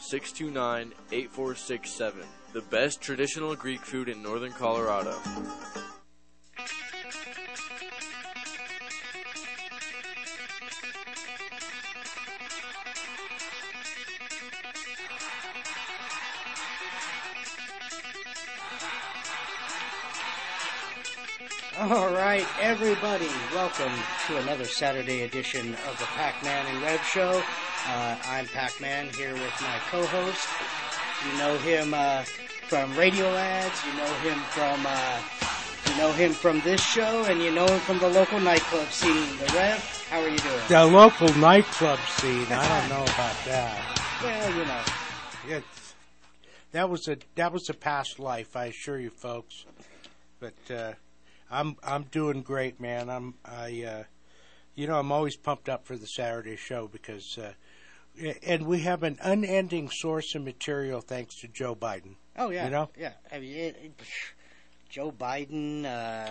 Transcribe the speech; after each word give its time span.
629 0.00 0.92
8467. 1.12 2.22
The 2.52 2.62
best 2.62 3.00
traditional 3.00 3.54
Greek 3.54 3.80
food 3.80 4.08
in 4.08 4.22
northern 4.22 4.52
Colorado. 4.52 5.14
All 21.78 22.12
right, 22.12 22.46
everybody, 22.60 23.28
welcome 23.54 23.92
to 24.26 24.36
another 24.38 24.64
Saturday 24.64 25.22
edition 25.22 25.74
of 25.88 25.98
the 25.98 26.04
Pac-Man 26.06 26.66
and 26.66 26.82
Rev 26.82 27.04
Show. 27.04 27.42
Uh, 27.86 28.16
I'm 28.26 28.46
Pac-Man 28.46 29.08
here 29.14 29.32
with 29.32 29.60
my 29.60 29.78
co-host. 29.90 30.48
You 31.26 31.38
know 31.38 31.56
him 31.58 31.94
uh, 31.94 32.22
from 32.68 32.94
radio 32.96 33.26
ads. 33.34 33.84
You 33.84 33.92
know 33.94 34.12
him 34.20 34.38
from 34.50 34.86
uh, 34.86 35.20
you 35.90 35.96
know 35.96 36.12
him 36.12 36.32
from 36.32 36.60
this 36.60 36.80
show, 36.80 37.24
and 37.24 37.40
you 37.42 37.50
know 37.50 37.66
him 37.66 37.80
from 37.80 37.98
the 37.98 38.08
local 38.08 38.38
nightclub 38.38 38.90
scene. 38.90 39.36
The 39.38 39.52
Rev, 39.54 40.06
how 40.10 40.20
are 40.20 40.28
you 40.28 40.38
doing? 40.38 40.60
The 40.68 40.84
local 40.84 41.34
nightclub 41.38 41.98
scene. 42.18 42.46
I 42.50 42.80
don't 42.80 42.88
know 42.90 43.02
about 43.04 43.36
that. 43.46 43.96
Well, 44.22 44.50
you 44.50 44.66
know, 44.66 45.56
It's, 45.56 45.94
that 46.72 46.90
was 46.90 47.08
a 47.08 47.16
that 47.36 47.54
was 47.54 47.70
a 47.70 47.74
past 47.74 48.18
life, 48.18 48.54
I 48.54 48.66
assure 48.66 49.00
you, 49.00 49.08
folks. 49.08 49.64
But 50.38 50.70
uh, 50.70 50.92
I'm 51.50 51.76
I'm 51.82 52.02
doing 52.02 52.42
great, 52.42 52.78
man. 52.78 53.08
I'm 53.08 53.36
I 53.46 53.82
uh, 53.82 54.04
you 54.74 54.86
know 54.86 54.98
I'm 54.98 55.10
always 55.10 55.36
pumped 55.38 55.70
up 55.70 55.86
for 55.86 55.96
the 55.96 56.04
Saturday 56.06 56.56
show 56.56 56.86
because 56.86 57.38
uh, 57.38 57.52
and 58.46 58.66
we 58.66 58.80
have 58.80 59.02
an 59.02 59.18
unending 59.22 59.88
source 59.90 60.34
of 60.34 60.42
material 60.42 61.00
thanks 61.00 61.40
to 61.40 61.48
Joe 61.48 61.74
Biden. 61.74 62.16
oh 62.36 62.50
yeah, 62.50 62.64
You 62.64 62.70
know? 62.70 62.90
yeah. 62.98 63.12
I 63.32 63.38
mean, 63.38 63.56
it, 63.56 63.76
it, 63.82 63.92
Joe 64.88 65.10
Biden. 65.12 65.84
Uh, 65.84 66.30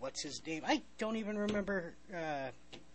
what's 0.00 0.22
his 0.22 0.40
name? 0.46 0.62
I 0.66 0.82
don't 0.98 1.16
even 1.16 1.38
remember. 1.38 1.94
Uh, 2.14 2.48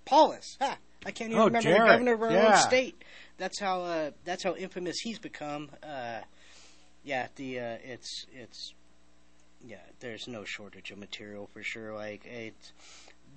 Polis. 0.06 0.58
Ha! 0.59 0.78
I 1.06 1.12
can't 1.12 1.31
even 1.31 1.42
Oh, 1.42 1.45
remember 1.45 1.72
the 1.72 1.78
governor 1.78 2.14
of 2.14 2.22
our 2.22 2.30
own 2.31 2.58
state. 2.58 3.02
That's 3.38 3.59
how. 3.59 3.81
Uh, 3.84 4.12
that's 4.25 4.44
how 4.44 4.56
infamous 4.56 4.98
he's 5.02 5.20
become. 5.20 5.70
Uh, 5.81 6.20
yeah, 7.03 7.28
the 7.36 7.59
uh, 7.59 7.78
it's 7.84 8.25
it's 8.34 8.73
yeah. 9.66 9.78
There's 10.00 10.28
no 10.28 10.44
shortage 10.44 10.92
of 10.92 10.98
material 10.98 11.50
for 11.53 11.62
sure. 11.64 11.94
Like 11.94 12.23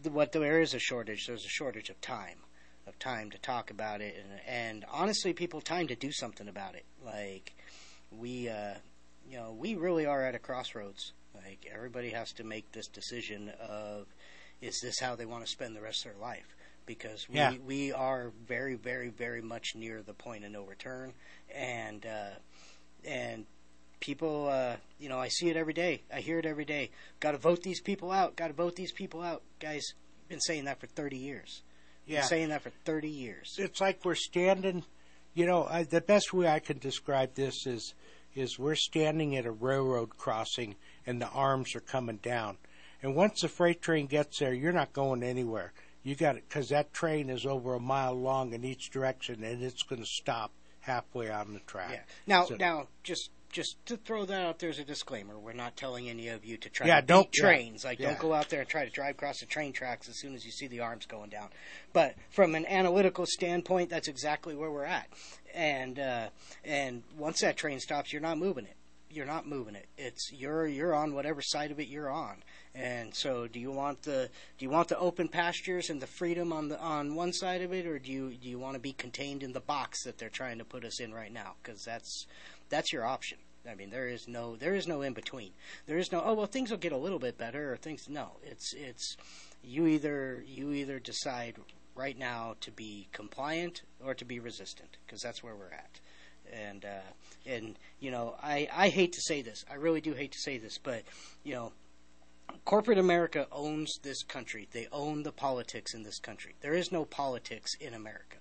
the- 0.03 0.11
what 0.11 0.33
there 0.33 0.61
is 0.61 0.75
a 0.75 0.79
shortage. 0.79 1.27
There's 1.27 1.45
a 1.45 1.49
shortage 1.49 1.89
of 1.91 2.01
time, 2.01 2.39
of 2.87 2.99
time 2.99 3.31
to 3.31 3.39
talk 3.39 3.71
about 3.71 4.01
it, 4.01 4.17
and, 4.17 4.41
and 4.47 4.85
honestly, 4.93 5.33
people 5.33 5.61
time 5.61 5.89
to 5.89 5.97
do 5.97 6.13
something 6.13 6.49
about 6.49 6.75
it. 6.75 6.85
Like 7.05 7.53
we, 8.11 8.49
uh, 8.49 8.75
you 9.29 9.37
know, 9.37 9.53
we 9.59 9.75
really 9.75 10.07
are 10.07 10.23
at 10.25 10.35
a 10.35 10.39
crossroads. 10.39 11.13
Like 11.35 11.69
everybody 11.73 12.11
has 12.11 12.33
to 12.35 12.45
make 12.45 12.71
this 12.73 12.87
decision 12.87 13.51
of, 13.61 14.07
is 14.61 14.81
this 14.83 14.99
how 15.01 15.17
they 15.17 15.27
want 15.27 15.45
to 15.45 15.51
spend 15.51 15.77
the 15.77 15.81
rest 15.83 16.07
of 16.07 16.13
their 16.13 16.21
life? 16.21 16.57
Because 16.87 17.29
we 17.29 17.37
Yeah. 17.37 17.55
we 17.67 17.93
are 17.93 18.31
very 18.47 18.77
very 18.77 19.09
very 19.09 19.43
much 19.43 19.75
near 19.75 20.03
the 20.03 20.15
point 20.15 20.45
of 20.45 20.53
no 20.53 20.63
return, 20.63 21.13
and 21.53 22.07
uh, 22.07 22.31
and 23.05 23.45
people, 23.99 24.49
uh, 24.49 24.77
you 25.01 25.09
know, 25.09 25.19
I 25.19 25.29
see 25.29 25.49
it 25.49 25.57
every 25.57 25.73
day. 25.73 26.03
I 26.15 26.21
hear 26.21 26.39
it 26.39 26.47
every 26.47 26.65
day. 26.65 26.91
Got 27.19 27.33
to 27.33 27.39
vote 27.39 27.63
these 27.63 27.81
people 27.81 28.13
out. 28.13 28.37
Got 28.37 28.49
to 28.49 28.53
vote 28.53 28.77
these 28.77 28.93
people 28.93 29.21
out. 29.23 29.43
Guys, 29.59 29.85
been 30.29 30.41
saying 30.41 30.67
that 30.67 30.79
for 30.81 30.87
30 30.87 31.17
years. 31.17 31.63
Been 32.07 32.15
Yeah, 32.15 32.23
saying 32.23 32.49
that 32.51 32.63
for 32.63 32.71
30 32.85 33.09
years. 33.09 33.57
it's 33.59 33.81
like 33.81 34.05
we're 34.05 34.15
standing. 34.15 34.85
You 35.35 35.45
know, 35.47 35.65
I, 35.65 35.83
the 35.83 36.01
best 36.01 36.33
way 36.33 36.49
I 36.49 36.61
can 36.61 36.79
describe 36.79 37.35
this 37.35 37.67
is 37.67 37.95
is 38.35 38.59
we're 38.59 38.75
standing 38.75 39.35
at 39.37 39.47
a 39.47 39.51
railroad 39.51 40.11
crossing 40.19 40.77
and 41.07 41.21
the 41.21 41.29
arms 41.29 41.75
are 41.75 41.81
coming 41.81 42.19
down. 42.19 42.59
And 43.03 43.15
once 43.17 43.41
the 43.41 43.49
freight 43.49 43.81
train 43.83 44.07
gets 44.07 44.39
there, 44.39 44.53
you're 44.53 44.73
not 44.73 44.93
going 44.93 45.23
anywhere. 45.23 45.73
You 46.03 46.15
got 46.15 46.37
it 46.37 46.45
because 46.49 46.69
that 46.69 46.93
train 46.93 47.29
is 47.31 47.45
over 47.47 47.75
a 47.75 47.81
mile 47.81 48.15
long 48.15 48.53
in 48.53 48.63
each 48.65 48.91
direction, 48.91 49.43
and 49.43 49.63
it's 49.63 49.83
going 49.83 50.01
to 50.03 50.07
stop 50.07 50.53
halfway 50.81 51.31
on 51.31 51.53
the 51.55 51.61
track. 51.61 51.91
Yeah. 51.93 52.01
Now, 52.27 52.45
So- 52.45 52.57
now, 52.57 52.89
just 53.03 53.31
just 53.51 53.77
to 53.87 53.97
throw 53.97 54.25
that 54.27 54.45
out 54.45 54.59
there 54.59 54.71
as 54.71 54.79
a 54.79 54.85
disclaimer, 54.85 55.39
we're 55.39 55.53
not 55.53 55.77
telling 55.77 56.09
any 56.09 56.29
of 56.29 56.45
you 56.45 56.57
to 56.59 56.69
try 56.69 56.87
Yeah, 56.87 57.01
to 57.01 57.07
don't- 57.07 57.31
beat 57.31 57.39
yeah, 57.39 57.45
trains. 57.45 57.85
Like, 57.85 57.99
yeah. 57.99 58.09
don't 58.09 58.19
go 58.19 58.35
out 58.35 58.49
there 58.49 58.61
and 58.61 58.69
try 58.69 58.85
to 58.85 58.91
drive 58.91 59.13
across 59.15 59.41
the 59.41 59.47
train 59.47 59.73
tracks 59.73 60.09
as 60.09 60.19
soon 60.19 60.35
as 60.35 60.45
you 60.45 60.51
see 60.51 60.67
the 60.67 60.81
arms 60.81 61.07
going 61.07 61.31
down. 61.31 61.49
But 61.93 62.15
from 62.31 62.55
an 62.55 62.67
analytical 62.67 63.25
standpoint, 63.27 63.91
that's 63.91 64.09
exactly 64.09 64.55
where 64.55 64.71
we're 64.71 64.85
at. 64.85 65.09
And 65.55 65.99
uh, 65.99 66.29
and 66.65 67.03
once 67.17 67.41
that 67.41 67.57
train 67.57 67.81
stops, 67.81 68.13
you're 68.13 68.21
not 68.23 68.37
moving 68.39 68.67
it. 68.67 68.77
You're 69.09 69.25
not 69.25 69.47
moving 69.47 69.75
it. 69.75 69.87
It's 69.97 70.31
you're 70.33 70.67
you're 70.67 70.95
on 70.95 71.15
whatever 71.15 71.41
side 71.41 71.71
of 71.71 71.81
it 71.81 71.89
you're 71.89 72.11
on. 72.11 72.43
And 72.75 73.15
so, 73.15 73.47
do 73.47 73.59
you 73.59 73.71
want 73.71 74.03
the 74.03 74.29
do 74.59 74.65
you 74.67 74.69
want 74.71 74.89
the 74.89 74.99
open 74.99 75.29
pastures 75.29 75.89
and 75.89 76.03
the 76.03 76.07
freedom 76.07 76.53
on 76.53 76.69
the 76.69 76.79
on 76.79 77.15
one 77.15 77.33
side 77.33 77.63
of 77.63 77.73
it, 77.73 77.87
or 77.87 77.99
do 77.99 78.13
you 78.13 78.35
do 78.35 78.49
you 78.51 78.59
want 78.59 78.75
to 78.75 78.81
be 78.81 78.93
contained 78.93 79.43
in 79.43 79.53
the 79.53 79.61
box 79.61 80.05
that 80.05 80.19
they're 80.19 80.29
trying 80.29 80.59
to 80.59 80.65
put 80.65 80.85
us 80.85 81.01
in 81.01 81.15
right 81.15 81.33
now? 81.33 81.55
Because 81.63 81.83
that's 81.87 82.27
that's 82.69 82.93
your 82.93 83.05
option. 83.05 83.39
I 83.69 83.75
mean, 83.75 83.91
there 83.91 84.09
is 84.09 84.29
no 84.29 84.57
there 84.57 84.75
is 84.75 84.87
no 84.87 85.03
in 85.03 85.13
between. 85.13 85.53
There 85.87 85.99
is 85.99 86.13
no 86.13 86.23
oh 86.25 86.35
well 86.35 86.47
things 86.47 86.71
will 86.71 86.79
get 86.79 86.93
a 86.93 86.97
little 86.97 87.19
bit 87.19 87.37
better 87.37 87.73
or 87.73 87.77
things 87.77 88.09
no. 88.09 88.39
It's 88.43 88.73
it's 88.75 89.17
you 89.63 89.87
either 89.87 90.45
you 90.47 90.73
either 90.73 90.99
decide 90.99 91.57
right 91.95 92.19
now 92.19 92.55
to 92.61 92.71
be 92.71 93.09
compliant 93.13 93.83
or 94.05 94.15
to 94.15 94.25
be 94.25 94.39
resistant 94.39 94.99
because 95.07 95.21
that's 95.21 95.43
where 95.43 95.55
we're 95.57 95.73
at. 95.73 96.01
And 96.53 96.85
uh, 96.85 97.11
and 97.45 97.79
you 97.99 98.11
know 98.11 98.37
I 98.43 98.69
I 98.73 98.89
hate 98.89 99.13
to 99.15 99.21
say 99.21 99.43
this 99.43 99.65
I 99.71 99.75
really 99.75 100.01
do 100.01 100.13
hate 100.13 100.33
to 100.33 100.39
say 100.39 100.59
this 100.59 100.79
but 100.79 101.03
you 101.43 101.55
know 101.55 101.73
corporate 102.65 102.99
America 102.99 103.49
owns 103.51 103.99
this 104.03 104.23
country. 104.23 104.69
They 104.71 104.87
own 104.93 105.23
the 105.23 105.33
politics 105.33 105.95
in 105.95 106.05
this 106.05 106.19
country. 106.19 106.55
There 106.61 106.75
is 106.75 106.93
no 106.93 107.05
politics 107.05 107.75
in 107.81 107.95
America, 107.95 108.39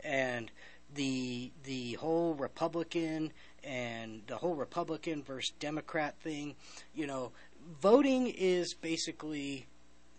and 0.00 0.50
the 0.94 1.52
the 1.64 1.94
whole 1.94 2.34
Republican 2.34 3.32
and 3.64 4.22
the 4.26 4.36
whole 4.36 4.54
Republican 4.54 5.22
versus 5.22 5.52
Democrat 5.58 6.14
thing, 6.20 6.54
you 6.94 7.06
know, 7.06 7.32
voting 7.80 8.26
is 8.28 8.74
basically 8.74 9.66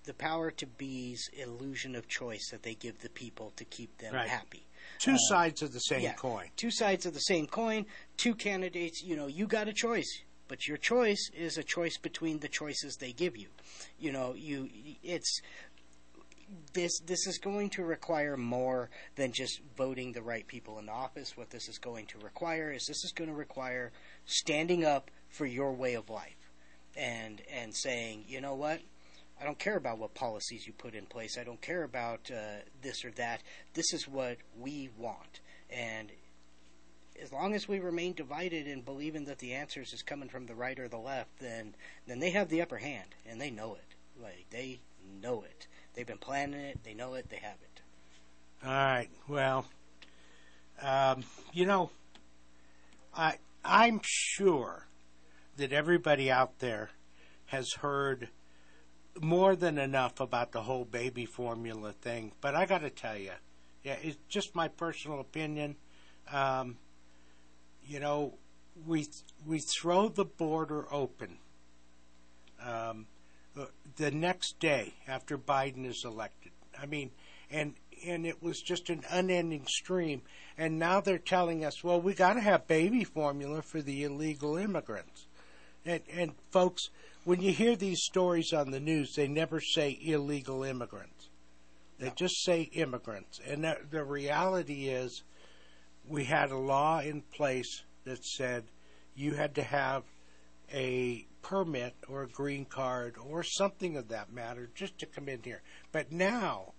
the 0.06 0.14
power 0.14 0.52
to 0.52 0.66
be's 0.66 1.30
illusion 1.34 1.96
of 1.96 2.08
choice 2.08 2.50
that 2.52 2.64
they 2.64 2.76
give 2.76 3.00
the 3.00 3.09
people 3.09 3.52
to 3.56 3.64
keep 3.66 3.98
them 4.00 4.14
Right. 4.14 4.28
happy. 4.28 4.66
Two 5.00 5.18
sides 5.18 5.62
of 5.62 5.72
the 5.72 5.80
same 5.80 6.00
Uh, 6.00 6.03
yeah. 6.03 6.14
coin. 6.14 6.50
Two 6.58 6.72
sides 6.72 7.06
of 7.06 7.14
the 7.14 7.20
same 7.22 7.48
coin, 7.48 7.86
two 8.18 8.36
candidates, 8.36 9.02
you 9.02 9.16
know, 9.16 9.28
you 9.28 9.48
got 9.48 9.68
a 9.70 9.74
choice, 9.74 10.24
but 10.50 10.68
your 10.68 10.76
choice 10.78 11.30
is 11.34 11.58
a 11.58 11.64
choice 11.64 11.98
between 11.98 12.40
the 12.40 12.50
choices 12.50 12.98
they 12.98 13.14
give 13.14 13.38
you. 13.38 13.48
You 13.98 14.12
know, 14.12 14.34
you 14.34 14.70
it's 15.03 15.42
this 16.74 17.00
this 17.06 17.28
is 17.28 17.38
going 17.38 17.69
to 17.72 17.84
require 17.84 18.38
more 18.38 18.90
than 19.16 19.31
just 19.31 19.62
voting 19.78 20.12
the 20.12 20.22
right 20.22 20.46
people 20.47 20.80
in 20.80 20.90
office. 20.90 21.38
What 21.38 21.50
this 21.50 21.68
is 21.68 21.78
going 21.78 22.08
to 22.08 22.18
require 22.19 22.72
is 22.72 22.86
this 22.86 23.03
is 23.03 23.12
going 23.12 23.30
to 23.30 23.36
require 23.36 23.91
standing 24.25 24.86
up 24.86 25.12
for 25.30 25.46
your 25.46 25.74
way 25.74 25.94
of 25.96 26.09
life 26.09 26.52
and 26.96 27.41
and 27.52 27.75
saying, 27.75 28.25
you 28.28 28.41
know 28.41 28.56
what? 28.56 28.81
I 29.41 29.46
don't 29.46 29.59
care 29.59 29.78
about 29.78 29.97
what 29.97 30.14
policies 30.14 30.66
you 30.68 30.74
put 30.74 30.94
in 30.94 31.06
place. 31.06 31.38
I 31.38 31.44
don't 31.44 31.62
care 31.62 31.84
about 31.84 32.30
uh, 32.31 32.62
this 32.81 33.03
or 33.03 33.12
that. 33.12 33.41
This 33.74 33.91
is 33.94 34.08
what 34.08 34.38
we 34.58 34.90
want. 34.97 35.41
And 35.70 36.12
as 37.22 37.31
long 37.31 37.53
as 37.53 37.68
we 37.68 37.80
remain 37.80 38.14
divided 38.14 38.68
and 38.68 38.85
believing 38.85 39.25
that 39.25 39.40
the 39.40 39.53
answers 39.53 39.91
is 39.94 40.02
coming 40.02 40.30
from 40.30 40.46
the 40.46 40.56
right 40.56 40.80
or 40.80 40.88
the 40.88 40.97
left, 40.97 41.40
then 41.40 41.75
then 42.08 42.20
they 42.20 42.31
have 42.31 42.50
the 42.50 42.62
upper 42.62 42.78
hand 42.78 43.16
and 43.25 43.40
they 43.40 43.50
know 43.50 43.75
it. 43.75 43.96
Like 44.22 44.46
they 44.50 44.81
know 45.22 45.44
it. 45.44 45.68
They've 45.94 46.08
been 46.08 46.18
planning 46.18 46.62
it. 46.62 46.84
They 46.84 46.94
know 46.94 47.14
it. 47.14 47.30
They 47.30 47.38
have 47.38 47.58
it. 47.62 47.81
All 48.66 48.72
right. 48.72 49.09
Well, 49.28 49.66
um, 50.81 51.24
you 51.54 51.66
know, 51.66 51.92
I 53.16 53.38
I'm 53.64 54.02
sure 54.03 54.88
that 55.58 55.72
everybody 55.72 56.32
out 56.32 56.59
there 56.59 56.90
has 57.46 57.73
heard 57.73 58.29
more 59.22 59.56
than 59.56 59.78
enough 59.78 60.20
about 60.20 60.52
the 60.52 60.62
whole 60.62 60.85
baby 60.85 61.26
formula 61.26 61.91
thing. 61.91 62.32
But 62.41 62.56
I 62.56 62.66
got 62.66 62.82
to 62.82 62.90
tell 62.90 63.17
you, 63.17 63.32
yeah, 63.84 63.97
it's 64.02 64.17
just 64.28 64.56
my 64.56 64.67
personal 64.67 65.20
opinion. 65.20 65.76
Um, 66.32 66.78
you 67.85 68.00
know, 68.00 68.35
we 68.88 69.08
we 69.46 69.59
throw 69.59 70.09
the 70.09 70.26
border 70.26 70.91
open. 70.91 71.38
Um, 72.66 73.08
the- 73.95 74.11
next 74.11 74.59
day 74.59 74.93
after 75.07 75.37
Biden 75.37 75.85
is 75.85 76.03
elected. 76.05 76.51
I 76.79 76.85
mean, 76.85 77.11
and 77.51 77.75
and 78.05 78.25
it 78.25 78.41
was 78.41 78.61
just 78.61 78.90
an 78.90 79.03
unending 79.09 79.66
stream. 79.67 80.22
And 80.57 80.78
now 80.78 80.99
they're 80.99 81.17
telling 81.17 81.63
us, 81.63 81.84
well, 81.84 82.01
we 82.01 82.13
got 82.13 82.34
to 82.34 82.41
have 82.41 82.67
baby 82.67 83.03
formula 83.03 83.61
for 83.61 83.81
the 83.81 84.03
illegal 84.03 84.57
immigrants. 84.57 85.28
And, 85.85 86.01
and 86.11 86.31
folks, 86.51 86.90
when 87.23 87.41
you 87.41 87.51
hear 87.51 87.75
these 87.75 88.03
stories 88.03 88.51
on 88.53 88.72
the 88.72 88.79
news, 88.79 89.13
they 89.16 89.28
never 89.28 89.61
say 89.61 89.97
illegal 90.01 90.63
immigrants. 90.63 91.29
They 91.99 92.11
just 92.16 92.43
say 92.43 92.63
immigrants. 92.73 93.40
And 93.47 93.63
the, 93.63 93.78
the 93.90 94.03
reality 94.03 94.90
is, 94.90 95.23
we 96.05 96.25
had 96.25 96.51
a 96.51 96.57
law 96.57 96.99
in 96.99 97.22
place 97.22 97.84
that 98.03 98.25
said 98.25 98.66
you 99.16 99.35
had 99.35 99.55
to 99.55 99.63
have 99.63 100.03
a 100.72 101.26
permit 101.42 101.96
or 102.08 102.24
a 102.24 102.28
green 102.28 102.66
card 102.66 103.16
or 103.18 103.44
something 103.44 103.98
of 103.98 104.08
that 104.10 104.32
matter 104.32 104.70
just 104.76 104.98
to 105.00 105.06
come 105.06 105.28
in 105.28 105.42
here. 105.44 105.62
But 105.92 106.12
now, 106.12 106.74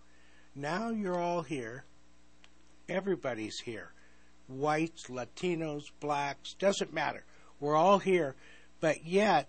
now 0.54 0.90
you're 0.90 1.20
all 1.20 1.42
here. 1.42 1.84
Everybody's 2.88 3.60
here. 3.64 3.92
Whites, 4.46 5.04
Latinos, 5.08 5.84
blacks, 6.00 6.54
doesn't 6.54 6.92
matter. 6.92 7.24
We're 7.60 7.76
all 7.76 7.98
here. 7.98 8.36
But 8.80 9.06
yet, 9.06 9.48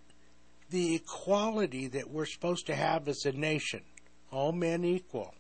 the 0.70 0.96
equality 0.96 1.88
that 1.88 2.10
we're 2.10 2.26
supposed 2.26 2.68
to 2.68 2.76
have 2.76 3.08
as 3.08 3.26
a 3.26 3.32
nation, 3.32 3.82
all 4.32 4.52
men 4.52 4.86
equal, 4.86 5.34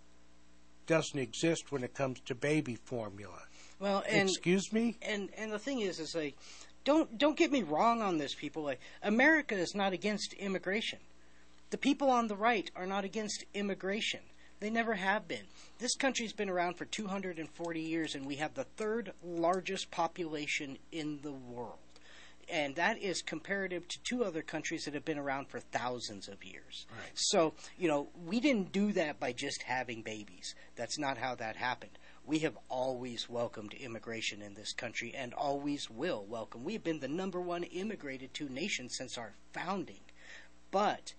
doesn't 0.87 1.17
exist 1.19 1.71
when 1.71 1.83
it 1.83 1.93
comes 1.93 2.19
to 2.21 2.35
baby 2.35 2.75
formula. 2.75 3.41
Well, 3.79 4.03
and 4.07 4.29
Excuse 4.29 4.71
me? 4.71 4.97
and 5.01 5.29
and 5.37 5.51
the 5.51 5.59
thing 5.59 5.81
is, 5.81 5.99
is 5.99 6.15
like, 6.15 6.35
don't 6.85 7.17
don't 7.17 7.37
get 7.37 7.51
me 7.51 7.63
wrong 7.63 8.01
on 8.01 8.17
this, 8.17 8.33
people. 8.33 8.63
Like, 8.63 8.79
America 9.03 9.55
is 9.55 9.75
not 9.75 9.91
against 9.91 10.33
immigration. 10.33 10.99
The 11.71 11.77
people 11.77 12.09
on 12.09 12.27
the 12.27 12.35
right 12.35 12.71
are 12.75 12.85
not 12.85 13.03
against 13.03 13.43
immigration. 13.53 14.21
They 14.61 14.69
never 14.69 14.93
have 14.93 15.27
been. 15.27 15.47
This 15.79 15.95
country's 15.95 16.31
been 16.31 16.49
around 16.49 16.77
for 16.77 16.85
240 16.85 17.81
years, 17.81 18.15
and 18.15 18.25
we 18.25 18.35
have 18.35 18.53
the 18.53 18.63
third 18.63 19.11
largest 19.23 19.91
population 19.91 20.77
in 20.91 21.19
the 21.21 21.33
world. 21.33 21.79
And 22.47 22.75
that 22.75 22.99
is 22.99 23.21
comparative 23.21 23.87
to 23.87 23.99
two 24.03 24.23
other 24.23 24.43
countries 24.43 24.85
that 24.85 24.93
have 24.93 25.03
been 25.03 25.17
around 25.17 25.49
for 25.49 25.59
thousands 25.59 26.27
of 26.27 26.43
years. 26.43 26.85
Right. 26.91 27.11
So, 27.15 27.53
you 27.77 27.87
know, 27.87 28.07
we 28.25 28.39
didn't 28.39 28.71
do 28.71 28.91
that 28.93 29.19
by 29.19 29.33
just 29.33 29.63
having 29.63 30.03
babies. 30.03 30.53
That's 30.75 30.99
not 30.99 31.17
how 31.17 31.35
that 31.35 31.55
happened. 31.55 31.97
We 32.27 32.39
have 32.39 32.57
always 32.69 33.29
welcomed 33.29 33.73
immigration 33.75 34.41
in 34.41 34.55
this 34.55 34.73
country 34.73 35.13
and 35.13 35.31
always 35.33 35.91
will 35.91 36.25
welcome. 36.25 36.63
We've 36.63 36.83
been 36.83 36.99
the 36.99 37.07
number 37.07 37.39
one 37.39 37.63
immigrated 37.63 38.33
to 38.35 38.49
nation 38.49 38.89
since 38.89 39.15
our 39.15 39.35
founding. 39.53 40.01
But 40.71 41.13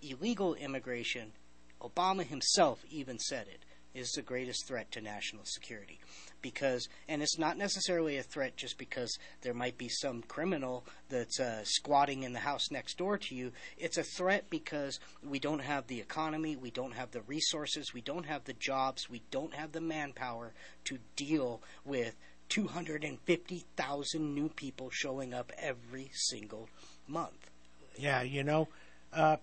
illegal 0.00 0.54
immigration, 0.54 1.32
Obama 1.80 2.24
himself 2.24 2.84
even 2.88 3.18
said 3.18 3.48
it, 3.48 3.64
is 3.94 4.12
the 4.12 4.22
greatest 4.22 4.66
threat 4.66 4.90
to 4.92 5.00
national 5.00 5.44
security. 5.44 5.98
Because, 6.42 6.88
and 7.08 7.22
it's 7.22 7.38
not 7.38 7.58
necessarily 7.58 8.16
a 8.16 8.22
threat 8.22 8.56
just 8.56 8.78
because 8.78 9.18
there 9.42 9.52
might 9.52 9.76
be 9.76 9.88
some 9.88 10.22
criminal 10.22 10.84
that's 11.08 11.38
uh, 11.38 11.60
squatting 11.64 12.22
in 12.22 12.32
the 12.32 12.38
house 12.38 12.70
next 12.70 12.96
door 12.98 13.18
to 13.18 13.34
you. 13.34 13.52
It's 13.76 13.98
a 13.98 14.02
threat 14.02 14.48
because 14.48 15.00
we 15.22 15.38
don't 15.38 15.60
have 15.60 15.86
the 15.86 16.00
economy, 16.00 16.56
we 16.56 16.70
don't 16.70 16.94
have 16.94 17.10
the 17.10 17.22
resources, 17.22 17.92
we 17.92 18.00
don't 18.00 18.26
have 18.26 18.44
the 18.44 18.54
jobs, 18.54 19.10
we 19.10 19.22
don't 19.30 19.54
have 19.54 19.72
the 19.72 19.80
manpower 19.80 20.54
to 20.84 20.98
deal 21.16 21.60
with 21.84 22.16
250,000 22.48 24.34
new 24.34 24.48
people 24.48 24.90
showing 24.90 25.32
up 25.32 25.52
every 25.58 26.10
single 26.12 26.68
month. 27.06 27.50
Yeah, 27.96 28.22
you 28.22 28.42
know, 28.42 28.68
uh, 29.12 29.36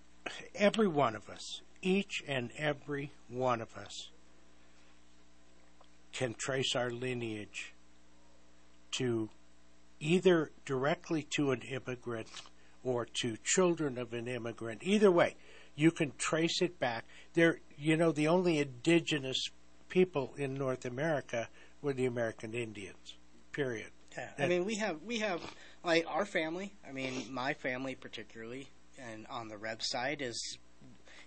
every 0.55 0.87
one 0.87 1.15
of 1.15 1.29
us, 1.29 1.61
each 1.81 2.23
and 2.27 2.51
every 2.57 3.11
one 3.29 3.61
of 3.61 3.75
us, 3.77 4.09
can 6.13 6.33
trace 6.33 6.75
our 6.75 6.89
lineage 6.89 7.73
to 8.91 9.29
either 9.99 10.51
directly 10.65 11.23
to 11.35 11.51
an 11.51 11.61
immigrant 11.61 12.27
or 12.83 13.05
to 13.05 13.37
children 13.43 13.97
of 13.97 14.13
an 14.13 14.27
immigrant. 14.27 14.81
Either 14.83 15.11
way, 15.11 15.35
you 15.75 15.91
can 15.91 16.11
trace 16.17 16.61
it 16.61 16.79
back. 16.79 17.05
There, 17.33 17.59
you 17.77 17.97
know, 17.97 18.11
the 18.11 18.27
only 18.27 18.59
indigenous 18.59 19.49
people 19.89 20.33
in 20.37 20.53
North 20.53 20.85
America 20.85 21.49
were 21.81 21.93
the 21.93 22.05
American 22.05 22.53
Indians. 22.53 23.15
Period. 23.51 23.87
Yeah, 24.17 24.29
I 24.39 24.47
mean, 24.47 24.65
we 24.65 24.75
have 24.75 25.01
we 25.03 25.19
have 25.19 25.41
like 25.83 26.05
our 26.07 26.25
family. 26.25 26.73
I 26.87 26.91
mean, 26.91 27.27
my 27.31 27.53
family 27.53 27.93
particularly, 27.93 28.67
and 28.97 29.27
on 29.29 29.47
the 29.47 29.57
Rev 29.57 29.83
side 29.83 30.21
is 30.21 30.57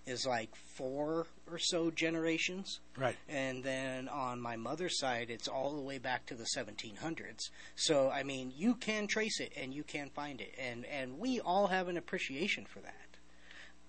is 0.07 0.27
like 0.27 0.55
four 0.57 1.27
or 1.51 1.59
so 1.59 1.91
generations, 1.91 2.81
Right. 2.97 3.17
and 3.29 3.63
then 3.63 4.09
on 4.09 4.41
my 4.41 4.57
mother's 4.57 4.99
side, 4.99 5.31
it's 5.31 5.47
all 5.49 5.75
the 5.75 5.83
way 5.83 5.99
back 5.99 6.27
to 6.27 6.35
the 6.35 6.47
1700s. 6.57 7.51
So, 7.77 8.11
I 8.11 8.23
mean, 8.23 8.53
you 8.57 8.75
can 8.75 9.07
trace 9.07 9.41
it 9.41 9.53
and 9.57 9.75
you 9.75 9.83
can 9.85 10.11
find 10.11 10.41
it, 10.41 10.55
and 10.59 10.85
and 10.87 11.19
we 11.19 11.41
all 11.41 11.69
have 11.69 11.89
an 11.89 11.97
appreciation 11.97 12.65
for 12.65 12.81
that. 12.81 13.19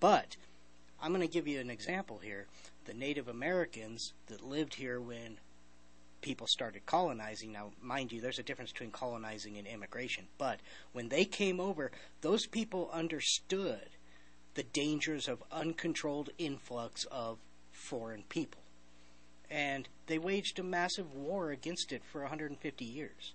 But 0.00 0.36
I'm 1.00 1.12
going 1.12 1.26
to 1.26 1.32
give 1.32 1.48
you 1.48 1.60
an 1.60 1.70
example 1.70 2.18
here. 2.18 2.46
The 2.84 2.94
Native 2.94 3.28
Americans 3.28 4.12
that 4.26 4.44
lived 4.44 4.74
here 4.74 5.00
when 5.00 5.38
people 6.20 6.46
started 6.46 6.86
colonizing. 6.86 7.52
Now, 7.52 7.72
mind 7.80 8.12
you, 8.12 8.20
there's 8.20 8.38
a 8.38 8.44
difference 8.44 8.70
between 8.72 8.90
colonizing 8.92 9.56
and 9.58 9.66
immigration. 9.66 10.26
But 10.38 10.60
when 10.92 11.08
they 11.08 11.24
came 11.24 11.58
over, 11.58 11.90
those 12.20 12.46
people 12.46 12.90
understood 12.92 13.88
the 14.54 14.62
dangers 14.62 15.28
of 15.28 15.42
uncontrolled 15.50 16.30
influx 16.38 17.04
of 17.10 17.38
foreign 17.70 18.22
people. 18.28 18.60
And 19.50 19.88
they 20.06 20.18
waged 20.18 20.58
a 20.58 20.62
massive 20.62 21.14
war 21.14 21.50
against 21.50 21.92
it 21.92 22.02
for 22.10 22.22
150 22.22 22.84
years. 22.84 23.34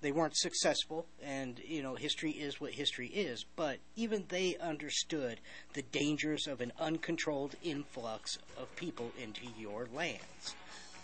They 0.00 0.12
weren't 0.12 0.36
successful, 0.36 1.06
and 1.20 1.60
you 1.66 1.82
know 1.82 1.96
history 1.96 2.30
is 2.30 2.60
what 2.60 2.72
history 2.72 3.08
is. 3.08 3.44
But 3.56 3.78
even 3.96 4.24
they 4.28 4.56
understood 4.56 5.40
the 5.72 5.82
dangers 5.82 6.46
of 6.46 6.60
an 6.60 6.72
uncontrolled 6.78 7.56
influx 7.64 8.38
of 8.56 8.74
people 8.76 9.10
into 9.20 9.42
your 9.58 9.88
lands. 9.92 10.54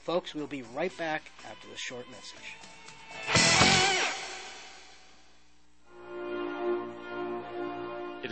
Folks, 0.05 0.35
we'll 0.35 0.47
be 0.47 0.63
right 0.75 0.97
back 0.97 1.31
after 1.45 1.67
the 1.69 1.77
short 1.77 2.07
message. 2.11 4.04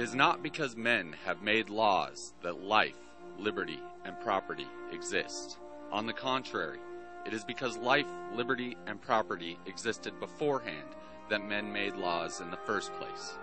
Is 0.02 0.16
not 0.16 0.42
because 0.42 0.74
men 0.74 1.14
have 1.24 1.42
made 1.42 1.70
laws 1.70 2.34
that 2.42 2.60
life, 2.60 2.98
liberty, 3.38 3.78
and 4.04 4.18
property 4.18 4.66
exist. 4.90 5.58
On 5.92 6.06
the 6.06 6.12
contrary, 6.12 6.80
it 7.24 7.32
is 7.32 7.44
because 7.44 7.76
life, 7.76 8.08
liberty, 8.34 8.76
and 8.88 9.00
property 9.00 9.56
existed 9.66 10.18
beforehand 10.18 10.88
that 11.30 11.48
men 11.48 11.72
made 11.72 11.94
laws 11.94 12.40
in 12.40 12.50
the 12.50 12.56
first 12.56 12.92
place. 12.94 13.38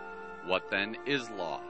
What 0.45 0.69
then 0.69 0.97
is 1.06 1.29
law? 1.29 1.61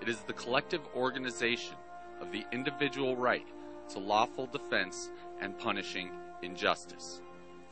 It 0.00 0.08
is 0.08 0.20
the 0.20 0.32
collective 0.32 0.80
organization 0.96 1.76
of 2.22 2.32
the 2.32 2.46
individual 2.50 3.16
right 3.16 3.46
to 3.90 3.98
lawful 3.98 4.46
defense 4.46 5.10
and 5.42 5.58
punishing 5.58 6.10
injustice. 6.40 7.20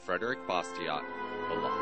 Frederick 0.05 0.47
Bastiat, 0.47 1.03
The 1.49 1.55
Law. 1.55 1.82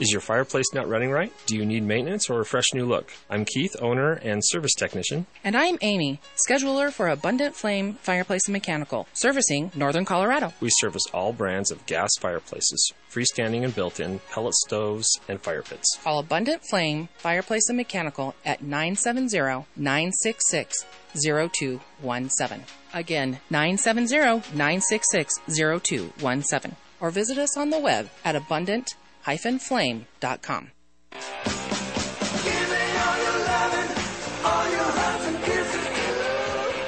Is 0.01 0.11
your 0.11 0.21
fireplace 0.21 0.67
not 0.75 0.89
running 0.89 1.13
right? 1.13 1.33
Do 1.47 1.57
you 1.57 1.65
need 1.65 1.85
maintenance 1.85 2.29
or 2.29 2.41
a 2.41 2.45
fresh 2.45 2.75
new 2.75 2.85
look? 2.85 3.13
I'm 3.31 3.45
Keith, 3.45 3.77
owner 3.81 4.15
and 4.15 4.43
service 4.45 4.75
technician. 4.75 5.27
And 5.45 5.57
I'm 5.57 5.79
Amy, 5.83 6.21
scheduler 6.49 6.93
for 6.93 7.07
Abundant 7.07 7.55
Flame 7.55 7.95
Fireplace 8.03 8.47
and 8.47 8.55
Mechanical, 8.55 9.07
servicing 9.13 9.71
Northern 9.77 10.05
Colorado. 10.05 10.53
We 10.61 10.71
service 10.71 11.05
all 11.13 11.33
brands 11.33 11.71
of 11.71 11.87
gas 11.87 12.11
fireplaces, 12.21 12.93
freestanding 13.09 13.63
and 13.63 13.73
built 13.73 14.01
in, 14.01 14.19
pellet 14.33 14.55
stoves, 14.55 15.09
and 15.29 15.41
fire 15.41 15.63
pits. 15.63 15.97
Call 16.03 16.19
Abundant 16.19 16.65
Flame 16.69 17.09
Fireplace 17.19 17.69
and 17.69 17.77
Mechanical 17.77 18.35
at 18.45 18.63
970 18.63 19.67
966 19.77 20.85
0217. 21.15 22.65
Again, 22.93 23.39
970 23.49 24.57
966 24.57 25.35
0217. 25.47 26.75
Or 27.01 27.11
visit 27.11 27.39
us 27.39 27.57
on 27.57 27.71
the 27.71 27.79
web 27.79 28.11
at 28.25 28.35
abundant-flame.com. 28.35 29.04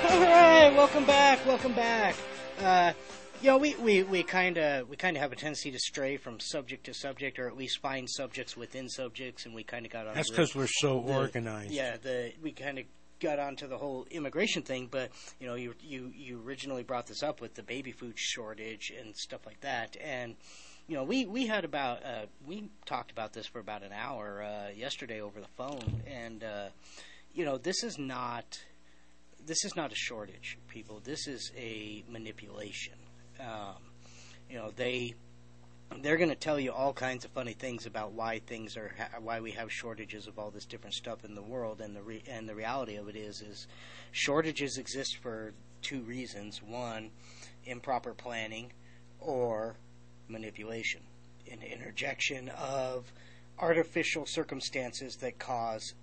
All 0.05 0.21
right, 0.21 0.71
welcome 0.77 1.07
back, 1.07 1.47
welcome 1.47 1.73
back. 1.73 2.15
Uh, 2.61 2.93
you 3.41 3.49
know, 3.49 3.57
we 3.57 3.75
we 3.77 4.03
we 4.03 4.23
kind 4.23 4.59
of 4.59 4.87
we 4.87 4.97
kind 4.97 5.17
of 5.17 5.23
have 5.23 5.33
a 5.33 5.37
tendency 5.37 5.71
to 5.71 5.79
stray 5.79 6.19
from 6.19 6.39
subject 6.39 6.85
to 6.85 6.93
subject, 6.93 7.39
or 7.39 7.49
at 7.49 7.57
least 7.57 7.81
find 7.81 8.07
subjects 8.07 8.55
within 8.55 8.91
subjects, 8.91 9.47
and 9.47 9.55
we 9.55 9.63
kind 9.63 9.87
of 9.87 9.93
got 9.93 10.07
on. 10.07 10.15
That's 10.15 10.29
because 10.29 10.55
we're 10.55 10.67
so 10.67 11.01
the- 11.01 11.15
organized. 11.15 11.73
Yeah, 11.73 11.97
the 11.97 12.33
we 12.43 12.53
kind 12.53 12.79
of 12.79 12.85
got 13.19 13.39
onto 13.39 13.67
the 13.67 13.79
whole 13.79 14.07
immigration 14.11 14.61
thing, 14.61 14.89
but 14.91 15.11
you 15.41 15.47
know, 15.47 15.55
you 15.55 15.75
you 15.81 16.13
you 16.15 16.43
originally 16.45 16.83
brought 16.83 17.07
this 17.07 17.23
up 17.23 17.41
with 17.41 17.55
the 17.55 17.63
baby 17.63 17.93
food 17.93 18.19
shortage 18.19 18.93
and 19.01 19.17
stuff 19.17 19.47
like 19.47 19.63
that, 19.63 19.97
and 20.05 20.37
you 20.89 20.95
know, 20.95 21.05
we 21.05 21.27
we 21.27 21.47
had 21.47 21.65
about 21.65 22.05
uh, 22.05 22.27
we 22.47 22.71
talked 22.85 23.11
about 23.11 23.33
this 23.33 23.47
for 23.47 23.59
about 23.59 23.83
an 23.83 23.93
hour 23.93 24.43
uh, 24.43 24.71
yesterday 24.71 25.21
over 25.21 25.41
the 25.41 25.49
phone, 25.57 26.03
and 26.07 26.45
uh, 26.45 26.69
you 27.35 27.45
know, 27.45 27.59
this 27.59 27.83
is 27.83 27.99
not 27.99 28.61
this 29.45 29.65
is 29.65 29.75
not 29.75 29.93
a 29.93 29.97
shortage, 29.97 30.59
people. 30.69 31.01
This 31.03 31.27
is 31.27 31.51
a 31.57 32.05
manipulation. 32.09 32.95
Um, 33.41 33.77
you 34.49 34.57
know, 34.57 34.71
they 34.75 35.15
they're 36.03 36.17
going 36.17 36.31
to 36.31 36.37
tell 36.37 36.59
you 36.59 36.73
all 36.73 36.93
kinds 36.93 37.25
of 37.25 37.31
funny 37.33 37.53
things 37.53 37.87
about 37.87 38.13
why 38.13 38.39
things 38.41 38.77
are 38.77 38.93
why 39.21 39.41
we 39.41 39.53
have 39.53 39.73
shortages 39.73 40.27
of 40.27 40.39
all 40.39 40.51
this 40.51 40.67
different 40.67 40.95
stuff 40.95 41.25
in 41.25 41.35
the 41.35 41.43
world 41.43 41.81
and 41.81 41.97
the 41.97 42.03
re- 42.03 42.23
and 42.29 42.49
the 42.49 42.55
reality 42.55 42.97
of 42.97 43.09
it 43.09 43.17
is 43.17 43.41
is 43.41 43.67
shortages 44.13 44.79
exist 44.79 45.17
for 45.23 45.53
two 45.83 46.01
reasons 46.03 46.63
one 46.63 47.11
improper 47.65 48.15
planning 48.15 48.73
or 49.21 49.77
manipulation 50.29 51.01
an 51.51 51.63
interjection 51.63 52.49
of 52.59 53.13
artificial 53.59 54.27
circumstances 54.27 55.17
that 55.17 55.39
cause 55.39 55.95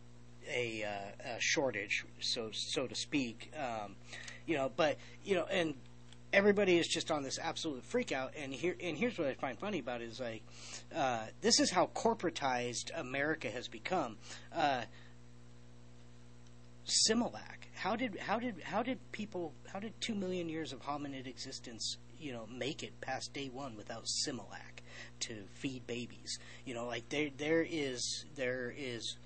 a, 0.49 0.83
uh, 0.83 1.35
a 1.35 1.39
shortage 1.39 2.05
so 2.19 2.49
so 2.51 2.87
to 2.87 2.95
speak 2.95 3.51
um, 3.57 3.95
you 4.45 4.55
know 4.57 4.71
but 4.75 4.97
you 5.23 5.35
know 5.35 5.45
and 5.45 5.73
everybody 6.33 6.77
is 6.77 6.87
just 6.87 7.11
on 7.11 7.23
this 7.23 7.37
absolute 7.39 7.83
freak 7.85 8.11
out 8.11 8.33
and 8.35 8.53
here 8.53 8.75
and 8.81 8.97
here's 8.97 9.17
what 9.17 9.27
I 9.27 9.33
find 9.35 9.57
funny 9.57 9.79
about 9.79 10.01
it 10.01 10.09
is 10.09 10.19
like 10.19 10.43
uh, 10.93 11.25
this 11.41 11.59
is 11.59 11.69
how 11.69 11.89
corporatized 11.93 12.89
America 12.95 13.49
has 13.49 13.67
become. 13.67 14.17
Uh, 14.53 14.83
Similac. 16.85 17.69
How 17.75 17.95
did 17.95 18.17
how 18.19 18.39
did 18.39 18.55
how 18.61 18.83
did 18.83 18.99
people 19.13 19.53
how 19.71 19.79
did 19.79 19.93
two 20.01 20.15
million 20.15 20.49
years 20.49 20.73
of 20.73 20.81
hominid 20.81 21.27
existence 21.27 21.97
you 22.23 22.31
know 22.31 22.47
make 22.49 22.83
it 22.83 22.99
past 23.01 23.33
day 23.33 23.49
one 23.51 23.75
without 23.75 24.05
Similac 24.05 24.81
to 25.21 25.43
feed 25.53 25.85
babies? 25.85 26.39
You 26.65 26.73
know, 26.73 26.85
like 26.85 27.09
there 27.09 27.29
there 27.37 27.65
is 27.69 28.25
there 28.35 28.73
is 28.75 29.17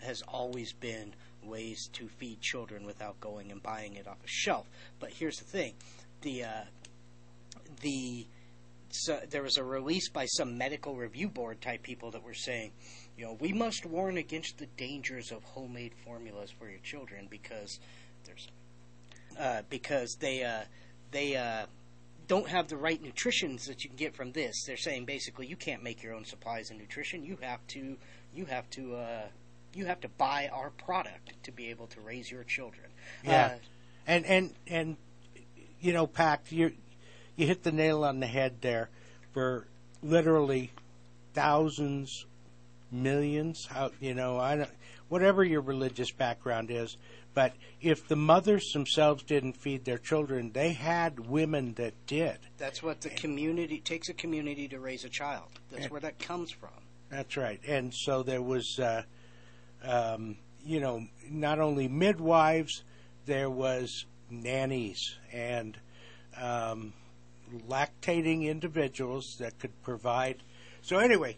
has 0.00 0.22
always 0.22 0.72
been 0.72 1.14
ways 1.42 1.88
to 1.92 2.08
feed 2.08 2.40
children 2.40 2.86
without 2.86 3.20
going 3.20 3.50
and 3.50 3.62
buying 3.62 3.94
it 3.94 4.06
off 4.06 4.18
a 4.24 4.28
shelf. 4.28 4.66
But 5.00 5.10
here's 5.10 5.38
the 5.38 5.44
thing: 5.44 5.74
the 6.22 6.44
uh, 6.44 6.64
the 7.80 8.26
so 8.90 9.18
there 9.28 9.42
was 9.42 9.56
a 9.56 9.64
release 9.64 10.08
by 10.08 10.26
some 10.26 10.56
medical 10.56 10.94
review 10.94 11.28
board 11.28 11.60
type 11.60 11.82
people 11.82 12.12
that 12.12 12.22
were 12.22 12.34
saying, 12.34 12.70
you 13.16 13.24
know, 13.24 13.36
we 13.40 13.52
must 13.52 13.84
warn 13.84 14.18
against 14.18 14.58
the 14.58 14.66
dangers 14.76 15.32
of 15.32 15.42
homemade 15.42 15.92
formulas 16.04 16.50
for 16.56 16.68
your 16.68 16.78
children 16.78 17.26
because 17.28 17.80
there's 18.24 18.48
uh, 19.38 19.62
because 19.68 20.16
they 20.20 20.44
uh, 20.44 20.62
they 21.10 21.36
uh, 21.36 21.66
don't 22.26 22.48
have 22.48 22.68
the 22.68 22.76
right 22.76 23.02
nutritions 23.02 23.66
that 23.66 23.84
you 23.84 23.90
can 23.90 23.96
get 23.96 24.14
from 24.14 24.32
this. 24.32 24.64
They're 24.66 24.76
saying 24.76 25.04
basically 25.04 25.46
you 25.46 25.56
can't 25.56 25.82
make 25.82 26.02
your 26.02 26.14
own 26.14 26.24
supplies 26.24 26.70
of 26.70 26.76
nutrition. 26.76 27.24
You 27.24 27.38
have 27.42 27.66
to 27.68 27.96
you 28.34 28.44
have 28.46 28.68
to 28.70 28.96
uh, 28.96 29.22
you 29.74 29.86
have 29.86 30.00
to 30.00 30.08
buy 30.08 30.48
our 30.52 30.70
product 30.70 31.32
to 31.42 31.52
be 31.52 31.70
able 31.70 31.86
to 31.88 32.00
raise 32.00 32.30
your 32.30 32.44
children. 32.44 32.86
Yeah. 33.24 33.46
Uh, 33.46 33.58
and 34.06 34.26
and 34.26 34.54
and 34.66 34.96
you 35.80 35.92
know, 35.92 36.06
Pac, 36.06 36.50
you 36.50 36.72
you 37.36 37.46
hit 37.46 37.62
the 37.62 37.72
nail 37.72 38.04
on 38.04 38.20
the 38.20 38.26
head 38.26 38.60
there. 38.60 38.88
For 39.32 39.66
literally 40.02 40.70
thousands, 41.32 42.26
millions, 42.90 43.66
how 43.66 43.90
you 44.00 44.14
know, 44.14 44.38
I 44.38 44.56
don't, 44.56 44.70
whatever 45.08 45.44
your 45.44 45.60
religious 45.60 46.10
background 46.10 46.70
is, 46.70 46.96
but 47.34 47.52
if 47.80 48.06
the 48.08 48.16
mothers 48.16 48.70
themselves 48.72 49.22
didn't 49.24 49.56
feed 49.56 49.84
their 49.84 49.98
children, 49.98 50.52
they 50.52 50.72
had 50.72 51.28
women 51.28 51.74
that 51.74 51.94
did. 52.06 52.38
That's 52.56 52.82
what 52.82 53.00
the 53.00 53.10
community 53.10 53.80
takes 53.80 54.08
a 54.08 54.14
community 54.14 54.68
to 54.68 54.78
raise 54.78 55.04
a 55.04 55.08
child. 55.08 55.48
That's 55.70 55.90
where 55.90 56.00
that 56.00 56.18
comes 56.18 56.50
from. 56.52 56.70
That's 57.10 57.36
right. 57.36 57.60
And 57.66 57.92
so 57.92 58.22
there 58.22 58.42
was, 58.42 58.78
uh, 58.78 59.02
um, 59.82 60.36
you 60.64 60.80
know, 60.80 61.06
not 61.28 61.60
only 61.60 61.88
midwives, 61.88 62.82
there 63.26 63.50
was 63.50 64.06
nannies 64.30 65.16
and 65.32 65.76
um, 66.40 66.92
lactating 67.68 68.44
individuals 68.48 69.36
that 69.40 69.58
could 69.58 69.82
provide. 69.82 70.36
So 70.82 70.98
anyway, 70.98 71.36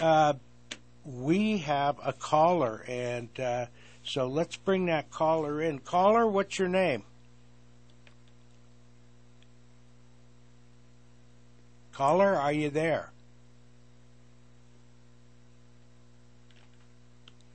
uh, 0.00 0.34
we 1.04 1.58
have 1.58 1.96
a 2.04 2.12
caller, 2.12 2.84
and 2.86 3.28
uh, 3.38 3.66
so 4.04 4.26
let's 4.26 4.56
bring 4.56 4.86
that 4.86 5.10
caller 5.10 5.60
in. 5.62 5.78
Caller, 5.78 6.26
what's 6.26 6.58
your 6.58 6.68
name? 6.68 7.04
Caller, 11.92 12.34
are 12.34 12.52
you 12.52 12.70
there? 12.70 13.10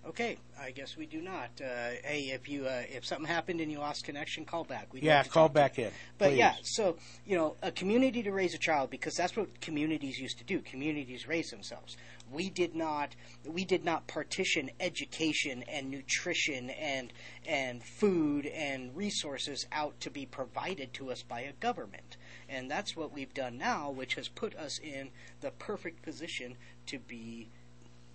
Okay, 0.07 0.37
I 0.59 0.71
guess 0.71 0.95
we 0.95 1.05
do 1.05 1.21
not. 1.21 1.49
Uh, 1.59 1.89
hey, 2.03 2.31
if 2.33 2.47
you 2.47 2.65
uh, 2.65 2.83
if 2.89 3.05
something 3.05 3.27
happened 3.27 3.59
and 3.59 3.69
you 3.69 3.79
lost 3.79 4.05
connection, 4.05 4.45
call 4.45 4.63
back. 4.63 4.93
We'd 4.93 5.03
Yeah, 5.03 5.17
like 5.17 5.29
call 5.31 5.49
talk 5.49 5.53
to 5.53 5.59
you. 5.59 5.63
back 5.63 5.79
in. 5.79 5.91
But 6.17 6.29
please. 6.29 6.37
yeah, 6.37 6.53
so 6.63 6.95
you 7.25 7.35
know, 7.35 7.55
a 7.61 7.71
community 7.71 8.23
to 8.23 8.31
raise 8.31 8.53
a 8.53 8.57
child 8.57 8.89
because 8.89 9.15
that's 9.15 9.35
what 9.35 9.59
communities 9.59 10.17
used 10.17 10.37
to 10.37 10.45
do. 10.45 10.59
Communities 10.61 11.27
raise 11.27 11.51
themselves. 11.51 11.97
We 12.31 12.49
did 12.49 12.75
not. 12.75 13.15
We 13.45 13.65
did 13.65 13.85
not 13.85 14.07
partition 14.07 14.69
education 14.79 15.63
and 15.63 15.89
nutrition 15.89 16.69
and 16.69 17.13
and 17.45 17.83
food 17.83 18.45
and 18.47 18.95
resources 18.95 19.65
out 19.71 19.99
to 20.01 20.09
be 20.09 20.25
provided 20.25 20.93
to 20.93 21.11
us 21.11 21.23
by 21.23 21.41
a 21.41 21.53
government. 21.53 22.17
And 22.49 22.69
that's 22.69 22.95
what 22.95 23.13
we've 23.13 23.33
done 23.33 23.57
now, 23.57 23.91
which 23.91 24.15
has 24.15 24.27
put 24.27 24.55
us 24.55 24.79
in 24.79 25.09
the 25.41 25.51
perfect 25.51 26.01
position 26.01 26.57
to 26.87 26.99
be 26.99 27.49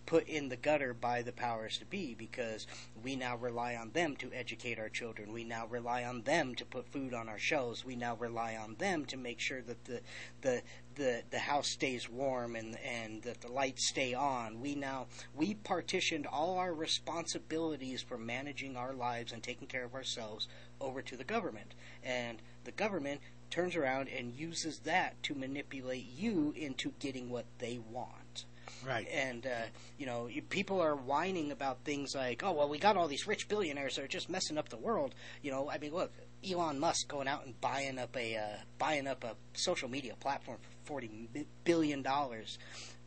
put 0.07 0.29
in 0.29 0.49
the 0.49 0.57
gutter 0.57 0.93
by 0.93 1.23
the 1.23 1.33
powers 1.33 1.79
to 1.79 1.85
be 1.87 2.15
because 2.15 2.67
we 3.03 3.17
now 3.17 3.37
rely 3.37 3.77
on 3.77 3.91
them 3.93 4.17
to 4.17 4.33
educate 4.33 4.79
our 4.79 4.89
children. 4.89 5.33
We 5.33 5.45
now 5.45 5.67
rely 5.67 6.05
on 6.05 6.23
them 6.23 6.55
to 6.57 6.65
put 6.65 6.89
food 6.89 7.15
on 7.15 7.29
our 7.29 7.39
shelves. 7.39 7.85
We 7.85 7.97
now 7.97 8.17
rely 8.17 8.57
on 8.57 8.77
them 8.79 9.05
to 9.07 9.17
make 9.17 9.41
sure 9.41 9.63
that 9.63 9.85
the 9.85 10.01
the 10.43 10.63
the, 10.97 11.22
house 11.53 11.69
stays 11.69 12.09
warm 12.09 12.57
and 12.57 12.79
and 12.79 13.23
that 13.23 13.41
the 13.43 13.53
lights 13.53 13.89
stay 13.89 14.15
on. 14.15 14.61
We 14.61 14.75
now 14.75 15.07
we 15.35 15.55
partitioned 15.55 16.27
all 16.27 16.57
our 16.59 16.73
responsibilities 16.73 18.03
for 18.03 18.17
managing 18.17 18.77
our 18.77 18.95
lives 18.95 19.33
and 19.33 19.43
taking 19.43 19.69
care 19.69 19.85
of 19.85 19.95
ourselves 19.95 20.49
over 20.81 21.03
to 21.03 21.17
the 21.17 21.25
government. 21.25 21.75
And 22.03 22.39
the 22.65 22.73
government 22.73 23.21
turns 23.51 23.77
around 23.77 24.09
and 24.09 24.33
uses 24.35 24.79
that 24.85 25.23
to 25.25 25.35
manipulate 25.35 26.07
you 26.17 26.55
into 26.57 26.93
getting 26.99 27.29
what 27.29 27.45
they 27.59 27.79
want 27.91 28.47
Right. 28.87 29.07
and 29.13 29.47
uh, 29.47 29.51
you 29.99 30.07
know 30.07 30.29
people 30.49 30.81
are 30.81 30.97
whining 30.97 31.53
about 31.53 31.85
things 31.85 32.15
like 32.15 32.43
oh 32.43 32.53
well 32.53 32.69
we 32.69 32.79
got 32.79 32.97
all 32.97 33.09
these 33.09 33.27
rich 33.27 33.47
billionaires 33.49 33.97
that 33.97 34.05
are 34.05 34.09
just 34.09 34.31
messing 34.31 34.57
up 34.57 34.71
the 34.71 34.77
world 34.79 35.15
you 35.43 35.51
know 35.51 35.69
i 35.71 35.77
mean 35.79 35.93
look 35.93 36.13
elon 36.49 36.79
musk 36.79 37.09
going 37.09 37.29
out 37.29 37.45
and 37.45 37.61
buying 37.61 37.99
up 37.99 38.17
a 38.17 38.37
uh, 38.37 38.57
buying 38.79 39.07
up 39.07 39.25
a 39.25 39.35
social 39.55 39.89
media 39.89 40.15
platform 40.21 40.59
for 40.61 40.87
forty 40.87 41.29
billion 41.65 42.03
dollars. 42.03 42.59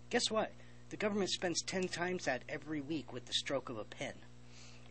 guess 0.10 0.32
what 0.32 0.52
the 0.90 0.98
government 0.98 1.30
spends 1.30 1.62
10 1.64 1.88
times 1.88 2.26
that 2.26 2.44
every 2.48 2.80
week 2.80 3.12
with 3.12 3.26
the 3.26 3.34
stroke 3.34 3.70
of 3.70 3.78
a 3.78 3.84
pen 3.84 4.14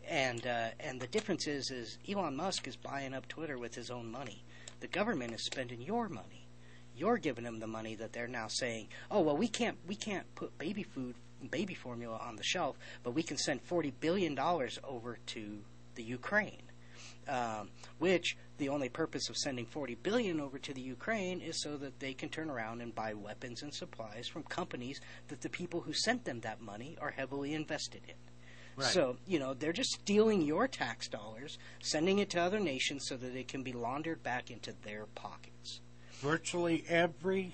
and 0.07 0.45
uh, 0.45 0.67
and 0.79 0.99
the 0.99 1.07
difference 1.07 1.47
is 1.47 1.71
is 1.71 1.97
elon 2.07 2.35
musk 2.35 2.67
is 2.67 2.75
buying 2.75 3.13
up 3.13 3.27
twitter 3.27 3.57
with 3.57 3.73
his 3.73 3.89
own 3.89 4.11
money 4.11 4.43
the 4.81 4.87
government 4.87 5.33
is 5.33 5.45
spending 5.45 5.81
your 5.81 6.09
money 6.09 6.45
you're 6.95 7.17
giving 7.17 7.43
them 7.43 7.59
the 7.59 7.67
money 7.67 7.95
that 7.95 8.13
they're 8.13 8.27
now 8.27 8.47
saying, 8.47 8.87
"Oh 9.11 9.21
well, 9.21 9.37
we 9.37 9.47
can't 9.47 9.77
we 9.87 9.95
can't 9.95 10.33
put 10.35 10.57
baby 10.57 10.83
food 10.83 11.15
baby 11.51 11.73
formula 11.73 12.17
on 12.17 12.37
the 12.37 12.43
shelf, 12.43 12.77
but 13.03 13.11
we 13.11 13.23
can 13.23 13.37
send 13.37 13.61
forty 13.61 13.91
billion 13.91 14.35
dollars 14.35 14.79
over 14.83 15.17
to 15.27 15.59
the 15.95 16.03
Ukraine. 16.03 16.61
Um, 17.27 17.69
which 17.97 18.37
the 18.57 18.69
only 18.69 18.87
purpose 18.87 19.29
of 19.29 19.37
sending 19.37 19.65
40 19.65 19.95
billion 19.95 20.39
over 20.39 20.59
to 20.59 20.73
the 20.73 20.81
Ukraine 20.81 21.41
is 21.41 21.61
so 21.61 21.75
that 21.77 21.99
they 21.99 22.13
can 22.13 22.29
turn 22.29 22.49
around 22.49 22.81
and 22.81 22.93
buy 22.93 23.13
weapons 23.13 23.63
and 23.63 23.73
supplies 23.73 24.27
from 24.27 24.43
companies 24.43 25.01
that 25.29 25.41
the 25.41 25.49
people 25.49 25.81
who 25.81 25.91
sent 25.91 26.23
them 26.23 26.39
that 26.41 26.61
money 26.61 26.97
are 27.01 27.09
heavily 27.09 27.53
invested 27.53 28.01
in. 28.07 28.13
Right. 28.77 28.87
So, 28.87 29.17
you 29.25 29.39
know, 29.39 29.53
they're 29.53 29.73
just 29.73 29.91
stealing 30.01 30.41
your 30.41 30.67
tax 30.67 31.07
dollars, 31.07 31.57
sending 31.81 32.19
it 32.19 32.29
to 32.31 32.41
other 32.41 32.59
nations 32.59 33.05
so 33.07 33.15
that 33.17 33.35
it 33.35 33.47
can 33.47 33.63
be 33.63 33.71
laundered 33.71 34.21
back 34.21 34.51
into 34.51 34.73
their 34.83 35.05
pockets. 35.15 35.81
virtually 36.19 36.83
every 36.87 37.53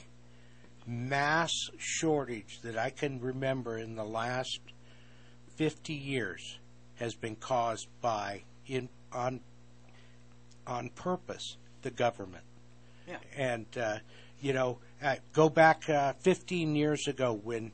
mass 0.85 1.51
shortage 1.77 2.59
that 2.63 2.77
I 2.77 2.89
can 2.89 3.19
remember 3.21 3.77
in 3.77 3.95
the 3.95 4.03
last 4.03 4.59
50 5.55 5.93
years 5.93 6.59
has 6.95 7.15
been 7.15 7.35
caused 7.35 7.87
by 8.01 8.43
in 8.67 8.89
on 9.11 9.41
on 10.67 10.89
purpose 10.89 11.57
the 11.81 11.91
government. 11.91 12.43
Yeah. 13.07 13.17
And 13.35 13.65
uh, 13.77 13.97
you 14.41 14.53
know, 14.53 14.79
uh, 15.03 15.15
go 15.33 15.49
back 15.49 15.89
uh, 15.89 16.13
15 16.19 16.75
years 16.75 17.07
ago 17.07 17.39
when 17.43 17.71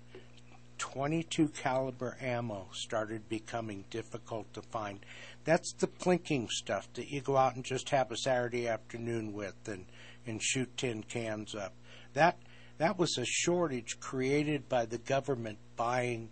22 0.78 1.50
caliber 1.50 2.18
ammo 2.22 2.68
started 2.72 3.28
becoming 3.30 3.86
difficult 3.90 4.52
to 4.54 4.62
find. 4.62 5.00
That's 5.44 5.74
the 5.74 5.88
plinking 5.88 6.50
stuff 6.50 6.92
that 6.94 7.10
you 7.10 7.22
go 7.22 7.38
out 7.38 7.56
and 7.56 7.64
just 7.64 7.90
have 7.90 8.12
a 8.12 8.18
Saturday 8.18 8.68
afternoon 8.68 9.34
with 9.34 9.56
and, 9.68 9.86
and 10.26 10.42
shoot 10.44 10.76
tin 10.78 11.04
cans 11.04 11.56
up. 11.56 11.74
That 12.14 12.38
that 12.78 13.00
was 13.00 13.18
a 13.18 13.26
shortage 13.26 14.00
created 14.00 14.70
by 14.70 14.86
the 14.86 15.00
government 15.00 15.58
buying 15.76 16.30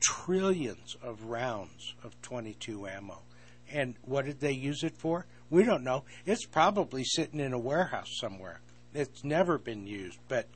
trillions 0.00 0.96
of 1.02 1.24
rounds 1.24 1.94
of 2.04 2.20
22 2.22 2.86
ammo. 2.86 3.22
And 3.70 3.96
what 4.02 4.24
did 4.24 4.40
they 4.40 4.52
use 4.52 4.82
it 4.84 4.96
for? 4.96 5.26
We 5.50 5.64
don't 5.64 5.84
know. 5.84 6.04
It's 6.26 6.44
probably 6.44 7.04
sitting 7.04 7.40
in 7.40 7.52
a 7.52 7.58
warehouse 7.58 8.18
somewhere. 8.20 8.60
It's 8.94 9.24
never 9.24 9.58
been 9.58 9.86
used, 9.86 10.18
but 10.28 10.46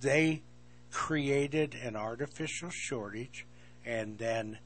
they 0.00 0.42
created 0.90 1.74
an 1.74 1.96
artificial 1.96 2.70
shortage, 2.70 3.46
and 3.84 4.18
then, 4.18 4.58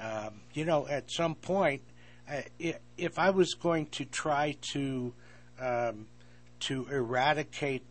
um, 0.00 0.40
you 0.52 0.64
know, 0.64 0.86
at 0.88 1.10
some 1.10 1.34
point, 1.34 1.82
uh, 2.30 2.42
if 2.96 3.18
I 3.18 3.30
was 3.30 3.54
going 3.54 3.86
to 3.86 4.04
try 4.04 4.56
to 4.72 5.12
um, 5.60 6.06
to 6.60 6.86
eradicate 6.90 7.84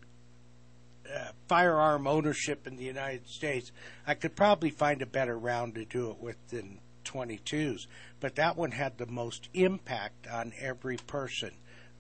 uh, 1.14 1.30
firearm 1.48 2.08
ownership 2.08 2.68
in 2.68 2.76
the 2.76 2.84
United 2.84 3.28
States, 3.28 3.72
I 4.06 4.14
could 4.14 4.36
probably 4.36 4.70
find 4.70 5.02
a 5.02 5.06
better 5.06 5.38
round 5.38 5.76
to 5.76 5.86
do 5.86 6.12
it 6.12 6.20
with 6.20 6.36
than 6.50 6.80
22s. 7.04 7.88
But 8.20 8.36
that 8.36 8.58
one 8.58 8.72
had 8.72 8.98
the 8.98 9.06
most 9.06 9.50
impact 9.54 10.28
on 10.28 10.54
every 10.60 10.98
person 10.98 11.52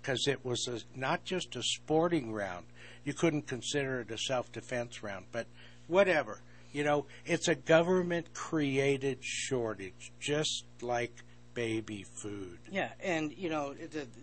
because 0.01 0.27
it 0.27 0.44
was 0.46 0.68
a, 0.68 0.79
not 0.98 1.24
just 1.24 1.56
a 1.56 1.63
sporting 1.63 2.32
round. 2.32 2.65
You 3.03 3.13
couldn't 3.13 3.48
consider 3.48 4.01
it 4.01 4.12
a 4.12 4.18
self 4.18 4.51
defense 4.51 5.03
round, 5.03 5.25
but 5.32 5.48
whatever. 5.88 6.41
You 6.72 6.84
know, 6.84 7.06
it's 7.25 7.48
a 7.48 7.56
government 7.56 8.34
created 8.34 9.18
shortage, 9.22 10.12
just 10.20 10.65
like 10.82 11.24
baby 11.56 12.06
food. 12.22 12.60
Yeah, 12.72 12.89
and 13.00 13.34
you 13.36 13.50
know, 13.50 13.74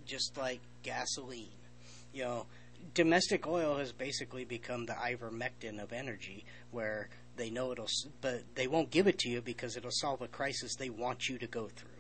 just 0.07 0.37
like 0.37 0.61
gasoline, 0.83 1.49
you 2.13 2.23
know, 2.23 2.47
domestic 2.95 3.47
oil 3.47 3.77
has 3.77 3.93
basically 3.93 4.45
become 4.45 4.87
the 4.87 4.93
ivermectin 4.93 5.83
of 5.83 5.93
energy, 5.93 6.45
where 6.71 7.09
they 7.37 7.51
know 7.51 7.73
it'll, 7.73 7.89
but 8.21 8.43
they 8.55 8.67
won't 8.67 8.91
give 8.91 9.07
it 9.07 9.19
to 9.21 9.29
you 9.29 9.41
because 9.41 9.77
it'll 9.77 9.91
solve 9.91 10.23
a 10.23 10.29
crisis 10.29 10.75
they 10.75 10.91
want 10.91 11.29
you 11.29 11.39
to 11.39 11.47
go 11.47 11.69
through. 11.69 11.91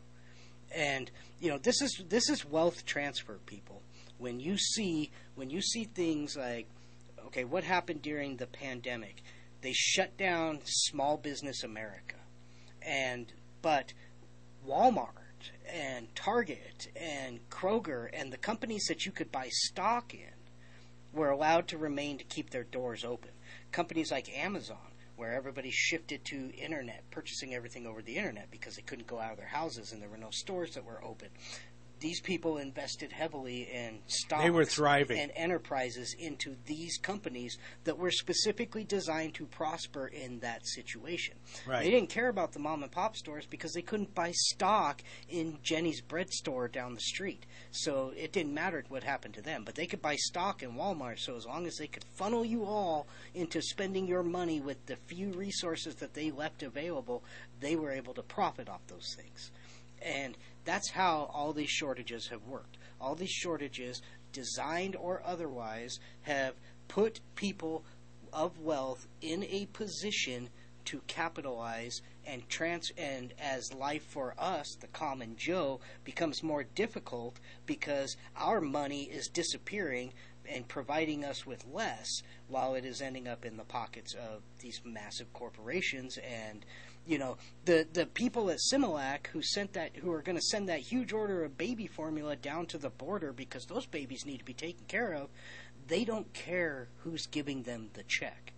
And 0.74 1.10
you 1.40 1.50
know, 1.50 1.58
this 1.58 1.80
is 1.82 2.02
this 2.08 2.28
is 2.28 2.44
wealth 2.44 2.84
transfer, 2.84 3.38
people. 3.46 3.82
When 4.18 4.40
you 4.40 4.56
see 4.56 5.10
when 5.34 5.50
you 5.50 5.60
see 5.60 5.84
things 5.84 6.36
like, 6.36 6.68
okay, 7.26 7.44
what 7.44 7.64
happened 7.64 8.02
during 8.02 8.36
the 8.36 8.46
pandemic? 8.46 9.22
They 9.62 9.72
shut 9.72 10.16
down 10.16 10.60
small 10.64 11.16
business 11.16 11.64
America, 11.64 12.16
and 12.82 13.32
but 13.62 13.92
Walmart 14.66 15.50
and 15.72 16.14
Target 16.14 16.88
and 16.96 17.40
Kroger 17.50 18.08
and 18.12 18.32
the 18.32 18.36
companies 18.36 18.84
that 18.88 19.06
you 19.06 19.12
could 19.12 19.32
buy 19.32 19.48
stock 19.50 20.14
in 20.14 20.30
were 21.12 21.30
allowed 21.30 21.68
to 21.68 21.78
remain 21.78 22.18
to 22.18 22.24
keep 22.24 22.50
their 22.50 22.64
doors 22.64 23.04
open. 23.04 23.30
Companies 23.72 24.10
like 24.10 24.28
Amazon, 24.36 24.92
where 25.16 25.32
everybody 25.32 25.70
shifted 25.70 26.24
to 26.26 26.52
internet, 26.54 27.02
purchasing 27.10 27.54
everything 27.54 27.86
over 27.86 28.02
the 28.02 28.16
internet 28.16 28.50
because 28.50 28.76
they 28.76 28.82
couldn't 28.82 29.06
go 29.06 29.18
out 29.18 29.32
of 29.32 29.38
their 29.38 29.46
houses 29.46 29.92
and 29.92 30.00
there 30.00 30.08
were 30.08 30.16
no 30.16 30.30
stores 30.30 30.74
that 30.74 30.84
were 30.84 31.02
open. 31.02 31.28
These 31.98 32.20
people 32.20 32.58
invested 32.58 33.10
heavily 33.10 33.62
in 33.72 34.00
stocks 34.06 34.42
They 34.42 34.50
were 34.50 34.66
thriving. 34.66 35.18
and 35.18 35.32
enterprises 35.34 36.14
into 36.18 36.54
these 36.66 36.98
companies 36.98 37.56
that 37.84 37.96
were 37.96 38.10
specifically 38.10 38.84
designed 38.84 39.32
to 39.34 39.46
prosper 39.46 40.06
in 40.08 40.40
that 40.40 40.66
situation. 40.66 41.36
Right. 41.66 41.82
They 41.82 41.90
didn't 41.90 42.10
care 42.10 42.28
about 42.28 42.52
the 42.52 42.58
mom 42.58 42.82
and 42.82 42.92
pop 42.92 43.16
stores 43.16 43.46
because 43.46 43.72
they 43.72 43.80
couldn't 43.80 44.14
buy 44.14 44.32
stock 44.32 45.02
in 45.30 45.56
Jenny's 45.62 46.02
bread 46.02 46.30
store 46.30 46.68
down 46.68 46.92
the 46.92 47.00
street. 47.00 47.46
So 47.70 48.12
it 48.14 48.30
didn't 48.30 48.52
matter 48.52 48.84
what 48.90 49.02
happened 49.02 49.32
to 49.34 49.42
them. 49.42 49.62
But 49.64 49.74
they 49.74 49.86
could 49.86 50.02
buy 50.02 50.16
stock 50.16 50.62
in 50.62 50.74
Walmart. 50.74 51.18
So 51.20 51.34
as 51.34 51.46
long 51.46 51.66
as 51.66 51.76
they 51.76 51.86
could 51.86 52.04
funnel 52.18 52.44
you 52.44 52.64
all 52.66 53.06
into 53.34 53.62
spending 53.62 54.06
your 54.06 54.22
money 54.22 54.60
with 54.60 54.84
the 54.84 54.96
few 54.96 55.30
resources 55.30 55.94
that 55.96 56.12
they 56.12 56.30
left 56.30 56.62
available, 56.62 57.24
they 57.60 57.74
were 57.74 57.92
able 57.92 58.12
to 58.14 58.22
profit 58.22 58.68
off 58.68 58.86
those 58.86 59.14
things. 59.16 59.50
And 60.02 60.36
that's 60.66 60.90
how 60.90 61.30
all 61.32 61.54
these 61.54 61.70
shortages 61.70 62.28
have 62.28 62.42
worked. 62.42 62.76
All 63.00 63.14
these 63.14 63.30
shortages, 63.30 64.02
designed 64.32 64.96
or 64.96 65.22
otherwise, 65.24 65.98
have 66.22 66.54
put 66.88 67.20
people 67.36 67.84
of 68.32 68.58
wealth 68.58 69.06
in 69.22 69.44
a 69.44 69.66
position 69.66 70.50
to 70.86 71.00
capitalize 71.06 72.00
and 72.26 72.48
trans 72.48 72.90
and 72.96 73.32
as 73.40 73.72
life 73.72 74.04
for 74.04 74.34
us 74.38 74.76
the 74.80 74.86
common 74.88 75.34
joe 75.36 75.80
becomes 76.04 76.44
more 76.44 76.62
difficult 76.62 77.40
because 77.66 78.16
our 78.36 78.60
money 78.60 79.02
is 79.02 79.26
disappearing 79.28 80.12
and 80.48 80.68
providing 80.68 81.24
us 81.24 81.44
with 81.44 81.64
less 81.72 82.22
while 82.48 82.74
it 82.74 82.84
is 82.84 83.02
ending 83.02 83.26
up 83.26 83.44
in 83.44 83.56
the 83.56 83.64
pockets 83.64 84.14
of 84.14 84.42
these 84.60 84.80
massive 84.84 85.32
corporations 85.32 86.18
and 86.18 86.64
you 87.06 87.18
know 87.18 87.36
the 87.64 87.86
the 87.92 88.06
people 88.06 88.50
at 88.50 88.58
Similac 88.58 89.28
who 89.28 89.40
sent 89.42 89.72
that 89.74 89.96
who 89.96 90.10
are 90.12 90.22
going 90.22 90.36
to 90.36 90.42
send 90.42 90.68
that 90.68 90.80
huge 90.80 91.12
order 91.12 91.44
of 91.44 91.56
baby 91.56 91.86
formula 91.86 92.36
down 92.36 92.66
to 92.66 92.78
the 92.78 92.90
border 92.90 93.32
because 93.32 93.64
those 93.66 93.86
babies 93.86 94.26
need 94.26 94.38
to 94.38 94.44
be 94.44 94.54
taken 94.54 94.84
care 94.86 95.12
of 95.12 95.28
they 95.88 96.04
don't 96.04 96.32
care 96.32 96.88
who's 96.98 97.26
giving 97.26 97.62
them 97.62 97.90
the 97.94 98.02
check. 98.02 98.52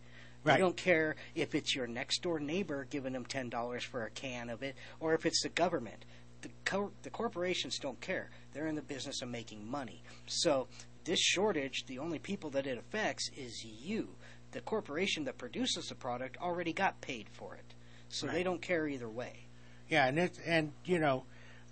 Right. 0.44 0.54
they 0.54 0.60
don't 0.60 0.76
care 0.76 1.16
if 1.34 1.54
it's 1.54 1.74
your 1.74 1.86
next 1.86 2.22
door 2.22 2.38
neighbor 2.38 2.86
giving 2.88 3.12
them 3.12 3.26
ten 3.26 3.48
dollars 3.48 3.84
for 3.84 4.04
a 4.04 4.10
can 4.10 4.50
of 4.50 4.62
it 4.62 4.76
or 5.00 5.14
if 5.14 5.26
it's 5.26 5.42
the 5.42 5.48
government. 5.48 6.04
The 6.40 6.50
co- 6.64 6.92
the 7.02 7.10
corporations 7.10 7.78
don't 7.78 8.00
care. 8.00 8.30
They're 8.52 8.68
in 8.68 8.76
the 8.76 8.82
business 8.82 9.20
of 9.20 9.28
making 9.28 9.68
money. 9.68 10.02
So 10.26 10.68
this 11.04 11.18
shortage 11.18 11.84
the 11.86 11.98
only 11.98 12.20
people 12.20 12.50
that 12.50 12.66
it 12.66 12.78
affects 12.78 13.28
is 13.36 13.64
you. 13.64 14.14
The 14.52 14.60
corporation 14.60 15.24
that 15.24 15.36
produces 15.36 15.88
the 15.88 15.96
product 15.96 16.38
already 16.40 16.72
got 16.72 17.00
paid 17.00 17.28
for 17.28 17.56
it 17.56 17.74
so 18.08 18.26
they 18.26 18.42
don't 18.42 18.62
care 18.62 18.86
either 18.86 19.08
way. 19.08 19.46
Yeah, 19.88 20.06
and 20.06 20.18
it 20.18 20.38
and 20.46 20.72
you 20.84 20.98
know, 20.98 21.24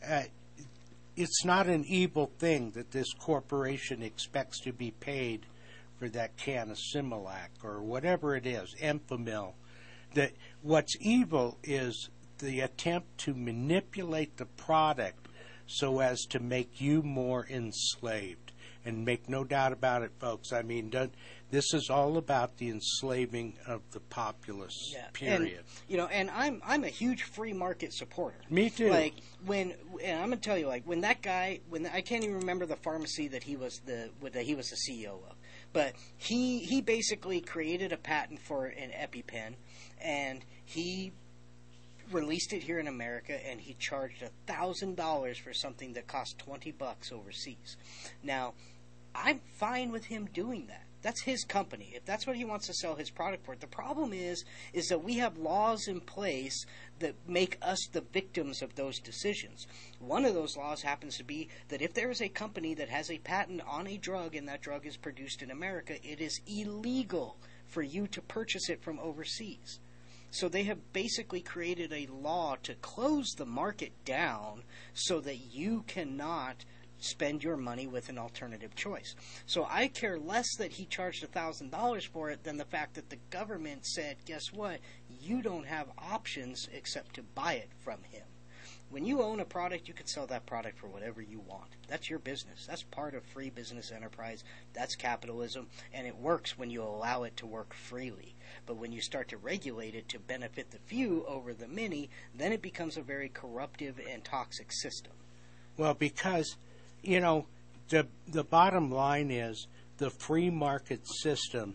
uh, 0.06 0.22
it's 1.16 1.44
not 1.44 1.66
an 1.66 1.84
evil 1.86 2.30
thing 2.38 2.70
that 2.72 2.90
this 2.90 3.12
corporation 3.12 4.02
expects 4.02 4.60
to 4.60 4.72
be 4.72 4.90
paid 4.90 5.46
for 5.98 6.08
that 6.10 6.36
can 6.36 6.70
of 6.70 6.78
Similac 6.94 7.64
or 7.64 7.82
whatever 7.82 8.36
it 8.36 8.46
is, 8.46 8.74
Enfamil. 8.80 9.54
That 10.14 10.32
what's 10.62 10.94
evil 11.00 11.58
is 11.62 12.10
the 12.38 12.60
attempt 12.60 13.18
to 13.18 13.34
manipulate 13.34 14.36
the 14.36 14.46
product 14.46 15.25
so 15.66 16.00
as 16.00 16.24
to 16.30 16.40
make 16.40 16.80
you 16.80 17.02
more 17.02 17.46
enslaved. 17.48 18.52
And 18.84 19.04
make 19.04 19.28
no 19.28 19.42
doubt 19.42 19.72
about 19.72 20.02
it, 20.02 20.12
folks. 20.20 20.52
I 20.52 20.62
mean, 20.62 20.92
this 21.50 21.74
is 21.74 21.90
all 21.90 22.18
about 22.18 22.56
the 22.58 22.70
enslaving 22.70 23.54
of 23.66 23.82
the 23.90 23.98
populace. 23.98 24.94
Period. 25.12 25.42
And, 25.42 25.50
you 25.88 25.96
know, 25.96 26.06
and 26.06 26.30
I'm 26.30 26.62
I'm 26.64 26.84
a 26.84 26.88
huge 26.88 27.24
free 27.24 27.52
market 27.52 27.92
supporter. 27.92 28.38
Me 28.48 28.70
too. 28.70 28.90
Like 28.90 29.14
when, 29.44 29.74
and 30.02 30.20
I'm 30.20 30.28
gonna 30.28 30.36
tell 30.36 30.56
you, 30.56 30.68
like 30.68 30.84
when 30.84 31.00
that 31.00 31.20
guy, 31.20 31.60
when 31.68 31.86
I 31.86 32.00
can't 32.00 32.22
even 32.22 32.36
remember 32.36 32.64
the 32.64 32.76
pharmacy 32.76 33.26
that 33.28 33.42
he 33.42 33.56
was 33.56 33.80
the 33.86 34.10
that 34.22 34.44
he 34.44 34.54
was 34.54 34.70
the 34.70 34.76
CEO 34.76 35.14
of, 35.28 35.34
but 35.72 35.94
he 36.16 36.60
he 36.60 36.80
basically 36.80 37.40
created 37.40 37.92
a 37.92 37.96
patent 37.96 38.40
for 38.40 38.66
an 38.66 38.90
EpiPen, 38.90 39.54
and 40.00 40.44
he 40.64 41.12
released 42.12 42.52
it 42.52 42.62
here 42.62 42.78
in 42.78 42.88
America, 42.88 43.38
and 43.46 43.60
he 43.60 43.74
charged 43.74 44.22
a 44.22 44.30
thousand 44.46 44.96
dollars 44.96 45.38
for 45.38 45.52
something 45.52 45.92
that 45.94 46.06
cost 46.06 46.38
twenty 46.38 46.72
bucks 46.72 47.12
overseas. 47.12 47.76
Now, 48.22 48.54
I'm 49.14 49.40
fine 49.58 49.92
with 49.92 50.04
him 50.04 50.28
doing 50.32 50.66
that. 50.66 50.82
That's 51.02 51.22
his 51.22 51.44
company. 51.44 51.92
If 51.94 52.04
that's 52.04 52.26
what 52.26 52.36
he 52.36 52.44
wants 52.44 52.66
to 52.66 52.74
sell 52.74 52.96
his 52.96 53.10
product 53.10 53.44
for, 53.44 53.54
the 53.54 53.66
problem 53.66 54.12
is 54.12 54.44
is 54.72 54.88
that 54.88 55.04
we 55.04 55.18
have 55.18 55.38
laws 55.38 55.86
in 55.86 56.00
place 56.00 56.66
that 56.98 57.14
make 57.28 57.58
us 57.62 57.78
the 57.92 58.00
victims 58.00 58.60
of 58.60 58.74
those 58.74 58.98
decisions. 58.98 59.66
One 60.00 60.24
of 60.24 60.34
those 60.34 60.56
laws 60.56 60.82
happens 60.82 61.16
to 61.18 61.24
be 61.24 61.48
that 61.68 61.80
if 61.82 61.94
there 61.94 62.10
is 62.10 62.20
a 62.20 62.28
company 62.28 62.74
that 62.74 62.88
has 62.88 63.10
a 63.10 63.18
patent 63.18 63.62
on 63.68 63.86
a 63.86 63.98
drug 63.98 64.34
and 64.34 64.48
that 64.48 64.62
drug 64.62 64.84
is 64.84 64.96
produced 64.96 65.42
in 65.42 65.50
America, 65.50 65.94
it 66.02 66.20
is 66.20 66.40
illegal 66.46 67.36
for 67.68 67.82
you 67.82 68.06
to 68.08 68.20
purchase 68.22 68.68
it 68.68 68.82
from 68.82 68.98
overseas. 68.98 69.78
So 70.36 70.50
they 70.50 70.64
have 70.64 70.92
basically 70.92 71.40
created 71.40 71.94
a 71.94 72.12
law 72.12 72.56
to 72.64 72.74
close 72.74 73.30
the 73.30 73.46
market 73.46 73.92
down 74.04 74.64
so 74.92 75.18
that 75.20 75.38
you 75.38 75.82
cannot 75.86 76.66
spend 76.98 77.42
your 77.42 77.56
money 77.56 77.86
with 77.86 78.10
an 78.10 78.18
alternative 78.18 78.74
choice. 78.74 79.14
So 79.46 79.66
I 79.70 79.88
care 79.88 80.18
less 80.18 80.54
that 80.58 80.72
he 80.72 80.84
charged 80.84 81.24
$1,000 81.32 82.08
for 82.08 82.28
it 82.28 82.44
than 82.44 82.58
the 82.58 82.66
fact 82.66 82.96
that 82.96 83.08
the 83.08 83.18
government 83.30 83.86
said, 83.86 84.18
guess 84.26 84.52
what? 84.52 84.80
You 85.08 85.40
don't 85.40 85.66
have 85.66 85.88
options 85.96 86.68
except 86.70 87.14
to 87.14 87.22
buy 87.22 87.54
it 87.54 87.70
from 87.82 88.02
him. 88.02 88.24
When 88.90 89.04
you 89.04 89.20
own 89.20 89.40
a 89.40 89.44
product, 89.44 89.88
you 89.88 89.94
can 89.94 90.06
sell 90.06 90.26
that 90.28 90.46
product 90.46 90.78
for 90.78 90.86
whatever 90.86 91.20
you 91.20 91.40
want. 91.40 91.68
That's 91.88 92.08
your 92.08 92.20
business. 92.20 92.66
That's 92.66 92.84
part 92.84 93.14
of 93.14 93.24
free 93.24 93.50
business 93.50 93.90
enterprise. 93.90 94.44
That's 94.74 94.94
capitalism, 94.94 95.66
and 95.92 96.06
it 96.06 96.16
works 96.16 96.56
when 96.56 96.70
you 96.70 96.82
allow 96.82 97.24
it 97.24 97.36
to 97.38 97.46
work 97.46 97.74
freely. 97.74 98.36
But 98.64 98.76
when 98.76 98.92
you 98.92 99.00
start 99.00 99.28
to 99.28 99.38
regulate 99.38 99.94
it 99.94 100.08
to 100.10 100.20
benefit 100.20 100.70
the 100.70 100.78
few 100.86 101.24
over 101.26 101.52
the 101.52 101.66
many, 101.66 102.10
then 102.34 102.52
it 102.52 102.62
becomes 102.62 102.96
a 102.96 103.02
very 103.02 103.28
corruptive 103.28 104.00
and 104.08 104.24
toxic 104.24 104.70
system. 104.70 105.12
Well, 105.76 105.94
because 105.94 106.56
you 107.02 107.20
know 107.20 107.46
the 107.88 108.06
the 108.28 108.44
bottom 108.44 108.90
line 108.90 109.30
is 109.30 109.66
the 109.98 110.10
free 110.10 110.50
market 110.50 111.00
system. 111.06 111.74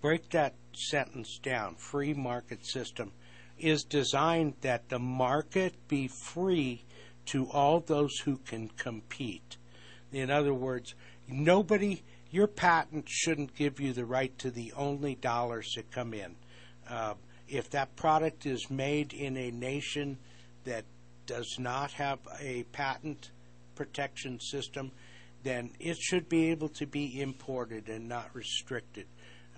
Break 0.00 0.30
that 0.30 0.54
sentence 0.72 1.38
down. 1.42 1.74
Free 1.74 2.14
market 2.14 2.64
system 2.66 3.12
is 3.58 3.84
designed 3.84 4.54
that 4.60 4.88
the 4.88 4.98
market 4.98 5.74
be 5.88 6.08
free 6.08 6.84
to 7.26 7.48
all 7.50 7.80
those 7.80 8.18
who 8.18 8.36
can 8.38 8.68
compete. 8.68 9.56
In 10.12 10.30
other 10.30 10.54
words, 10.54 10.94
nobody, 11.28 12.02
your 12.30 12.46
patent 12.46 13.08
shouldn't 13.08 13.54
give 13.54 13.80
you 13.80 13.92
the 13.92 14.04
right 14.04 14.36
to 14.38 14.50
the 14.50 14.72
only 14.74 15.14
dollars 15.16 15.72
that 15.76 15.90
come 15.90 16.14
in. 16.14 16.36
Uh, 16.88 17.14
if 17.48 17.70
that 17.70 17.96
product 17.96 18.46
is 18.46 18.70
made 18.70 19.12
in 19.12 19.36
a 19.36 19.50
nation 19.50 20.18
that 20.64 20.84
does 21.26 21.56
not 21.58 21.92
have 21.92 22.18
a 22.40 22.64
patent 22.72 23.30
protection 23.74 24.40
system, 24.40 24.90
then 25.42 25.70
it 25.78 25.96
should 25.96 26.28
be 26.28 26.50
able 26.50 26.68
to 26.68 26.86
be 26.86 27.20
imported 27.20 27.88
and 27.88 28.08
not 28.08 28.28
restricted. 28.34 29.06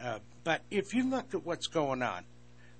Uh, 0.02 0.18
but 0.44 0.62
if 0.70 0.94
you 0.94 1.08
look 1.08 1.34
at 1.34 1.44
what's 1.44 1.66
going 1.66 2.02
on, 2.02 2.24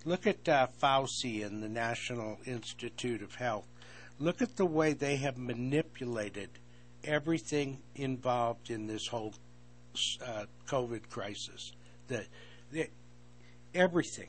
Look 0.04 0.26
at 0.26 0.48
uh, 0.48 0.68
Fauci 0.80 1.44
and 1.44 1.62
the 1.62 1.68
National 1.68 2.38
Institute 2.46 3.22
of 3.22 3.34
Health. 3.34 3.66
Look 4.18 4.42
at 4.42 4.56
the 4.56 4.66
way 4.66 4.92
they 4.92 5.16
have 5.16 5.38
manipulated 5.38 6.50
everything 7.04 7.78
involved 7.94 8.70
in 8.70 8.86
this 8.86 9.06
whole 9.06 9.34
uh, 10.24 10.44
COVID 10.66 11.08
crisis. 11.08 11.72
The, 12.08 12.24
the, 12.72 12.88
everything, 13.74 14.28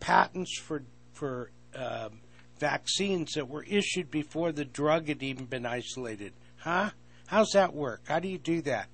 patents 0.00 0.58
for 0.58 0.82
for 1.12 1.50
um, 1.76 2.20
vaccines 2.58 3.32
that 3.34 3.48
were 3.48 3.64
issued 3.64 4.10
before 4.10 4.52
the 4.52 4.64
drug 4.64 5.08
had 5.08 5.22
even 5.22 5.44
been 5.44 5.66
isolated. 5.66 6.32
Huh? 6.56 6.90
How's 7.26 7.50
that 7.50 7.74
work? 7.74 8.02
How 8.06 8.18
do 8.18 8.28
you 8.28 8.38
do 8.38 8.62
that? 8.62 8.88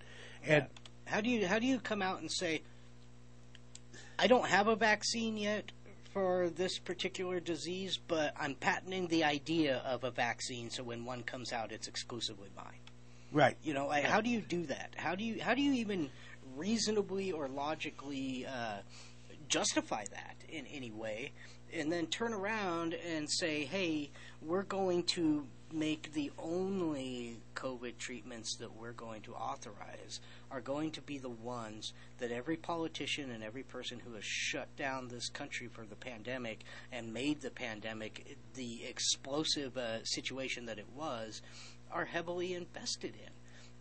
And 0.44 0.66
how 1.07 1.20
do 1.20 1.31
you 1.31 1.46
how 1.46 1.59
do 1.59 1.66
you 1.66 1.79
come 1.81 2.03
out 2.03 2.20
and 2.20 2.31
say 2.31 2.62
I 4.18 4.27
don't 4.27 4.48
have 4.48 4.66
a 4.66 4.74
vaccine 4.74 5.37
yet, 5.37 5.70
for 6.12 6.49
this 6.51 6.79
particular 6.79 7.40
disease, 7.40 7.99
but 8.09 8.35
I'm 8.38 8.55
patenting 8.55 9.09
the 9.09 9.25
idea 9.25 9.83
of 9.85 10.05
a 10.05 10.11
vaccine, 10.11 10.71
so 10.71 10.83
when 10.83 11.05
one 11.05 11.23
comes 11.23 11.53
out, 11.53 11.73
it's 11.73 11.88
exclusively 11.88 12.49
mine. 12.57 12.81
Right. 13.31 13.57
You 13.62 13.75
know, 13.75 13.87
like, 13.87 14.05
how 14.05 14.21
do 14.21 14.31
you 14.31 14.40
do 14.40 14.66
that? 14.66 14.94
How 14.97 15.14
do 15.14 15.23
you 15.23 15.42
how 15.42 15.55
do 15.55 15.61
you 15.61 15.73
even 15.75 16.11
reasonably 16.57 17.31
or 17.31 17.49
logically 17.49 18.47
uh, 18.47 18.79
justify 19.49 20.05
that 20.11 20.37
in 20.49 20.66
any 20.66 20.90
way? 20.90 21.33
And 21.75 21.92
then 21.92 22.07
turn 22.07 22.33
around 22.33 22.94
and 22.94 23.31
say, 23.31 23.64
"Hey, 23.64 24.11
we're 24.40 24.62
going 24.62 25.03
to 25.05 25.47
make 25.73 26.13
the 26.13 26.31
only 26.39 27.39
COVID 27.55 27.99
treatments 27.99 28.57
that 28.57 28.75
we're 28.75 28.93
going 28.93 29.23
to 29.23 29.35
authorize 29.35 30.21
are 30.51 30.61
going 30.61 30.91
to 30.93 31.03
be 31.03 31.19
the 31.19 31.29
ones 31.29 31.93
that 32.19 32.31
every 32.31 32.57
politician 32.57 33.31
and 33.31 33.45
every 33.45 33.63
person 33.63 34.01
who 34.01 34.15
has 34.15 34.25
shut 34.25 34.75
down 34.77 35.09
this 35.09 35.29
country 35.29 35.69
for 35.69 35.85
the 35.85 35.97
pandemic 35.97 36.61
and 36.93 37.13
made 37.13 37.41
the 37.41 37.51
pandemic 37.51 38.37
the 38.55 38.85
explosive 38.85 39.77
uh, 39.77 40.03
situation 40.05 40.67
that 40.67 40.79
it 40.79 40.89
was 40.95 41.43
are 41.91 42.07
heavily 42.07 42.55
invested 42.55 43.15
in. 43.15 43.33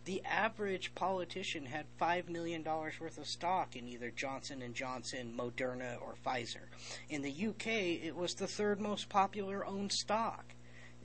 The 0.04 0.22
average 0.24 0.94
politician 0.94 1.66
had 1.66 1.84
five 1.98 2.30
million 2.30 2.62
dollars 2.62 2.98
worth 2.98 3.18
of 3.18 3.26
stock 3.26 3.76
in 3.76 3.86
either 3.86 4.10
Johnson 4.10 4.62
and 4.62 4.74
Johnson, 4.74 5.34
Moderna, 5.36 6.00
or 6.00 6.14
Pfizer. 6.24 6.68
In 7.10 7.20
the 7.20 7.46
UK, 7.48 7.66
it 7.66 8.16
was 8.16 8.32
the 8.32 8.46
third 8.46 8.80
most 8.80 9.10
popular 9.10 9.66
owned 9.66 9.92
stock. 9.92 10.54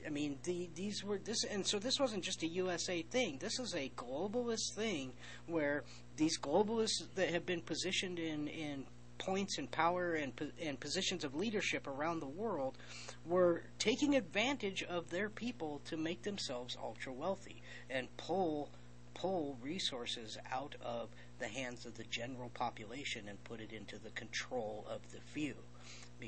I 0.06 0.10
mean, 0.10 0.38
the, 0.44 0.68
these 0.74 1.02
were 1.02 1.18
this, 1.18 1.44
and 1.44 1.66
so 1.66 1.78
this 1.78 1.98
wasn't 1.98 2.24
just 2.24 2.42
a 2.42 2.46
USA 2.46 3.02
thing. 3.02 3.38
This 3.38 3.58
is 3.58 3.74
a 3.74 3.90
globalist 3.96 4.74
thing 4.74 5.12
where 5.46 5.84
these 6.16 6.38
globalists 6.38 7.02
that 7.14 7.30
have 7.30 7.46
been 7.46 7.62
positioned 7.62 8.18
in 8.18 8.48
in 8.48 8.84
points 9.18 9.58
and 9.58 9.70
power 9.70 10.14
and 10.14 10.32
and 10.60 10.78
positions 10.78 11.24
of 11.24 11.34
leadership 11.34 11.86
around 11.86 12.20
the 12.20 12.26
world 12.26 12.76
were 13.24 13.62
taking 13.78 14.16
advantage 14.16 14.82
of 14.82 15.08
their 15.10 15.28
people 15.28 15.80
to 15.86 15.96
make 15.96 16.22
themselves 16.22 16.76
ultra 16.82 17.12
wealthy 17.12 17.62
and 17.88 18.14
pull 18.16 18.70
pull 19.14 19.56
resources 19.62 20.36
out 20.52 20.74
of 20.82 21.08
the 21.38 21.46
hands 21.48 21.86
of 21.86 21.94
the 21.94 22.04
general 22.04 22.48
population 22.50 23.28
and 23.28 23.42
put 23.44 23.60
it 23.60 23.72
into 23.72 23.98
the 23.98 24.10
control 24.10 24.84
of 24.90 25.00
the 25.12 25.20
few 25.32 25.54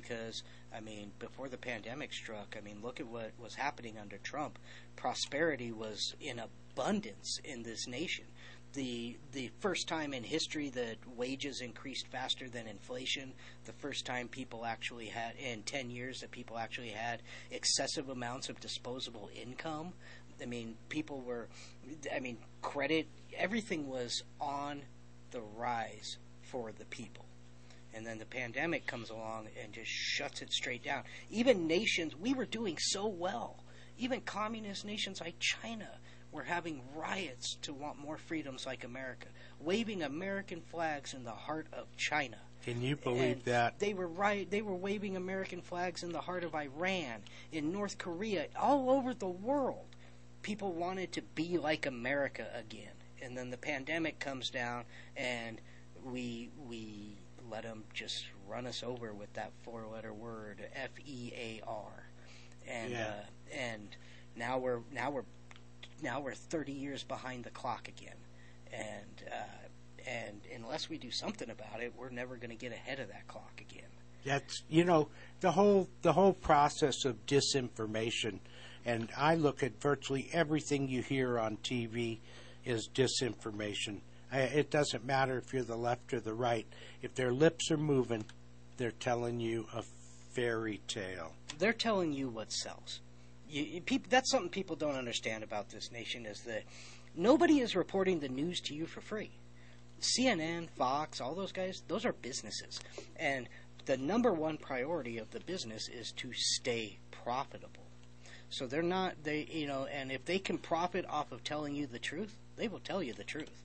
because 0.03 0.43
I 0.77 0.81
mean, 0.81 1.13
before 1.19 1.49
the 1.49 1.57
pandemic 1.57 2.13
struck, 2.13 2.55
I 2.57 2.61
mean, 2.61 2.81
look 2.83 3.01
at 3.01 3.07
what 3.07 3.33
was 3.39 3.55
happening 3.55 3.97
under 3.99 4.19
Trump. 4.19 4.59
Prosperity 4.95 5.73
was 5.73 6.15
in 6.21 6.39
abundance 6.39 7.41
in 7.45 7.63
this 7.63 7.87
nation. 7.89 8.27
The 8.75 9.17
the 9.33 9.51
first 9.61 9.89
time 9.89 10.13
in 10.13 10.23
history 10.23 10.69
that 10.71 10.97
wages 11.17 11.63
increased 11.63 12.09
faster 12.09 12.47
than 12.51 12.67
inflation. 12.67 13.33
The 13.65 13.73
first 13.73 14.05
time 14.05 14.29
people 14.29 14.67
actually 14.67 15.07
had 15.07 15.35
in 15.37 15.63
ten 15.63 15.91
years 15.91 16.21
that 16.21 16.31
people 16.31 16.59
actually 16.59 16.91
had 16.91 17.23
excessive 17.51 18.11
amounts 18.11 18.51
of 18.51 18.61
disposable 18.61 19.31
income. 19.35 19.95
I 20.43 20.45
mean, 20.45 20.77
people 20.91 21.23
were, 21.23 21.49
I 22.15 22.21
mean, 22.21 22.37
credit, 22.61 23.07
everything 23.35 23.89
was 23.89 24.23
on 24.39 24.83
the 25.31 25.41
rise 25.41 26.19
for 26.43 26.73
the 26.73 26.85
people 26.85 27.26
and 27.97 28.07
then 28.07 28.19
the 28.19 28.27
pandemic 28.27 28.87
comes 28.87 29.09
along 29.09 29.49
and 29.63 29.73
just 29.73 29.91
shuts 29.91 30.43
it 30.43 30.53
straight 30.53 30.85
down. 30.85 31.03
Even 31.31 31.67
nations, 31.67 32.15
we 32.15 32.35
were 32.35 32.45
doing 32.45 32.77
so 32.79 33.07
well. 33.07 33.65
Even 33.99 34.21
communist 34.21 34.85
nations 34.85 35.21
like 35.21 35.39
China 35.41 35.89
were 36.31 36.43
having 36.43 36.83
riots 36.95 37.57
to 37.63 37.73
want 37.73 37.99
more 37.99 38.19
freedoms 38.19 38.67
like 38.67 38.85
America, 38.85 39.29
waving 39.59 40.03
American 40.03 40.61
flags 40.61 41.15
in 41.15 41.25
the 41.25 41.31
heart 41.31 41.67
of 41.73 41.87
China. 41.97 42.37
Can 42.63 42.83
you 42.83 42.97
believe 42.97 43.37
and 43.37 43.45
that? 43.45 43.79
They 43.79 43.95
were 43.95 44.09
right. 44.09 44.51
They 44.51 44.61
were 44.61 44.75
waving 44.75 45.17
American 45.17 45.63
flags 45.63 46.03
in 46.03 46.13
the 46.13 46.21
heart 46.21 46.45
of 46.45 46.55
Iran, 46.55 47.23
in 47.53 47.73
North 47.73 47.97
Korea, 47.97 48.49
all 48.61 48.91
over 48.91 49.15
the 49.15 49.29
world. 49.29 49.87
People 50.43 50.73
wanted 50.73 51.13
to 51.13 51.23
be 51.23 51.57
like 51.57 51.87
America 51.87 52.47
again, 52.55 52.93
and 53.23 53.37
then 53.37 53.51
the 53.51 53.57
pandemic 53.57 54.19
comes 54.19 54.51
down, 54.51 54.85
and 55.17 55.61
we 56.05 56.51
we 56.69 57.17
let 57.51 57.63
them 57.63 57.85
just 57.95 58.27
run 58.49 58.67
us 58.67 58.83
over 58.83 59.13
with 59.13 59.33
that 59.35 59.53
four-letter 59.63 60.13
word 60.13 60.67
F 60.75 60.91
E 61.05 61.33
A 61.37 61.61
R, 61.67 62.09
and 62.69 62.93
yeah. 62.93 63.09
uh, 63.09 63.57
and 63.57 63.97
now 64.37 64.59
we're 64.59 64.81
now 64.93 65.11
we're 65.11 65.25
now 66.03 66.21
we're 66.21 66.35
30 66.35 66.73
years 66.73 67.03
behind 67.03 67.45
the 67.45 67.51
clock 67.51 67.89
again, 67.89 68.17
and 68.73 69.25
uh, 69.31 70.09
and 70.09 70.41
unless 70.55 70.89
we 70.89 70.99
do 70.99 71.11
something 71.11 71.51
about 71.51 71.83
it, 71.83 71.93
we're 71.97 72.11
never 72.11 72.37
going 72.37 72.51
to 72.51 72.57
get 72.57 72.73
ahead 72.73 73.01
of 73.01 73.09
that 73.09 73.27
clock 73.27 73.61
again. 73.61 73.89
That's 74.25 74.63
you 74.69 74.85
know 74.85 75.09
the 75.41 75.53
whole 75.53 75.89
the 76.03 76.13
whole 76.13 76.33
process 76.33 77.05
of 77.05 77.27
disinformation, 77.27 78.41
and 78.85 79.09
I 79.17 79.37
look 79.37 79.63
at 79.63 79.81
virtually 79.81 80.29
everything 80.33 80.89
you 80.89 81.03
hear 81.03 81.39
on 81.39 81.59
TV 81.59 82.19
is 82.65 82.89
disinformation 82.93 84.01
it 84.33 84.71
doesn't 84.71 85.05
matter 85.05 85.39
if 85.39 85.53
you're 85.53 85.63
the 85.63 85.77
left 85.77 86.13
or 86.13 86.21
the 86.21 86.35
right. 86.35 86.67
If 87.03 87.15
their 87.15 87.33
lips 87.33 87.71
are 87.71 87.77
moving, 87.77 88.25
they're 88.77 88.91
telling 88.91 89.41
you 89.41 89.67
a 89.75 89.83
fairy 90.35 90.81
tale. 90.89 91.33
They're 91.59 91.73
telling 91.73 92.13
you 92.13 92.29
what 92.29 92.53
sells. 92.53 93.01
You, 93.49 93.81
you, 93.89 94.01
that's 94.09 94.31
something 94.31 94.51
people 94.51 94.77
don't 94.77 94.97
understand 94.97 95.45
about 95.45 95.71
this 95.71 95.93
nation 95.93 96.27
is 96.27 96.41
that 96.41 96.65
nobody 97.15 97.61
is 97.61 97.77
reporting 97.77 98.19
the 98.19 98.29
news 98.29 98.61
to 98.63 98.75
you 98.75 98.87
for 98.87 99.01
free. 99.01 99.31
CNN, 100.01 100.69
Fox, 100.71 101.21
all 101.21 101.35
those 101.35 101.53
guys, 101.53 101.83
those 101.89 102.05
are 102.05 102.13
businesses. 102.13 102.81
And 103.17 103.49
the 103.87 103.97
number 103.97 104.33
one 104.33 104.59
priority 104.59 105.19
of 105.19 105.31
the 105.31 105.41
business 105.41 105.89
is 105.89 106.13
to 106.17 106.33
stay 106.35 106.99
profitable. 107.11 107.87
So 108.51 108.67
they're 108.67 108.83
not 108.83 109.15
they 109.25 109.49
you 109.51 109.67
know, 109.67 109.87
and 109.87 110.13
if 110.13 110.25
they 110.25 110.39
can 110.39 110.59
profit 110.59 111.05
off 111.09 111.33
of 111.33 111.43
telling 111.43 111.75
you 111.75 111.87
the 111.87 111.99
truth, 111.99 112.37
they 112.57 112.69
will 112.69 112.81
tell 112.81 113.03
you 113.03 113.13
the 113.13 113.25
truth. 113.25 113.63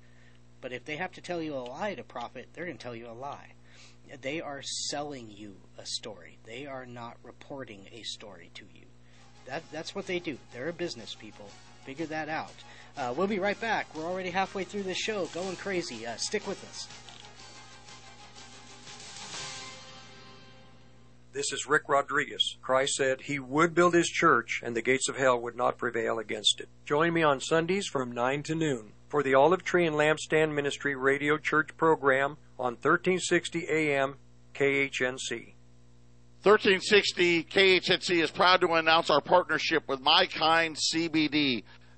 But 0.61 0.71
if 0.71 0.85
they 0.85 0.95
have 0.95 1.11
to 1.13 1.21
tell 1.21 1.41
you 1.41 1.55
a 1.55 1.65
lie 1.65 1.95
to 1.95 2.03
profit, 2.03 2.49
they're 2.53 2.65
going 2.65 2.77
to 2.77 2.83
tell 2.83 2.95
you 2.95 3.07
a 3.07 3.13
lie. 3.13 3.53
They 4.21 4.41
are 4.41 4.61
selling 4.61 5.29
you 5.29 5.55
a 5.77 5.85
story. 5.85 6.37
They 6.45 6.67
are 6.67 6.85
not 6.85 7.17
reporting 7.23 7.87
a 7.91 8.03
story 8.03 8.51
to 8.55 8.65
you. 8.73 8.85
That 9.45 9.63
that's 9.71 9.95
what 9.95 10.05
they 10.05 10.19
do. 10.19 10.37
They're 10.53 10.69
a 10.69 10.73
business 10.73 11.15
people. 11.15 11.47
Figure 11.85 12.05
that 12.07 12.29
out. 12.29 12.53
Uh, 12.95 13.13
we'll 13.15 13.27
be 13.27 13.39
right 13.39 13.59
back. 13.59 13.87
We're 13.95 14.05
already 14.05 14.29
halfway 14.29 14.65
through 14.65 14.83
this 14.83 14.97
show, 14.97 15.25
going 15.27 15.55
crazy. 15.55 16.05
Uh, 16.05 16.15
stick 16.17 16.45
with 16.45 16.63
us. 16.69 16.87
This 21.33 21.53
is 21.53 21.65
Rick 21.65 21.83
Rodriguez. 21.87 22.57
Christ 22.61 22.95
said 22.95 23.21
he 23.21 23.39
would 23.39 23.73
build 23.73 23.93
his 23.93 24.09
church 24.09 24.61
and 24.63 24.75
the 24.75 24.81
gates 24.81 25.07
of 25.07 25.15
hell 25.15 25.39
would 25.39 25.55
not 25.55 25.77
prevail 25.77 26.19
against 26.19 26.59
it. 26.59 26.67
Join 26.85 27.13
me 27.13 27.23
on 27.23 27.39
Sundays 27.39 27.87
from 27.87 28.11
9 28.11 28.43
to 28.43 28.55
noon 28.55 28.91
for 29.11 29.21
the 29.23 29.35
Olive 29.35 29.65
Tree 29.65 29.85
and 29.85 29.97
Lampstand 29.97 30.53
Ministry 30.53 30.95
Radio 30.95 31.37
Church 31.37 31.75
program 31.75 32.37
on 32.57 32.75
1360 32.75 33.67
AM 33.67 34.15
KHNC. 34.53 35.53
1360 36.43 37.43
KHNC 37.43 38.23
is 38.23 38.31
proud 38.31 38.61
to 38.61 38.71
announce 38.71 39.09
our 39.09 39.19
partnership 39.19 39.83
with 39.89 39.99
My 39.99 40.27
Kind 40.27 40.77
CBD 40.77 41.65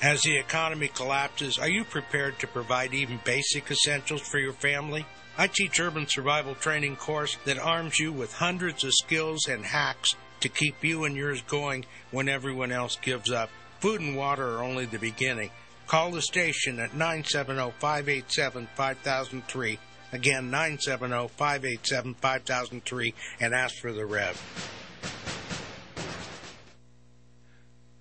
As 0.00 0.22
the 0.22 0.38
economy 0.38 0.86
collapses, 0.86 1.58
are 1.58 1.68
you 1.68 1.82
prepared 1.82 2.38
to 2.38 2.46
provide 2.46 2.94
even 2.94 3.18
basic 3.24 3.68
essentials 3.68 4.20
for 4.20 4.38
your 4.38 4.52
family? 4.52 5.04
I 5.36 5.48
teach 5.48 5.80
urban 5.80 6.06
survival 6.06 6.54
training 6.54 6.94
course 6.96 7.36
that 7.44 7.58
arms 7.58 7.98
you 7.98 8.12
with 8.12 8.34
hundreds 8.34 8.84
of 8.84 8.92
skills 8.94 9.48
and 9.48 9.64
hacks 9.64 10.14
to 10.40 10.48
keep 10.48 10.84
you 10.84 11.02
and 11.04 11.16
yours 11.16 11.42
going 11.42 11.84
when 12.12 12.28
everyone 12.28 12.70
else 12.70 12.96
gives 13.02 13.32
up. 13.32 13.50
Food 13.80 14.00
and 14.00 14.16
water 14.16 14.56
are 14.56 14.62
only 14.62 14.86
the 14.86 15.00
beginning. 15.00 15.50
Call 15.88 16.12
the 16.12 16.22
station 16.22 16.78
at 16.78 16.92
970-587-5003. 16.92 19.78
Again, 20.12 20.48
970-587-5003 20.50 23.14
and 23.40 23.52
ask 23.52 23.74
for 23.80 23.92
the 23.92 24.06
Rev. 24.06 24.40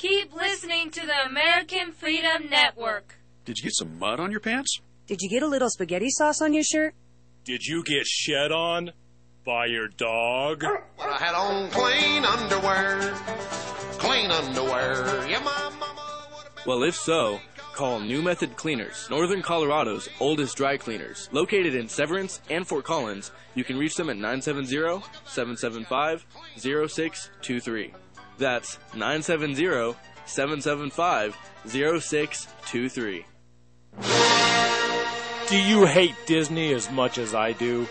Keep 0.00 0.34
listening 0.34 0.90
to 0.92 1.04
the 1.04 1.26
American 1.28 1.92
Freedom 1.92 2.48
Network. 2.48 3.16
Did 3.44 3.58
you 3.58 3.64
get 3.64 3.74
some 3.74 3.98
mud 3.98 4.18
on 4.18 4.30
your 4.30 4.40
pants? 4.40 4.80
Did 5.06 5.20
you 5.20 5.28
get 5.28 5.42
a 5.42 5.46
little 5.46 5.68
spaghetti 5.68 6.08
sauce 6.08 6.40
on 6.40 6.54
your 6.54 6.62
shirt? 6.62 6.94
Did 7.44 7.66
you 7.66 7.84
get 7.84 8.06
shed 8.06 8.50
on 8.50 8.92
by 9.44 9.66
your 9.66 9.88
dog? 9.88 10.62
Well, 10.62 10.80
I 11.00 11.18
had 11.18 11.34
on 11.34 11.68
clean 11.68 12.24
underwear. 12.24 13.12
Clean 13.98 14.30
underwear. 14.30 15.28
Yeah, 15.28 15.40
my 15.40 15.70
mama. 15.78 16.24
Well, 16.64 16.82
if 16.82 16.96
so, 16.96 17.38
call 17.74 18.00
New 18.00 18.22
Method 18.22 18.56
Cleaners, 18.56 19.06
Northern 19.10 19.42
Colorado's 19.42 20.08
oldest 20.18 20.56
dry 20.56 20.78
cleaners. 20.78 21.28
Located 21.30 21.74
in 21.74 21.90
Severance 21.90 22.40
and 22.48 22.66
Fort 22.66 22.86
Collins, 22.86 23.32
you 23.54 23.64
can 23.64 23.76
reach 23.76 23.96
them 23.96 24.08
at 24.08 24.16
970 24.16 25.02
775 25.26 26.24
0623. 26.56 27.92
That's 28.40 28.78
970 28.94 29.94
775 30.24 31.36
0623. 31.66 33.26
Do 35.48 35.56
you 35.56 35.84
hate 35.84 36.14
Disney 36.26 36.72
as 36.72 36.90
much 36.90 37.18
as 37.18 37.34
I 37.34 37.52
do? 37.52 37.86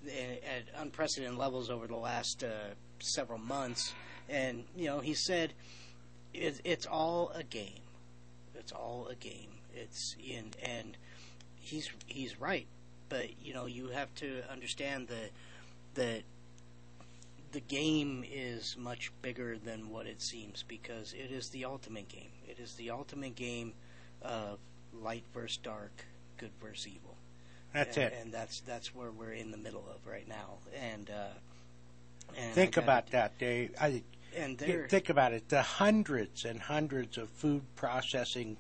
at 0.07 0.81
unprecedented 0.81 1.37
levels 1.37 1.71
over 1.71 1.89
the 1.89 1.97
last 1.97 2.45
uh, 2.45 2.75
several 3.01 3.41
months. 3.41 3.95
And 4.29 4.65
you 4.77 4.87
know, 4.87 5.01
he 5.01 5.15
said 5.15 5.55
it, 6.33 6.61
it's 6.63 6.87
all 6.87 7.33
a 7.35 7.43
game. 7.43 7.83
It's 8.55 8.71
all 8.71 9.09
a 9.11 9.17
game. 9.17 9.51
It's 9.75 10.15
in 10.25 10.53
and 10.63 10.97
he's 11.57 11.91
he's 12.07 12.41
right. 12.41 12.69
But 13.09 13.43
you 13.45 13.55
know, 13.55 13.67
you 13.67 13.89
have 13.89 14.15
to 14.17 14.43
understand 14.51 15.09
that 15.09 15.31
that 15.95 16.23
the 17.53 17.61
game 17.61 18.25
is 18.31 18.77
much 18.79 19.13
bigger 19.21 19.59
than 19.59 19.91
what 19.91 20.07
it 20.07 20.21
seems 20.21 20.65
because 20.67 21.13
it 21.13 21.31
is 21.31 21.51
the 21.51 21.65
ultimate 21.65 22.09
game. 22.09 22.31
It 22.49 22.59
is 22.59 22.75
the 22.75 22.91
ultimate 22.91 23.37
game 23.37 23.75
of 24.23 24.59
light 24.93 25.25
versus 25.33 25.59
dark, 25.59 26.05
good 26.39 26.51
versus 26.61 26.89
evil. 26.89 27.17
That's 27.73 27.97
and, 27.97 28.07
it. 28.07 28.19
and 28.21 28.33
that's 28.33 28.61
that's 28.61 28.95
where 28.95 29.11
we're 29.11 29.33
in 29.33 29.51
the 29.51 29.57
middle 29.57 29.85
of 29.95 30.07
right 30.07 30.29
now. 30.29 30.59
And 30.79 31.11
uh, 31.11 31.35
and 32.37 32.55
Think 32.55 32.77
about 32.77 33.11
that, 33.11 33.39
Dave. 33.39 33.75
I, 33.81 34.03
and 34.37 34.59
Think 34.59 35.11
about 35.11 35.33
it. 35.33 35.49
The 35.49 35.63
hundreds 35.63 36.45
and 36.45 36.61
hundreds 36.61 37.19
of 37.19 37.29
food 37.29 37.63
processing 37.77 38.57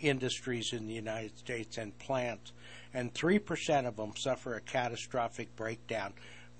industries 0.00 0.72
in 0.72 0.86
the 0.86 0.94
United 0.94 1.36
States 1.38 1.78
and 1.78 1.96
plants, 1.98 2.52
and 2.94 3.12
3% 3.12 3.86
of 3.86 3.96
them 3.96 4.12
suffer 4.16 4.54
a 4.54 4.60
catastrophic 4.60 5.54
breakdown. 5.56 6.12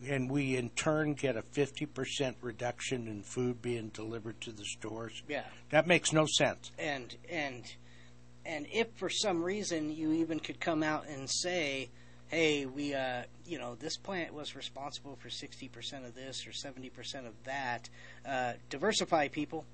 And 0.07 0.31
we 0.31 0.57
in 0.57 0.71
turn 0.71 1.15
get 1.15 1.37
a 1.37 1.43
50% 1.43 2.35
reduction 2.41 3.09
in 3.09 3.23
food 3.23 3.61
being 3.61 3.89
delivered 3.89 4.41
to 4.43 4.53
the 4.53 4.65
stores. 4.65 5.23
Yeah. 5.29 5.45
That 5.71 5.87
makes 5.87 6.13
no 6.13 6.27
sense. 6.27 6.71
and 6.79 7.17
and 7.29 7.65
and 8.47 8.67
if 8.73 8.89
for 8.97 9.11
some 9.11 9.43
reason 9.43 9.95
you 9.95 10.13
even 10.13 10.39
could 10.41 10.61
come 10.61 10.83
out 10.83 11.07
and 11.09 11.29
say 11.29 11.91
hey 12.29 12.65
we 12.67 12.95
uh 12.95 13.23
you 13.47 13.59
know 13.59 13.75
this 13.75 13.97
plant 13.97 14.33
was 14.33 14.55
responsible 14.55 15.17
for 15.21 15.29
60% 15.29 16.07
of 16.07 16.15
this 16.15 16.47
or 16.47 16.51
70% 16.51 17.27
of 17.27 17.35
that 17.45 17.89
uh 18.27 18.53
diversify 18.71 19.29
people 19.29 19.65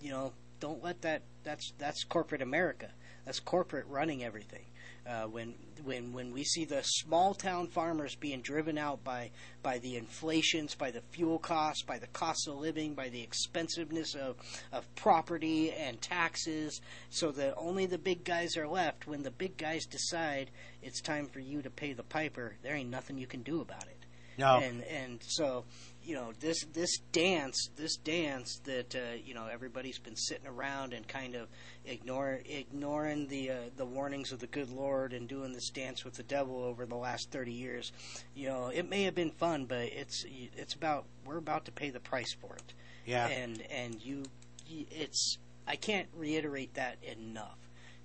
you 0.00 0.10
know 0.10 0.32
don't 0.60 0.82
let 0.84 1.00
that 1.02 1.22
that's 1.44 1.72
that's 1.78 2.04
corporate 2.04 2.42
america 2.42 2.90
that's 3.24 3.40
corporate 3.40 3.86
running 3.88 4.22
everything 4.24 4.64
uh, 5.06 5.24
when 5.24 5.54
when 5.84 6.12
when 6.12 6.32
we 6.32 6.44
see 6.44 6.64
the 6.64 6.82
small 6.82 7.34
town 7.34 7.66
farmers 7.68 8.14
being 8.14 8.42
driven 8.42 8.78
out 8.78 9.02
by 9.02 9.30
by 9.62 9.78
the 9.78 9.96
inflations, 9.96 10.74
by 10.74 10.90
the 10.90 11.00
fuel 11.12 11.38
costs, 11.38 11.82
by 11.82 11.98
the 11.98 12.06
cost 12.08 12.48
of 12.48 12.56
living, 12.56 12.94
by 12.94 13.08
the 13.08 13.22
expensiveness 13.22 14.14
of 14.14 14.36
of 14.72 14.92
property 14.94 15.72
and 15.72 16.00
taxes, 16.00 16.80
so 17.08 17.30
that 17.32 17.54
only 17.56 17.86
the 17.86 17.98
big 17.98 18.24
guys 18.24 18.56
are 18.56 18.68
left. 18.68 19.06
When 19.06 19.22
the 19.22 19.30
big 19.30 19.56
guys 19.56 19.86
decide 19.86 20.50
it's 20.82 21.00
time 21.00 21.26
for 21.26 21.40
you 21.40 21.62
to 21.62 21.70
pay 21.70 21.92
the 21.92 22.02
piper, 22.02 22.56
there 22.62 22.74
ain't 22.74 22.90
nothing 22.90 23.18
you 23.18 23.26
can 23.26 23.42
do 23.42 23.60
about 23.60 23.84
it. 23.84 23.96
No. 24.38 24.58
And 24.58 24.82
and 24.84 25.20
so 25.22 25.64
you 26.10 26.16
know 26.16 26.32
this 26.40 26.64
this 26.72 26.98
dance 27.12 27.70
this 27.76 27.94
dance 27.94 28.58
that 28.64 28.96
uh, 28.96 29.14
you 29.24 29.32
know 29.32 29.46
everybody's 29.46 30.00
been 30.00 30.16
sitting 30.16 30.48
around 30.48 30.92
and 30.92 31.06
kind 31.06 31.36
of 31.36 31.46
ignore 31.84 32.40
ignoring 32.44 33.28
the 33.28 33.48
uh, 33.48 33.54
the 33.76 33.84
warnings 33.84 34.32
of 34.32 34.40
the 34.40 34.48
good 34.48 34.70
Lord 34.70 35.12
and 35.12 35.28
doing 35.28 35.52
this 35.52 35.70
dance 35.70 36.04
with 36.04 36.14
the 36.14 36.24
devil 36.24 36.64
over 36.64 36.84
the 36.84 36.96
last 36.96 37.30
thirty 37.30 37.52
years. 37.52 37.92
You 38.34 38.48
know 38.48 38.72
it 38.74 38.90
may 38.90 39.04
have 39.04 39.14
been 39.14 39.30
fun, 39.30 39.66
but 39.66 39.82
it's 39.82 40.24
it's 40.56 40.74
about 40.74 41.04
we're 41.24 41.36
about 41.36 41.64
to 41.66 41.72
pay 41.72 41.90
the 41.90 42.00
price 42.00 42.34
for 42.40 42.56
it. 42.56 42.74
Yeah. 43.06 43.28
And 43.28 43.62
and 43.70 44.02
you, 44.02 44.24
you 44.66 44.86
it's 44.90 45.38
I 45.68 45.76
can't 45.76 46.08
reiterate 46.16 46.74
that 46.74 46.96
enough. 47.04 47.58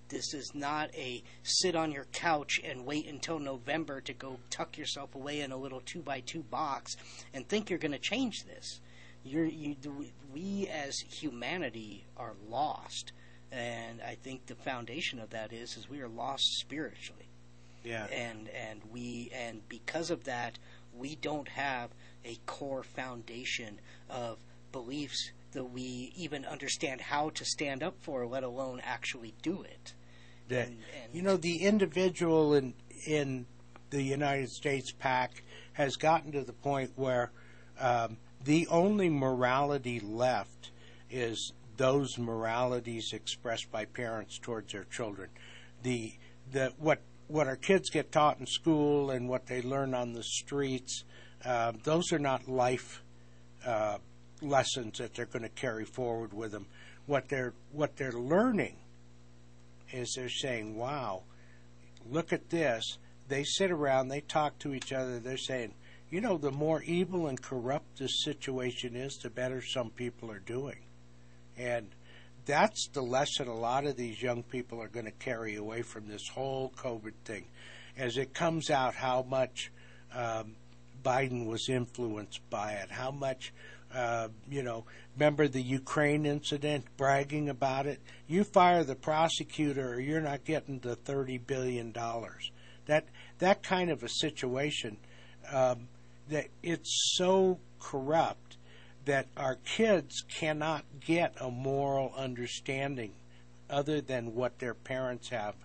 This 0.10 0.34
is 0.34 0.54
not 0.54 0.94
a 0.96 1.24
sit 1.44 1.76
on 1.76 1.92
your 1.92 2.06
couch 2.12 2.60
and 2.64 2.86
wait 2.86 3.08
until 3.08 3.40
November 3.40 4.02
to 4.02 4.14
go 4.14 4.38
tuck 4.50 4.78
yourself 4.78 5.16
away 5.16 5.42
in 5.42 5.52
a 5.52 5.58
little 5.58 5.82
two 5.82 6.02
by 6.02 6.20
two 6.20 6.44
box 6.44 6.96
and 7.34 7.48
think 7.48 7.70
you're 7.70 7.80
going 7.80 7.92
to 7.92 7.98
change 8.00 8.44
this. 8.46 8.80
You're, 9.24 9.46
you, 9.46 9.76
we 10.32 10.68
as 10.72 11.00
humanity 11.00 12.06
are 12.16 12.34
lost, 12.48 13.12
and 13.52 14.00
I 14.02 14.16
think 14.16 14.46
the 14.46 14.54
foundation 14.56 15.20
of 15.20 15.32
that 15.32 15.52
is 15.52 15.76
is 15.78 15.90
we 15.90 16.02
are 16.02 16.08
lost 16.08 16.44
spiritually, 16.60 17.28
Yeah. 17.84 18.06
and 18.06 18.48
and 18.50 18.82
we 18.92 19.32
and 19.34 19.68
because 19.68 20.12
of 20.12 20.26
that 20.26 20.60
we 20.96 21.16
don't 21.16 21.48
have 21.50 21.90
a 22.24 22.38
core 22.46 22.84
foundation 22.84 23.80
of 24.10 24.38
beliefs 24.72 25.32
that 25.56 25.66
we 25.66 26.14
even 26.16 26.46
understand 26.46 27.02
how 27.02 27.32
to 27.32 27.44
stand 27.44 27.82
up 27.82 27.96
for, 28.02 28.26
let 28.28 28.44
alone 28.44 28.80
actually 28.84 29.34
do 29.42 29.64
it. 29.64 29.94
that 30.48 30.68
And- 30.68 30.84
and- 31.04 31.16
you 31.16 31.24
know 31.24 31.38
the 31.38 31.64
individual 31.64 32.54
in 32.54 32.76
in 33.08 33.48
the 33.90 34.02
United 34.04 34.50
States 34.50 34.92
PAC 34.92 35.44
has 35.74 35.96
gotten 35.96 36.32
to 36.34 36.44
the 36.44 36.54
point 36.54 36.92
where 36.96 37.32
um, 37.80 38.18
the 38.44 38.68
only 38.68 39.10
morality 39.10 40.00
left 40.00 40.72
is 41.10 41.52
those 41.78 42.18
moralities 42.18 43.12
expressed 43.12 43.72
by 43.72 43.86
parents 43.86 44.38
towards 44.38 44.72
their 44.72 44.86
children. 44.86 45.30
The 45.82 46.14
the 46.52 46.74
what 46.78 47.02
what 47.28 47.48
our 47.48 47.56
kids 47.56 47.90
get 47.90 48.12
taught 48.12 48.40
in 48.40 48.46
school 48.46 49.10
and 49.10 49.28
what 49.28 49.48
they 49.48 49.62
learn 49.62 49.94
on 49.96 50.14
the 50.14 50.24
streets, 50.24 51.04
uh, 51.44 51.74
those 51.84 52.14
are 52.14 52.20
not 52.20 52.48
life 52.48 53.04
uh, 53.66 53.98
lessons 54.42 54.98
that 54.98 55.14
they're 55.14 55.26
going 55.26 55.44
to 55.44 55.50
carry 55.50 55.86
forward 55.86 56.34
with 56.34 56.52
them. 56.52 56.68
What 57.06 57.30
they're 57.30 57.54
what 57.72 57.96
they're 57.98 58.12
learning 58.12 58.78
is 59.92 60.14
they're 60.16 60.30
saying, 60.30 60.76
"Wow, 60.76 61.24
look 62.10 62.34
at 62.34 62.50
this." 62.50 62.98
They 63.28 63.44
sit 63.44 63.72
around, 63.72 64.08
they 64.08 64.22
talk 64.22 64.60
to 64.60 64.74
each 64.74 64.94
other. 64.94 65.20
They're 65.20 65.38
saying, 65.38 65.74
"You 66.12 66.22
know, 66.22 66.38
the 66.38 66.52
more 66.52 66.84
evil 66.84 67.28
and 67.28 67.42
corrupt 67.42 67.98
this 67.98 68.24
situation 68.24 68.96
is, 68.96 69.18
the 69.18 69.30
better 69.30 69.62
some 69.62 69.90
people 69.92 70.32
are 70.32 70.40
doing," 70.40 70.80
and 71.58 71.90
that's 72.46 72.88
the 72.94 73.02
lesson 73.02 73.48
a 73.48 73.56
lot 73.56 73.86
of 73.86 73.98
these 73.98 74.22
young 74.22 74.44
people 74.44 74.82
are 74.82 74.88
going 74.88 75.06
to 75.06 75.12
carry 75.12 75.56
away 75.56 75.82
from 75.82 76.08
this 76.08 76.28
whole 76.30 76.72
COVID 76.78 77.14
thing, 77.24 77.46
as 77.98 78.18
it 78.18 78.34
comes 78.34 78.70
out 78.70 78.94
how 78.96 79.24
much 79.24 79.72
um, 80.14 80.56
Biden 81.04 81.46
was 81.46 81.70
influenced 81.70 82.48
by 82.50 82.74
it, 82.74 82.92
how 82.92 83.12
much 83.12 83.54
uh, 83.96 84.28
you 84.50 84.62
know, 84.62 84.84
remember 85.16 85.48
the 85.48 85.62
Ukraine 85.62 86.26
incident, 86.26 86.86
bragging 86.98 87.50
about 87.50 87.86
it. 87.86 88.02
You 88.28 88.44
fire 88.44 88.84
the 88.84 88.96
prosecutor, 88.96 89.94
or 89.94 90.00
you're 90.00 90.22
not 90.22 90.44
getting 90.44 90.80
the 90.80 90.96
thirty 90.96 91.38
billion 91.38 91.92
dollars. 91.92 92.52
That 92.88 93.06
that 93.40 93.64
kind 93.64 93.90
of 93.90 94.04
a 94.04 94.10
situation, 94.10 94.98
um, 95.52 95.88
that 96.30 96.48
it's 96.62 97.14
so 97.16 97.60
corrupt 97.80 98.58
that 99.06 99.28
our 99.38 99.56
kids 99.56 100.24
cannot 100.40 100.84
get 101.00 101.36
a 101.40 101.50
moral 101.50 102.12
understanding 102.18 103.14
other 103.70 104.02
than 104.02 104.36
what 104.36 104.60
their 104.60 104.74
parents 104.74 105.30
have, 105.30 105.56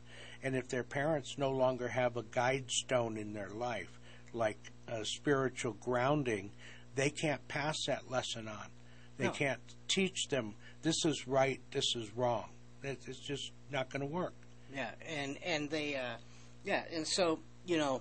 and 0.43 0.55
if 0.55 0.69
their 0.69 0.85
parents 0.85 1.37
no 1.37 1.51
longer 1.51 1.89
have 1.89 2.17
a 2.17 2.23
guide 2.23 2.71
stone 2.71 3.17
in 3.17 3.33
their 3.33 3.51
life, 3.51 3.99
like 4.33 4.71
a 4.89 5.05
spiritual 5.05 5.73
grounding, 5.81 6.51
they 6.95 7.11
can't 7.11 7.47
pass 7.49 7.77
that 7.87 8.11
lesson 8.11 8.49
on. 8.49 8.67
They 9.17 9.27
No. 9.27 9.33
can't 9.33 9.61
teach 9.89 10.29
them 10.29 10.55
this 10.83 11.05
is 11.05 11.27
right, 11.29 11.61
this 11.73 11.95
is 11.95 12.11
wrong. 12.17 12.51
It- 12.83 13.07
It's 13.07 13.21
just 13.21 13.53
not 13.71 13.91
going 13.91 14.01
to 14.01 14.07
work. 14.07 14.33
Yeah, 14.73 14.93
and 15.07 15.37
and 15.43 15.69
they, 15.69 15.97
uh, 15.97 16.17
yeah, 16.65 16.85
and 16.91 17.07
so 17.07 17.41
you 17.67 17.77
know, 17.77 18.01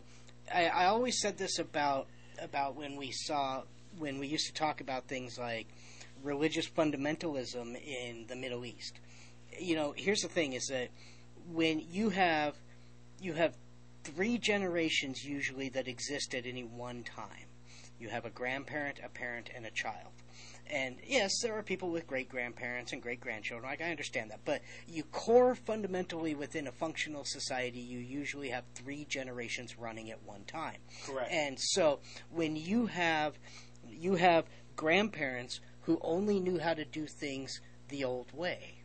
I, 0.53 0.67
I 0.67 0.85
always 0.85 1.19
said 1.19 1.37
this 1.37 1.59
about 1.59 2.07
about 2.39 2.75
when 2.75 2.95
we 2.95 3.11
saw 3.11 3.63
when 3.97 4.17
we 4.19 4.27
used 4.27 4.47
to 4.47 4.53
talk 4.53 4.79
about 4.79 5.07
things 5.07 5.37
like 5.37 5.67
religious 6.23 6.69
fundamentalism 6.69 7.75
in 7.83 8.25
the 8.27 8.35
Middle 8.35 8.65
East. 8.65 8.99
You 9.59 9.75
know, 9.75 9.91
here's 9.97 10.21
the 10.21 10.29
thing: 10.29 10.53
is 10.53 10.67
that 10.67 10.89
when 11.51 11.79
you 11.91 12.09
have 12.11 12.55
you 13.19 13.33
have 13.33 13.55
three 14.05 14.37
generations 14.37 15.25
usually 15.25 15.67
that 15.69 15.87
exist 15.87 16.33
at 16.33 16.45
any 16.45 16.63
one 16.63 17.03
time. 17.03 17.47
You 17.99 18.09
have 18.09 18.25
a 18.25 18.29
grandparent, 18.29 18.99
a 19.03 19.09
parent, 19.09 19.49
and 19.55 19.65
a 19.65 19.71
child. 19.71 20.11
And 20.71 20.97
yes, 21.05 21.31
there 21.41 21.57
are 21.57 21.63
people 21.63 21.89
with 21.89 22.05
great 22.05 22.29
grandparents 22.29 22.93
and 22.93 23.01
great 23.01 23.19
grandchildren. 23.19 23.69
Like 23.69 23.81
I 23.81 23.89
understand 23.89 24.29
that, 24.31 24.41
but 24.45 24.61
you 24.87 25.03
core 25.03 25.55
fundamentally 25.55 26.35
within 26.35 26.67
a 26.67 26.71
functional 26.71 27.23
society, 27.25 27.79
you 27.79 27.99
usually 27.99 28.49
have 28.49 28.63
three 28.75 29.05
generations 29.05 29.79
running 29.79 30.11
at 30.11 30.21
one 30.23 30.43
time. 30.45 30.77
Correct. 31.05 31.31
And 31.31 31.57
so 31.59 31.99
when 32.29 32.55
you 32.55 32.85
have 32.85 33.39
you 33.87 34.15
have 34.15 34.45
grandparents 34.75 35.59
who 35.81 35.99
only 36.01 36.39
knew 36.39 36.59
how 36.59 36.75
to 36.75 36.85
do 36.85 37.07
things 37.07 37.59
the 37.87 38.03
old 38.03 38.31
way, 38.31 38.83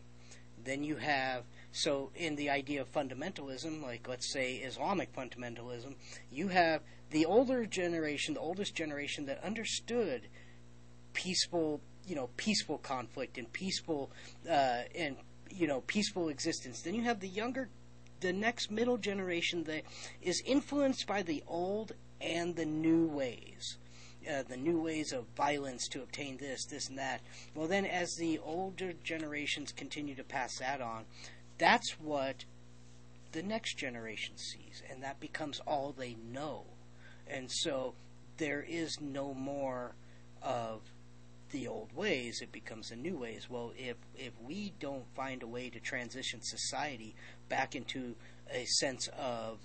then 0.65 0.83
you 0.83 0.97
have 0.97 1.45
so 1.77 2.13
in 2.15 2.37
the 2.37 2.51
idea 2.51 2.81
of 2.81 2.93
fundamentalism, 2.93 3.83
like 3.83 4.07
let's 4.07 4.33
say 4.33 4.59
Islamic 4.59 5.13
fundamentalism, 5.13 5.97
you 6.31 6.47
have 6.47 6.83
the 7.11 7.27
older 7.27 7.67
generation, 7.67 8.35
the 8.35 8.41
oldest 8.41 8.77
generation 8.77 9.27
that 9.27 9.43
understood 9.43 10.29
peaceful, 11.15 11.81
you 12.07 12.15
know, 12.15 12.31
peaceful 12.37 12.79
conflict 12.79 13.39
and 13.39 13.53
peaceful 13.53 14.13
uh, 14.49 14.83
and 14.95 15.17
you 15.51 15.67
know 15.67 15.81
peaceful 15.81 16.29
existence. 16.29 16.81
Then 16.81 16.95
you 16.95 17.03
have 17.03 17.19
the 17.19 17.29
younger, 17.29 17.69
the 18.21 18.33
next 18.33 18.71
middle 18.71 18.97
generation 18.97 19.65
that 19.65 19.83
is 20.23 20.41
influenced 20.47 21.09
by 21.09 21.23
the 21.23 21.43
old 21.45 21.91
and 22.21 22.55
the 22.55 22.67
new 22.67 23.09
ways. 23.09 23.79
Uh, 24.31 24.43
the 24.43 24.57
new 24.57 24.81
ways 24.81 25.13
of 25.13 25.27
violence 25.37 25.87
to 25.89 26.03
obtain 26.03 26.39
this, 26.39 26.65
this, 26.65 26.89
and 26.89 26.97
that. 26.97 27.21
Well, 27.55 27.69
then, 27.69 27.85
as 27.85 28.15
the 28.15 28.39
older 28.39 28.95
generations 29.03 29.71
continue 29.71 30.15
to 30.15 30.25
pass 30.25 30.57
that 30.61 30.81
on, 30.81 31.05
that's 31.59 31.93
what 32.01 32.45
the 33.33 33.43
next 33.43 33.77
generation 33.77 34.37
sees, 34.37 34.83
and 34.91 35.03
that 35.03 35.21
becomes 35.21 35.61
all 35.67 35.93
they 35.93 36.17
know. 36.33 36.65
And 37.27 37.51
so 37.51 37.95
there 38.37 38.65
is 38.67 39.01
no 39.01 39.35
more 39.35 39.95
of 40.43 40.81
the 41.51 41.69
old 41.69 41.95
ways, 41.95 42.41
it 42.43 42.51
becomes 42.51 42.89
the 42.89 42.97
new 42.97 43.17
ways. 43.17 43.49
Well, 43.49 43.73
if 43.77 43.97
if 44.17 44.33
we 44.43 44.73
don't 44.81 45.05
find 45.15 45.43
a 45.43 45.47
way 45.47 45.71
to 45.71 45.79
transition 45.81 46.41
society 46.43 47.15
back 47.49 47.77
into 47.77 48.17
a 48.53 48.65
sense 48.65 49.09
of 49.17 49.59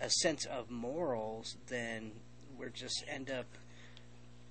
a 0.00 0.10
sense 0.10 0.44
of 0.46 0.70
morals, 0.70 1.56
then 1.68 2.12
we're 2.58 2.70
just 2.70 3.04
end 3.08 3.30
up 3.30 3.46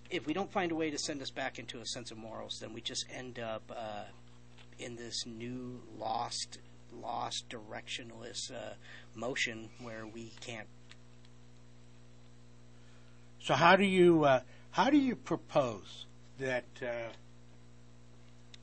if 0.10 0.26
we 0.26 0.34
don't 0.34 0.52
find 0.52 0.72
a 0.72 0.76
way 0.76 0.90
to 0.90 0.98
send 0.98 1.22
us 1.22 1.32
back 1.32 1.60
into 1.60 1.80
a 1.80 1.86
sense 1.86 2.12
of 2.12 2.18
morals, 2.18 2.58
then 2.62 2.74
we 2.74 2.82
just 2.82 3.06
end 3.12 3.40
up 3.40 3.64
uh, 3.76 4.06
in 4.80 4.96
this 4.96 5.26
new 5.26 5.82
lost, 5.98 6.60
lost 6.92 7.50
directionless 7.50 8.52
uh, 8.52 8.74
motion 9.14 9.70
where 9.82 10.06
we 10.06 10.32
can't. 10.42 10.68
So 13.40 13.54
how 13.54 13.76
do 13.76 13.84
you 13.84 14.24
uh, 14.24 14.40
how 14.72 14.90
do 14.90 14.98
you 14.98 15.16
propose 15.16 16.06
that 16.40 16.66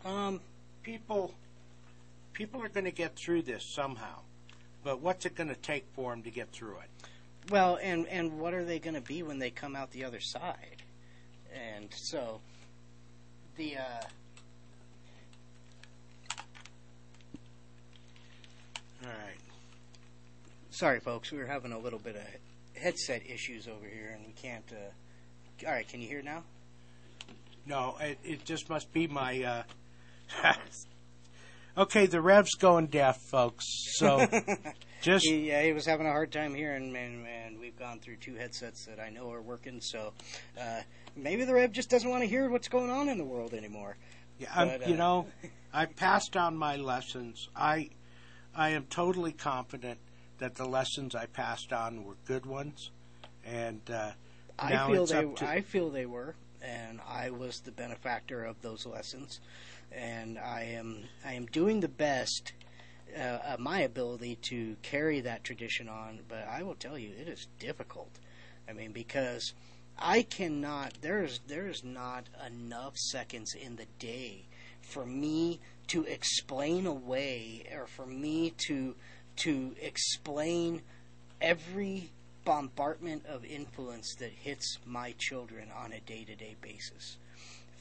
uh, 0.04 0.08
um, 0.08 0.40
people 0.82 1.34
people 2.32 2.62
are 2.62 2.68
going 2.68 2.84
to 2.84 2.92
get 2.92 3.16
through 3.16 3.42
this 3.42 3.64
somehow? 3.64 4.20
But 4.84 5.00
what's 5.00 5.24
it 5.24 5.36
going 5.36 5.48
to 5.48 5.54
take 5.54 5.86
for 5.94 6.10
them 6.10 6.22
to 6.24 6.30
get 6.30 6.50
through 6.50 6.78
it? 6.78 6.90
Well, 7.50 7.78
and 7.80 8.06
and 8.08 8.38
what 8.38 8.54
are 8.54 8.64
they 8.64 8.78
going 8.78 8.94
to 8.94 9.00
be 9.00 9.22
when 9.22 9.38
they 9.38 9.50
come 9.50 9.76
out 9.76 9.90
the 9.92 10.04
other 10.04 10.20
side? 10.20 10.82
And 11.54 11.88
so, 11.94 12.40
the 13.56 13.76
all 19.04 19.10
right. 19.10 19.38
Sorry, 20.70 21.00
folks, 21.00 21.30
we 21.30 21.38
were 21.38 21.46
having 21.46 21.72
a 21.72 21.78
little 21.78 21.98
bit 21.98 22.16
of 22.16 22.22
headset 22.80 23.22
issues 23.28 23.68
over 23.68 23.86
here, 23.86 24.12
and 24.16 24.26
we 24.26 24.32
can't. 24.32 24.64
Uh, 24.72 25.66
all 25.66 25.72
right, 25.72 25.86
can 25.86 26.00
you 26.00 26.08
hear 26.08 26.22
now? 26.22 26.42
No, 27.66 27.96
it, 28.00 28.18
it 28.24 28.44
just 28.44 28.68
must 28.68 28.92
be 28.92 29.06
my. 29.06 29.42
Uh, 29.42 30.52
okay, 31.78 32.06
the 32.06 32.20
rev's 32.20 32.54
going 32.54 32.86
deaf, 32.86 33.18
folks. 33.30 33.64
So 33.96 34.26
just 35.02 35.26
he, 35.26 35.48
yeah, 35.48 35.62
he 35.62 35.72
was 35.72 35.86
having 35.86 36.06
a 36.06 36.10
hard 36.10 36.32
time 36.32 36.54
hearing, 36.54 36.96
and, 36.96 37.26
and 37.26 37.60
we've 37.60 37.78
gone 37.78 38.00
through 38.00 38.16
two 38.16 38.34
headsets 38.34 38.86
that 38.86 38.98
I 38.98 39.10
know 39.10 39.30
are 39.32 39.42
working. 39.42 39.80
So 39.80 40.12
uh, 40.60 40.80
maybe 41.16 41.44
the 41.44 41.54
rev 41.54 41.72
just 41.72 41.90
doesn't 41.90 42.08
want 42.08 42.22
to 42.22 42.28
hear 42.28 42.48
what's 42.48 42.68
going 42.68 42.90
on 42.90 43.08
in 43.08 43.18
the 43.18 43.24
world 43.24 43.54
anymore. 43.54 43.96
Yeah, 44.38 44.48
But, 44.54 44.88
you 44.88 44.94
uh, 44.94 44.98
know, 44.98 45.26
I 45.72 45.86
passed 45.86 46.36
on 46.36 46.56
my 46.56 46.76
lessons. 46.76 47.48
I, 47.54 47.90
I 48.54 48.70
am 48.70 48.84
totally 48.84 49.32
confident 49.32 49.98
that 50.38 50.56
the 50.56 50.66
lessons 50.66 51.14
I 51.14 51.26
passed 51.26 51.72
on 51.72 52.04
were 52.04 52.16
good 52.26 52.46
ones, 52.46 52.90
and 53.44 53.80
uh, 53.90 54.10
I 54.58 54.70
now 54.72 54.88
feel 54.88 55.02
it's 55.04 55.12
they. 55.12 55.24
up 55.24 55.36
to 55.36 55.48
I 55.48 55.60
feel 55.62 55.90
they 55.90 56.06
were, 56.06 56.34
and 56.60 57.00
I 57.08 57.30
was 57.30 57.60
the 57.60 57.70
benefactor 57.70 58.44
of 58.44 58.60
those 58.60 58.84
lessons, 58.84 59.40
and 59.90 60.38
I 60.38 60.62
am. 60.74 61.04
I 61.24 61.34
am 61.34 61.46
doing 61.46 61.80
the 61.80 61.88
best. 61.88 62.52
Uh, 63.14 63.38
of 63.46 63.58
my 63.58 63.80
ability 63.80 64.36
to 64.36 64.74
carry 64.80 65.20
that 65.20 65.44
tradition 65.44 65.86
on, 65.86 66.20
but 66.30 66.48
I 66.48 66.62
will 66.62 66.76
tell 66.76 66.96
you, 66.96 67.10
it 67.20 67.28
is 67.28 67.46
difficult. 67.58 68.08
I 68.66 68.72
mean, 68.72 68.92
because 68.92 69.52
I 69.98 70.22
cannot. 70.22 70.94
There 71.02 71.22
is 71.22 71.40
there 71.46 71.68
is 71.68 71.84
not 71.84 72.30
enough 72.46 72.96
seconds 72.96 73.54
in 73.54 73.76
the 73.76 73.84
day 73.98 74.46
for 74.80 75.06
me 75.06 75.60
to 75.92 76.04
explain 76.04 76.86
away, 76.86 77.64
or 77.76 77.86
for 77.86 78.06
me 78.06 78.54
to 78.56 78.94
to 79.36 79.74
explain 79.78 80.80
every 81.38 82.10
bombardment 82.46 83.26
of 83.26 83.44
influence 83.44 84.14
that 84.18 84.30
hits 84.30 84.78
my 84.86 85.14
children 85.18 85.68
on 85.76 85.92
a 85.92 86.00
day 86.00 86.24
to 86.24 86.34
day 86.34 86.56
basis. 86.62 87.18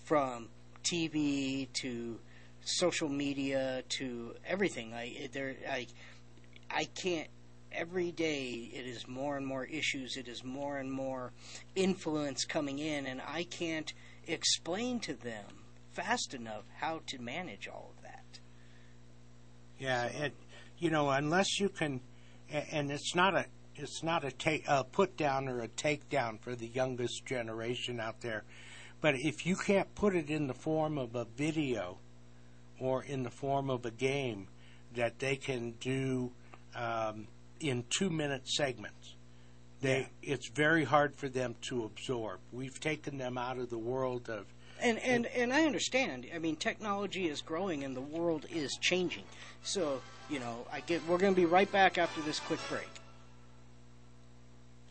From 0.03 0.49
TV 0.83 1.71
to 1.81 2.19
social 2.65 3.07
media 3.07 3.81
to 3.87 4.35
everything. 4.45 4.93
I 4.93 5.29
there 5.31 5.55
I 5.69 5.87
I 6.69 6.83
can't 6.83 7.29
every 7.71 8.11
day 8.11 8.69
it 8.73 8.85
is 8.85 9.07
more 9.07 9.37
and 9.37 9.47
more 9.47 9.63
issues, 9.63 10.17
it 10.17 10.27
is 10.27 10.43
more 10.43 10.79
and 10.79 10.91
more 10.91 11.31
influence 11.75 12.43
coming 12.43 12.79
in 12.79 13.05
and 13.05 13.21
I 13.25 13.43
can't 13.43 13.93
explain 14.27 14.99
to 15.01 15.13
them 15.13 15.45
fast 15.93 16.33
enough 16.33 16.63
how 16.79 17.01
to 17.07 17.19
manage 17.19 17.69
all 17.69 17.93
of. 17.97 18.00
Yeah, 19.81 20.03
it, 20.05 20.33
you 20.77 20.91
know, 20.91 21.09
unless 21.09 21.59
you 21.59 21.67
can, 21.67 22.01
and 22.51 22.91
it's 22.91 23.15
not 23.15 23.33
a, 23.33 23.45
it's 23.75 24.03
not 24.03 24.23
a 24.23 24.31
take, 24.31 24.63
a 24.67 24.83
put 24.83 25.17
down 25.17 25.49
or 25.49 25.61
a 25.61 25.67
takedown 25.69 26.39
for 26.39 26.53
the 26.53 26.67
youngest 26.67 27.25
generation 27.25 27.99
out 27.99 28.21
there, 28.21 28.43
but 29.01 29.15
if 29.15 29.43
you 29.43 29.55
can't 29.55 29.93
put 29.95 30.15
it 30.15 30.29
in 30.29 30.45
the 30.45 30.53
form 30.53 30.99
of 30.99 31.15
a 31.15 31.25
video 31.35 31.97
or 32.79 33.03
in 33.03 33.23
the 33.23 33.31
form 33.31 33.71
of 33.71 33.83
a 33.83 33.89
game 33.89 34.47
that 34.93 35.17
they 35.17 35.35
can 35.35 35.71
do 35.79 36.31
um, 36.75 37.27
in 37.59 37.83
two 37.89 38.11
minute 38.11 38.47
segments, 38.47 39.15
they 39.81 40.09
it's 40.21 40.49
very 40.49 40.83
hard 40.83 41.15
for 41.15 41.27
them 41.27 41.55
to 41.69 41.85
absorb. 41.85 42.39
We've 42.51 42.79
taken 42.79 43.17
them 43.17 43.35
out 43.35 43.57
of 43.57 43.71
the 43.71 43.79
world 43.79 44.29
of 44.29 44.45
And 44.81 44.97
and 44.99 45.27
and 45.27 45.53
I 45.53 45.65
understand. 45.65 46.25
I 46.33 46.39
mean, 46.39 46.55
technology 46.55 47.27
is 47.27 47.41
growing 47.41 47.83
and 47.83 47.95
the 47.95 48.01
world 48.01 48.45
is 48.49 48.77
changing. 48.77 49.23
So 49.63 50.01
you 50.29 50.39
know, 50.39 50.65
I 50.71 50.79
get. 50.81 51.05
We're 51.07 51.17
going 51.17 51.35
to 51.35 51.39
be 51.39 51.45
right 51.45 51.71
back 51.71 51.97
after 51.97 52.21
this 52.21 52.39
quick 52.39 52.59
break. 52.69 52.87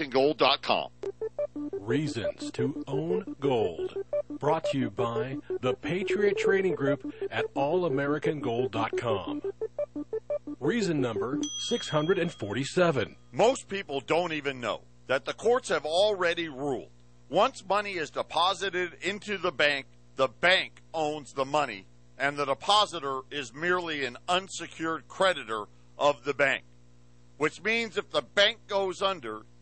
allamericangold.com. 0.00 0.88
Reasons 1.72 2.50
to 2.52 2.82
own 2.86 3.36
gold. 3.40 3.94
Brought 4.38 4.64
to 4.66 4.78
you 4.78 4.90
by 4.90 5.36
the 5.60 5.74
Patriot 5.74 6.38
Trading 6.38 6.74
Group 6.74 7.14
at 7.30 7.52
allamericangold.com. 7.54 9.42
Reason 10.58 11.00
number 11.00 11.38
647. 11.68 13.16
Most 13.32 13.68
people 13.68 14.00
don't 14.00 14.32
even 14.32 14.60
know 14.60 14.82
that 15.06 15.24
the 15.24 15.32
courts 15.32 15.68
have 15.68 15.84
already 15.84 16.48
ruled. 16.48 16.90
Once 17.28 17.64
money 17.66 17.92
is 17.92 18.10
deposited 18.10 18.92
into 19.02 19.38
the 19.38 19.52
bank, 19.52 19.86
the 20.16 20.28
bank 20.28 20.82
owns 20.92 21.32
the 21.32 21.44
money, 21.44 21.86
and 22.18 22.36
the 22.36 22.44
depositor 22.44 23.20
is 23.30 23.54
merely 23.54 24.04
an 24.04 24.16
unsecured 24.28 25.06
creditor 25.08 25.64
of 25.98 26.24
the 26.24 26.34
bank. 26.34 26.64
Which 27.38 27.62
means 27.62 27.96
if 27.96 28.10
the 28.10 28.22
bank 28.22 28.58
goes 28.66 29.00
under, 29.00 29.42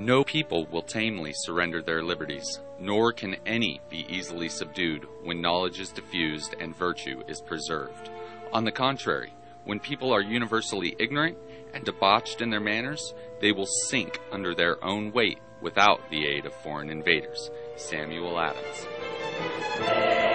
No 0.00 0.24
people 0.24 0.64
will 0.64 0.80
tamely 0.80 1.34
surrender 1.34 1.82
their 1.82 2.02
liberties, 2.02 2.60
nor 2.78 3.12
can 3.12 3.36
any 3.44 3.82
be 3.90 4.06
easily 4.08 4.48
subdued 4.48 5.06
when 5.24 5.42
knowledge 5.42 5.78
is 5.78 5.90
diffused 5.90 6.54
and 6.58 6.74
virtue 6.74 7.22
is 7.28 7.42
preserved. 7.42 8.08
On 8.50 8.64
the 8.64 8.72
contrary, 8.72 9.34
when 9.66 9.78
people 9.78 10.10
are 10.10 10.22
universally 10.22 10.96
ignorant 10.98 11.36
and 11.74 11.84
debauched 11.84 12.40
in 12.40 12.48
their 12.48 12.60
manners, 12.60 13.12
they 13.42 13.52
will 13.52 13.68
sink 13.90 14.18
under 14.32 14.54
their 14.54 14.82
own 14.82 15.12
weight 15.12 15.40
without 15.60 16.00
the 16.08 16.26
aid 16.26 16.46
of 16.46 16.54
foreign 16.54 16.88
invaders. 16.88 17.50
Samuel 17.76 18.40
Adams. 18.40 20.29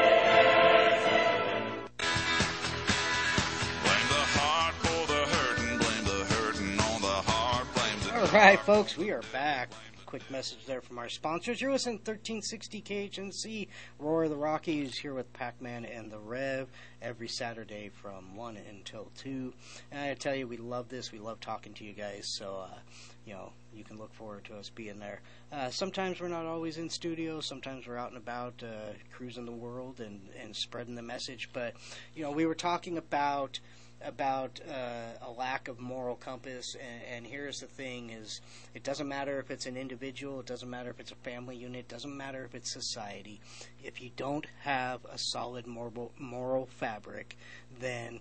All 8.25 8.31
right, 8.31 8.59
folks, 8.59 8.97
we 8.97 9.11
are 9.11 9.21
back. 9.31 9.69
quick 10.07 10.31
message 10.31 10.65
there 10.65 10.81
from 10.81 10.97
our 10.97 11.09
sponsors. 11.09 11.61
You're 11.61 11.71
listening 11.71 11.99
to 11.99 12.11
1360 12.11 12.81
KHNC, 12.81 13.67
Roar 13.99 14.23
of 14.23 14.31
the 14.31 14.35
Rockies, 14.35 14.97
here 14.97 15.13
with 15.13 15.31
Pac 15.31 15.61
Man 15.61 15.85
and 15.85 16.11
the 16.11 16.17
Rev 16.17 16.67
every 17.03 17.27
Saturday 17.27 17.91
from 18.01 18.35
1 18.35 18.57
until 18.67 19.11
2. 19.17 19.53
And 19.91 20.09
I 20.09 20.15
tell 20.15 20.33
you, 20.33 20.47
we 20.47 20.57
love 20.57 20.89
this. 20.89 21.11
We 21.11 21.19
love 21.19 21.39
talking 21.39 21.75
to 21.75 21.83
you 21.83 21.93
guys. 21.93 22.23
So, 22.35 22.65
uh, 22.67 22.79
you 23.27 23.33
know, 23.35 23.53
you 23.71 23.83
can 23.83 23.99
look 23.99 24.13
forward 24.15 24.45
to 24.45 24.57
us 24.57 24.71
being 24.71 24.97
there. 24.97 25.21
Uh, 25.51 25.69
sometimes 25.69 26.19
we're 26.19 26.27
not 26.27 26.47
always 26.47 26.79
in 26.79 26.89
studio. 26.89 27.41
Sometimes 27.41 27.85
we're 27.85 27.97
out 27.97 28.09
and 28.09 28.17
about 28.17 28.55
uh, 28.63 28.93
cruising 29.13 29.45
the 29.45 29.51
world 29.51 29.99
and, 29.99 30.19
and 30.41 30.55
spreading 30.55 30.95
the 30.95 31.03
message. 31.03 31.49
But, 31.53 31.75
you 32.15 32.23
know, 32.23 32.31
we 32.31 32.47
were 32.47 32.55
talking 32.55 32.97
about 32.97 33.59
about 34.03 34.59
uh, 34.69 35.25
a 35.27 35.31
lack 35.31 35.67
of 35.67 35.79
moral 35.79 36.15
compass 36.15 36.75
and, 36.75 37.01
and 37.17 37.27
here's 37.27 37.59
the 37.59 37.65
thing 37.67 38.09
is 38.09 38.41
it 38.73 38.83
doesn't 38.83 39.07
matter 39.07 39.39
if 39.39 39.49
it's 39.49 39.65
an 39.65 39.77
individual 39.77 40.39
it 40.39 40.45
doesn't 40.45 40.69
matter 40.69 40.89
if 40.89 40.99
it's 40.99 41.11
a 41.11 41.15
family 41.15 41.55
unit 41.55 41.79
it 41.81 41.87
doesn't 41.87 42.15
matter 42.15 42.43
if 42.43 42.53
it's 42.53 42.71
society 42.71 43.39
if 43.83 44.01
you 44.01 44.09
don't 44.15 44.45
have 44.61 44.99
a 45.11 45.17
solid 45.17 45.65
moral, 45.65 46.11
moral 46.19 46.65
fabric 46.65 47.37
then 47.79 48.19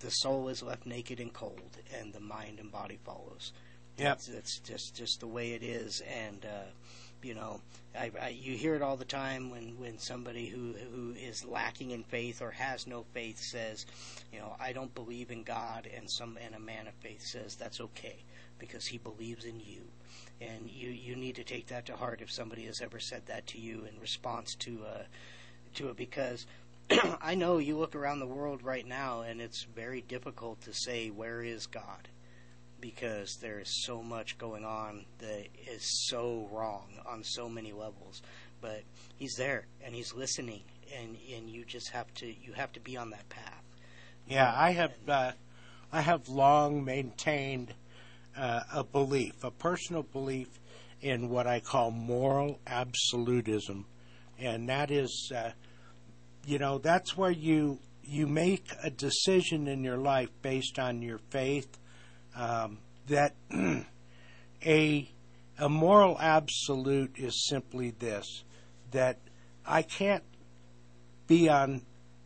the 0.00 0.10
soul 0.10 0.48
is 0.48 0.62
left 0.62 0.86
naked 0.86 1.18
and 1.20 1.32
cold 1.32 1.78
and 1.98 2.12
the 2.12 2.20
mind 2.20 2.58
and 2.60 2.70
body 2.70 2.98
follows 3.04 3.52
Yep. 3.96 4.16
it's, 4.16 4.28
it's 4.28 4.58
just 4.60 4.96
just 4.96 5.20
the 5.20 5.26
way 5.26 5.52
it 5.52 5.62
is 5.62 6.02
and 6.02 6.44
uh, 6.44 6.64
you 7.24 7.34
know 7.34 7.60
I, 7.96 8.10
I, 8.20 8.28
you 8.30 8.56
hear 8.56 8.74
it 8.74 8.82
all 8.82 8.96
the 8.96 9.04
time 9.04 9.50
when, 9.50 9.78
when 9.78 9.98
somebody 9.98 10.46
who 10.46 10.74
who 10.92 11.12
is 11.12 11.44
lacking 11.44 11.92
in 11.92 12.02
faith 12.02 12.42
or 12.42 12.50
has 12.50 12.86
no 12.86 13.04
faith 13.14 13.38
says, 13.38 13.86
you 14.32 14.40
know, 14.40 14.56
I 14.58 14.72
don't 14.72 14.94
believe 14.94 15.30
in 15.30 15.44
God, 15.44 15.88
and 15.96 16.10
some 16.10 16.36
and 16.44 16.54
a 16.54 16.60
man 16.60 16.88
of 16.88 16.94
faith 16.94 17.24
says 17.24 17.54
that's 17.54 17.80
okay 17.80 18.16
because 18.58 18.86
he 18.86 18.98
believes 18.98 19.44
in 19.44 19.60
you, 19.60 19.82
and 20.40 20.68
you 20.68 20.90
you 20.90 21.14
need 21.14 21.36
to 21.36 21.44
take 21.44 21.68
that 21.68 21.86
to 21.86 21.96
heart 21.96 22.20
if 22.20 22.32
somebody 22.32 22.64
has 22.64 22.80
ever 22.80 22.98
said 22.98 23.26
that 23.26 23.46
to 23.48 23.58
you 23.58 23.84
in 23.84 24.00
response 24.00 24.54
to 24.56 24.80
uh, 24.84 25.02
to 25.74 25.88
it 25.88 25.96
because. 25.96 26.46
I 27.22 27.34
know 27.34 27.56
you 27.56 27.78
look 27.78 27.94
around 27.94 28.18
the 28.18 28.26
world 28.26 28.62
right 28.62 28.86
now, 28.86 29.22
and 29.22 29.40
it's 29.40 29.62
very 29.62 30.02
difficult 30.02 30.60
to 30.62 30.74
say 30.74 31.08
where 31.08 31.42
is 31.42 31.66
God 31.66 32.08
because 32.84 33.38
there 33.40 33.60
is 33.60 33.82
so 33.86 34.02
much 34.02 34.36
going 34.36 34.62
on 34.62 35.06
that 35.18 35.46
is 35.66 36.06
so 36.06 36.46
wrong 36.52 36.84
on 37.06 37.24
so 37.24 37.48
many 37.48 37.72
levels. 37.72 38.20
But 38.60 38.82
he's 39.16 39.36
there 39.36 39.64
and 39.82 39.94
he's 39.94 40.12
listening, 40.12 40.64
and 40.94 41.16
and 41.34 41.48
you 41.48 41.64
just 41.64 41.88
have 41.92 42.12
to 42.16 42.26
you 42.26 42.52
have 42.52 42.72
to 42.72 42.80
be 42.80 42.98
on 42.98 43.08
that 43.10 43.26
path. 43.30 43.62
Yeah, 44.28 44.52
I 44.54 44.72
have 44.72 44.92
uh, 45.08 45.32
I 45.92 46.02
have 46.02 46.28
long 46.28 46.84
maintained 46.84 47.72
uh, 48.36 48.60
a 48.74 48.84
belief, 48.84 49.42
a 49.42 49.50
personal 49.50 50.02
belief 50.02 50.48
in 51.00 51.30
what 51.30 51.46
I 51.46 51.60
call 51.60 51.90
moral 51.90 52.60
absolutism, 52.66 53.86
and 54.38 54.68
that 54.68 54.90
is, 54.90 55.32
uh, 55.34 55.52
you 56.44 56.58
know, 56.58 56.76
that's 56.76 57.16
where 57.16 57.30
you 57.30 57.78
you 58.02 58.26
make 58.26 58.66
a 58.82 58.90
decision 58.90 59.68
in 59.68 59.82
your 59.82 59.96
life 59.96 60.28
based 60.42 60.78
on 60.78 61.00
your 61.00 61.18
faith. 61.30 61.78
Um, 62.34 62.78
that 63.06 63.34
a 64.66 65.08
a 65.58 65.68
moral 65.68 66.18
absolute 66.18 67.14
is 67.16 67.46
simply 67.46 67.90
this: 67.90 68.44
that 68.90 69.18
I 69.66 69.82
can't 69.82 70.24
be 71.26 71.48
on 71.48 71.82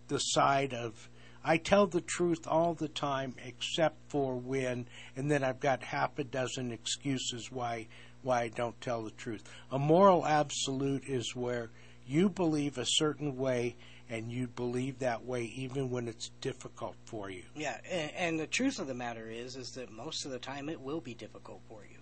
the 0.08 0.18
side 0.18 0.74
of 0.74 1.08
I 1.44 1.56
tell 1.56 1.86
the 1.86 2.00
truth 2.00 2.46
all 2.46 2.74
the 2.74 2.88
time 2.88 3.34
except 3.44 3.96
for 4.08 4.36
when 4.36 4.86
and 5.16 5.30
then 5.30 5.44
I've 5.44 5.60
got 5.60 5.82
half 5.82 6.18
a 6.18 6.24
dozen 6.24 6.72
excuses 6.72 7.50
why 7.50 7.86
why 8.22 8.42
I 8.42 8.48
don't 8.48 8.78
tell 8.80 9.02
the 9.02 9.12
truth. 9.12 9.44
A 9.70 9.78
moral 9.78 10.26
absolute 10.26 11.04
is 11.06 11.36
where 11.36 11.70
you 12.06 12.28
believe 12.28 12.76
a 12.76 12.84
certain 12.86 13.36
way 13.36 13.76
and 14.10 14.32
you 14.32 14.46
believe 14.48 15.00
that 15.00 15.24
way 15.24 15.42
even 15.56 15.90
when 15.90 16.08
it's 16.08 16.30
difficult 16.40 16.96
for 17.04 17.30
you. 17.30 17.42
Yeah, 17.54 17.76
and, 17.90 18.10
and 18.16 18.40
the 18.40 18.46
truth 18.46 18.78
of 18.78 18.86
the 18.86 18.94
matter 18.94 19.28
is, 19.28 19.56
is 19.56 19.72
that 19.72 19.90
most 19.90 20.24
of 20.24 20.30
the 20.30 20.38
time 20.38 20.68
it 20.68 20.80
will 20.80 21.00
be 21.00 21.14
difficult 21.14 21.60
for 21.68 21.82
you. 21.84 21.98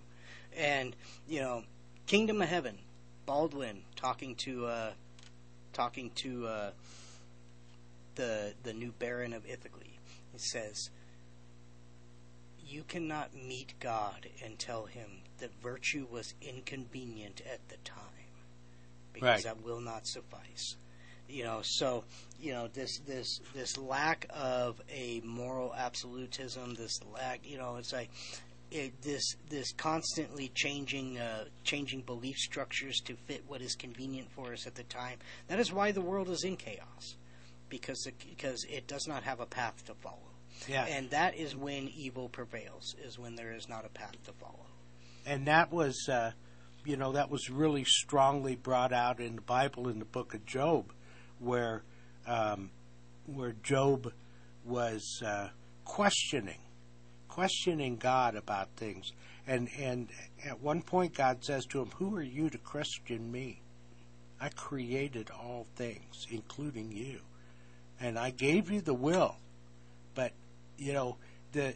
And 0.55 0.95
you 1.27 1.41
know, 1.41 1.63
Kingdom 2.05 2.41
of 2.41 2.47
Heaven, 2.49 2.79
Baldwin 3.25 3.83
talking 3.95 4.35
to 4.35 4.65
uh, 4.67 4.91
talking 5.73 6.11
to 6.15 6.47
uh, 6.47 6.71
the 8.15 8.53
the 8.63 8.73
new 8.73 8.93
Baron 8.97 9.33
of 9.33 9.43
Ibelin. 9.45 9.97
He 10.31 10.39
says, 10.39 10.89
"You 12.65 12.83
cannot 12.83 13.35
meet 13.35 13.73
God 13.79 14.27
and 14.43 14.57
tell 14.57 14.85
him 14.85 15.21
that 15.39 15.51
virtue 15.61 16.07
was 16.09 16.33
inconvenient 16.41 17.41
at 17.51 17.67
the 17.69 17.77
time, 17.83 17.95
because 19.13 19.27
Right. 19.27 19.43
that 19.43 19.61
will 19.63 19.81
not 19.81 20.07
suffice." 20.07 20.75
You 21.29 21.43
know, 21.43 21.59
so 21.63 22.03
you 22.39 22.53
know 22.53 22.67
this 22.73 22.99
this 22.99 23.41
this 23.53 23.77
lack 23.77 24.27
of 24.29 24.81
a 24.89 25.21
moral 25.25 25.73
absolutism, 25.75 26.75
this 26.75 26.99
lack, 27.13 27.41
you 27.43 27.57
know, 27.57 27.75
it's 27.77 27.91
like 27.93 28.09
it, 28.71 29.01
this 29.01 29.35
this 29.49 29.71
constantly 29.73 30.51
changing 30.53 31.17
uh, 31.19 31.45
changing 31.63 32.01
belief 32.01 32.37
structures 32.37 32.99
to 33.05 33.15
fit 33.27 33.43
what 33.47 33.61
is 33.61 33.75
convenient 33.75 34.29
for 34.31 34.53
us 34.53 34.67
at 34.67 34.75
the 34.75 34.83
time. 34.83 35.17
That 35.47 35.59
is 35.59 35.71
why 35.71 35.91
the 35.91 36.01
world 36.01 36.29
is 36.29 36.43
in 36.43 36.57
chaos, 36.57 37.15
because 37.69 38.05
it, 38.05 38.15
because 38.29 38.65
it 38.69 38.87
does 38.87 39.07
not 39.07 39.23
have 39.23 39.39
a 39.39 39.45
path 39.45 39.85
to 39.85 39.93
follow. 39.95 40.17
Yeah. 40.67 40.85
And 40.85 41.09
that 41.11 41.35
is 41.35 41.55
when 41.55 41.89
evil 41.89 42.29
prevails, 42.29 42.95
is 43.05 43.19
when 43.19 43.35
there 43.35 43.53
is 43.53 43.69
not 43.69 43.85
a 43.85 43.89
path 43.89 44.15
to 44.25 44.31
follow. 44.33 44.65
and 45.25 45.45
that 45.47 45.71
was 45.71 46.07
uh, 46.09 46.31
you 46.85 46.97
know 46.97 47.11
that 47.13 47.29
was 47.29 47.49
really 47.49 47.83
strongly 47.83 48.55
brought 48.55 48.91
out 48.91 49.19
in 49.19 49.35
the 49.35 49.41
Bible 49.41 49.87
in 49.87 49.99
the 49.99 50.05
book 50.05 50.33
of 50.33 50.45
Job, 50.45 50.91
where 51.39 51.83
um, 52.25 52.69
where 53.25 53.53
Job 53.63 54.11
was 54.65 55.21
uh, 55.25 55.49
questioning 55.85 56.59
questioning 57.37 57.97
God 57.97 58.35
about 58.35 58.67
things, 58.77 59.11
and 59.45 59.69
and 59.79 60.07
at 60.43 60.59
one 60.59 60.81
point 60.81 61.13
God 61.13 61.43
says 61.43 61.65
to 61.65 61.81
him, 61.81 61.91
"Who 61.97 62.15
are 62.15 62.23
you 62.23 62.49
to 62.49 62.57
question 62.57 63.31
me? 63.31 63.61
I 64.41 64.49
created 64.49 65.29
all 65.29 65.67
things, 65.75 66.25
including 66.31 66.91
you, 66.91 67.19
and 67.99 68.17
I 68.17 68.31
gave 68.31 68.71
you 68.71 68.81
the 68.81 68.95
will, 68.95 69.35
but 70.15 70.31
you 70.79 70.93
know 70.93 71.17
the 71.51 71.75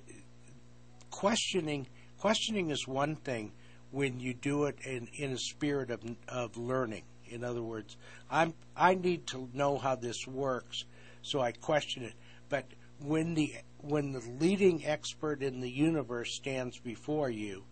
questioning 1.12 1.86
questioning 2.18 2.72
is 2.72 2.88
one 2.88 3.16
thing 3.18 3.52
when 3.92 4.20
you 4.20 4.34
do 4.34 4.66
it 4.66 4.78
in, 4.84 5.08
in 5.14 5.32
a 5.32 5.38
spirit 5.38 5.92
of, 5.92 6.02
of 6.28 6.58
learning. 6.58 7.04
In 7.32 7.44
other 7.44 7.64
words, 7.64 7.98
I'm 8.30 8.54
I 8.76 8.96
need 8.96 9.28
to 9.28 9.50
know 9.54 9.78
how 9.78 9.96
this 9.96 10.28
works, 10.28 10.86
so 11.22 11.40
I 11.40 11.52
question 11.52 12.04
it. 12.04 12.14
But 12.50 12.66
when 13.00 13.34
the 13.34 13.56
when 13.80 14.12
the 14.12 14.24
leading 14.40 14.86
expert 14.86 15.42
in 15.42 15.62
the 15.62 15.70
universe 15.70 16.36
stands 16.36 16.78
before 16.78 17.30
you, 17.30 17.64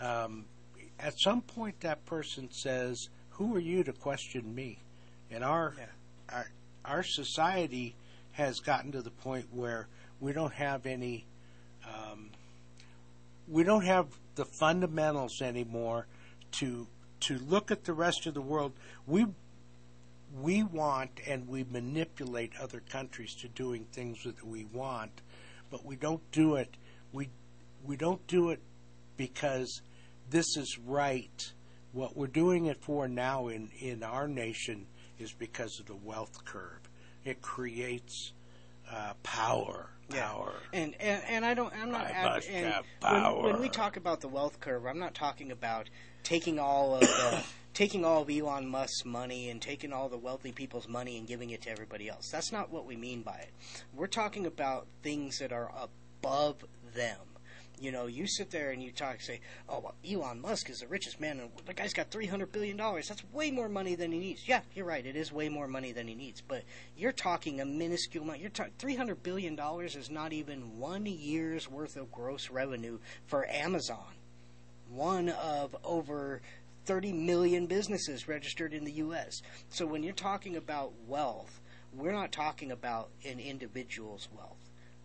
um, 0.00 0.46
at 0.98 1.18
some 1.18 1.42
point 1.42 1.80
that 1.80 2.04
person 2.06 2.50
says, 2.50 3.08
"Who 3.30 3.54
are 3.56 3.60
you 3.60 3.84
to 3.84 3.92
question 3.92 4.54
me?" 4.54 4.78
And 5.30 5.44
our 5.44 5.74
our 6.28 6.50
our 6.84 7.02
society 7.02 7.94
has 8.32 8.60
gotten 8.60 8.92
to 8.92 9.02
the 9.02 9.10
point 9.10 9.46
where 9.52 9.88
we 10.20 10.32
don't 10.32 10.54
have 10.54 10.86
any 10.86 11.26
um, 11.86 12.30
we 13.48 13.64
don't 13.64 13.84
have 13.84 14.06
the 14.34 14.44
fundamentals 14.44 15.42
anymore 15.42 16.06
to 16.52 16.86
to 17.22 17.38
look 17.38 17.70
at 17.70 17.84
the 17.84 17.92
rest 17.92 18.26
of 18.26 18.34
the 18.34 18.42
world. 18.42 18.72
We 19.06 19.26
we 20.40 20.62
want 20.62 21.20
and 21.26 21.46
we 21.46 21.64
manipulate 21.64 22.52
other 22.58 22.80
countries 22.80 23.34
to 23.42 23.48
doing 23.48 23.84
things 23.92 24.22
that 24.24 24.42
we 24.44 24.64
want, 24.64 25.20
but 25.70 25.84
we 25.84 25.96
don't 25.96 26.22
do 26.32 26.56
it. 26.56 26.76
We 27.12 27.28
we 27.84 27.96
don't 27.96 28.26
do 28.26 28.50
it 28.50 28.60
because 29.16 29.82
this 30.30 30.56
is 30.56 30.78
right. 30.86 31.52
What 31.92 32.16
we're 32.16 32.26
doing 32.26 32.66
it 32.66 32.82
for 32.82 33.06
now 33.06 33.48
in, 33.48 33.70
in 33.78 34.02
our 34.02 34.26
nation 34.26 34.86
is 35.18 35.32
because 35.32 35.78
of 35.78 35.86
the 35.86 35.94
wealth 35.94 36.44
curve. 36.44 36.88
It 37.24 37.42
creates 37.42 38.32
uh, 38.92 39.14
power. 39.22 39.88
Power. 40.10 40.52
And, 40.74 40.94
and 41.00 41.22
and 41.26 41.44
I 41.44 41.54
don't. 41.54 41.72
I'm 41.74 41.90
not. 41.90 42.06
I 42.06 42.34
must 42.34 42.48
and 42.50 42.66
have 42.66 42.84
when- 43.00 43.52
When, 43.52 43.60
we 43.62 43.68
talk 43.70 43.96
about 43.96 44.20
the 44.20 44.28
wealth 44.28 44.60
curve, 44.60 44.84
I'm 44.84 44.98
not 44.98 45.14
talking 45.14 45.50
about 45.50 45.88
taking 46.22 46.58
all 46.58 46.94
of 46.96 47.00
the, 47.00 47.42
taking 47.74 48.04
all 48.04 48.22
of 48.22 48.28
Elon 48.30 48.68
Musk's 48.68 49.06
money 49.06 49.48
and 49.48 49.60
taking 49.62 49.90
all 49.92 50.10
the 50.10 50.18
wealthy 50.18 50.52
people's 50.52 50.86
money 50.86 51.16
and 51.16 51.26
giving 51.26 51.50
it 51.50 51.62
to 51.62 51.70
everybody 51.70 52.10
else. 52.10 52.28
That's 52.30 52.52
not 52.52 52.70
what 52.70 52.84
we 52.84 52.94
mean 52.96 53.22
by 53.22 53.36
it. 53.36 53.50
We're 53.94 54.06
talking 54.06 54.44
about 54.44 54.86
things 55.02 55.38
that 55.38 55.50
are 55.52 55.72
above 55.80 56.56
them. 56.94 57.18
You 57.82 57.90
know, 57.90 58.06
you 58.06 58.28
sit 58.28 58.52
there 58.52 58.70
and 58.70 58.80
you 58.80 58.92
talk, 58.92 59.20
say, 59.20 59.40
"Oh, 59.68 59.80
well, 59.80 59.94
Elon 60.08 60.40
Musk 60.40 60.70
is 60.70 60.78
the 60.78 60.86
richest 60.86 61.18
man, 61.18 61.40
and 61.40 61.50
the 61.66 61.74
guy's 61.74 61.92
got 61.92 62.12
three 62.12 62.26
hundred 62.26 62.52
billion 62.52 62.76
dollars. 62.76 63.08
That's 63.08 63.24
way 63.32 63.50
more 63.50 63.68
money 63.68 63.96
than 63.96 64.12
he 64.12 64.20
needs." 64.20 64.46
Yeah, 64.46 64.60
you're 64.72 64.86
right. 64.86 65.04
It 65.04 65.16
is 65.16 65.32
way 65.32 65.48
more 65.48 65.66
money 65.66 65.90
than 65.90 66.06
he 66.06 66.14
needs. 66.14 66.40
But 66.40 66.62
you're 66.96 67.10
talking 67.10 67.60
a 67.60 67.64
minuscule 67.64 68.22
amount. 68.22 68.38
You're 68.38 68.50
talking 68.50 68.74
three 68.78 68.94
hundred 68.94 69.24
billion 69.24 69.56
dollars 69.56 69.96
is 69.96 70.10
not 70.10 70.32
even 70.32 70.78
one 70.78 71.06
year's 71.06 71.68
worth 71.68 71.96
of 71.96 72.12
gross 72.12 72.50
revenue 72.50 73.00
for 73.26 73.48
Amazon. 73.48 74.14
One 74.88 75.30
of 75.30 75.74
over 75.82 76.40
30 76.84 77.12
million 77.12 77.66
businesses 77.66 78.28
registered 78.28 78.74
in 78.74 78.84
the 78.84 78.92
U.S. 78.92 79.42
So 79.70 79.86
when 79.86 80.04
you're 80.04 80.12
talking 80.12 80.54
about 80.54 80.92
wealth, 81.08 81.60
we're 81.92 82.12
not 82.12 82.30
talking 82.30 82.70
about 82.70 83.08
an 83.24 83.40
individual's 83.40 84.28
wealth. 84.36 84.61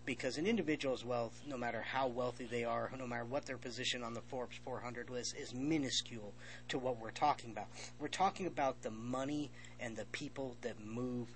Because 0.07 0.37
an 0.37 0.47
individual's 0.47 1.03
wealth, 1.03 1.41
no 1.45 1.57
matter 1.57 1.81
how 1.81 2.07
wealthy 2.07 2.45
they 2.45 2.63
are, 2.63 2.89
no 2.97 3.05
matter 3.05 3.25
what 3.25 3.45
their 3.45 3.57
position 3.57 4.03
on 4.03 4.13
the 4.13 4.21
Forbes 4.21 4.55
400 4.63 5.09
list, 5.09 5.35
is 5.37 5.53
minuscule 5.53 6.33
to 6.69 6.79
what 6.79 6.97
we're 6.97 7.11
talking 7.11 7.51
about. 7.51 7.67
We're 7.99 8.07
talking 8.07 8.47
about 8.47 8.81
the 8.81 8.89
money 8.89 9.51
and 9.81 9.97
the 9.97 10.05
people 10.05 10.55
that 10.61 10.79
move 10.79 11.27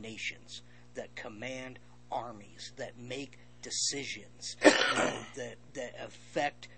nations, 0.00 0.62
that 0.94 1.16
command 1.16 1.80
armies, 2.12 2.72
that 2.76 2.96
make 2.96 3.36
decisions, 3.62 4.56
that, 4.62 5.26
that, 5.34 5.56
that 5.74 5.94
affect 6.00 6.68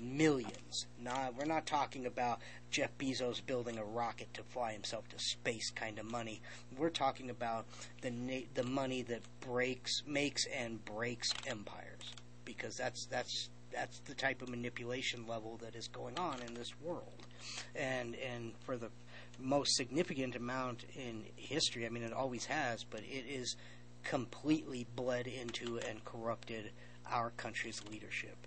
millions. 0.00 0.86
Nah, 1.00 1.30
we're 1.36 1.44
not 1.44 1.66
talking 1.66 2.06
about 2.06 2.40
Jeff 2.70 2.96
Bezos 2.98 3.44
building 3.44 3.78
a 3.78 3.84
rocket 3.84 4.32
to 4.34 4.42
fly 4.42 4.72
himself 4.72 5.08
to 5.08 5.18
space 5.18 5.70
kind 5.70 5.98
of 5.98 6.10
money. 6.10 6.40
We're 6.76 6.90
talking 6.90 7.30
about 7.30 7.66
the 8.00 8.10
na- 8.10 8.46
the 8.54 8.64
money 8.64 9.02
that 9.02 9.22
breaks, 9.40 10.02
makes, 10.06 10.44
and 10.46 10.84
breaks 10.84 11.28
empires, 11.46 12.12
because 12.44 12.76
that's 12.76 13.06
that's 13.06 13.48
that's 13.72 13.98
the 14.00 14.14
type 14.14 14.42
of 14.42 14.48
manipulation 14.48 15.26
level 15.26 15.58
that 15.62 15.74
is 15.74 15.88
going 15.88 16.18
on 16.18 16.40
in 16.46 16.54
this 16.54 16.72
world, 16.80 17.26
and 17.74 18.16
and 18.16 18.52
for 18.64 18.76
the 18.76 18.90
most 19.38 19.74
significant 19.76 20.36
amount 20.36 20.84
in 20.94 21.24
history. 21.36 21.86
I 21.86 21.88
mean, 21.88 22.02
it 22.02 22.12
always 22.12 22.46
has, 22.46 22.84
but 22.84 23.00
it 23.00 23.24
is 23.28 23.56
completely 24.04 24.86
bled 24.94 25.26
into 25.26 25.78
and 25.78 26.04
corrupted 26.04 26.70
our 27.10 27.30
country's 27.30 27.82
leadership 27.90 28.46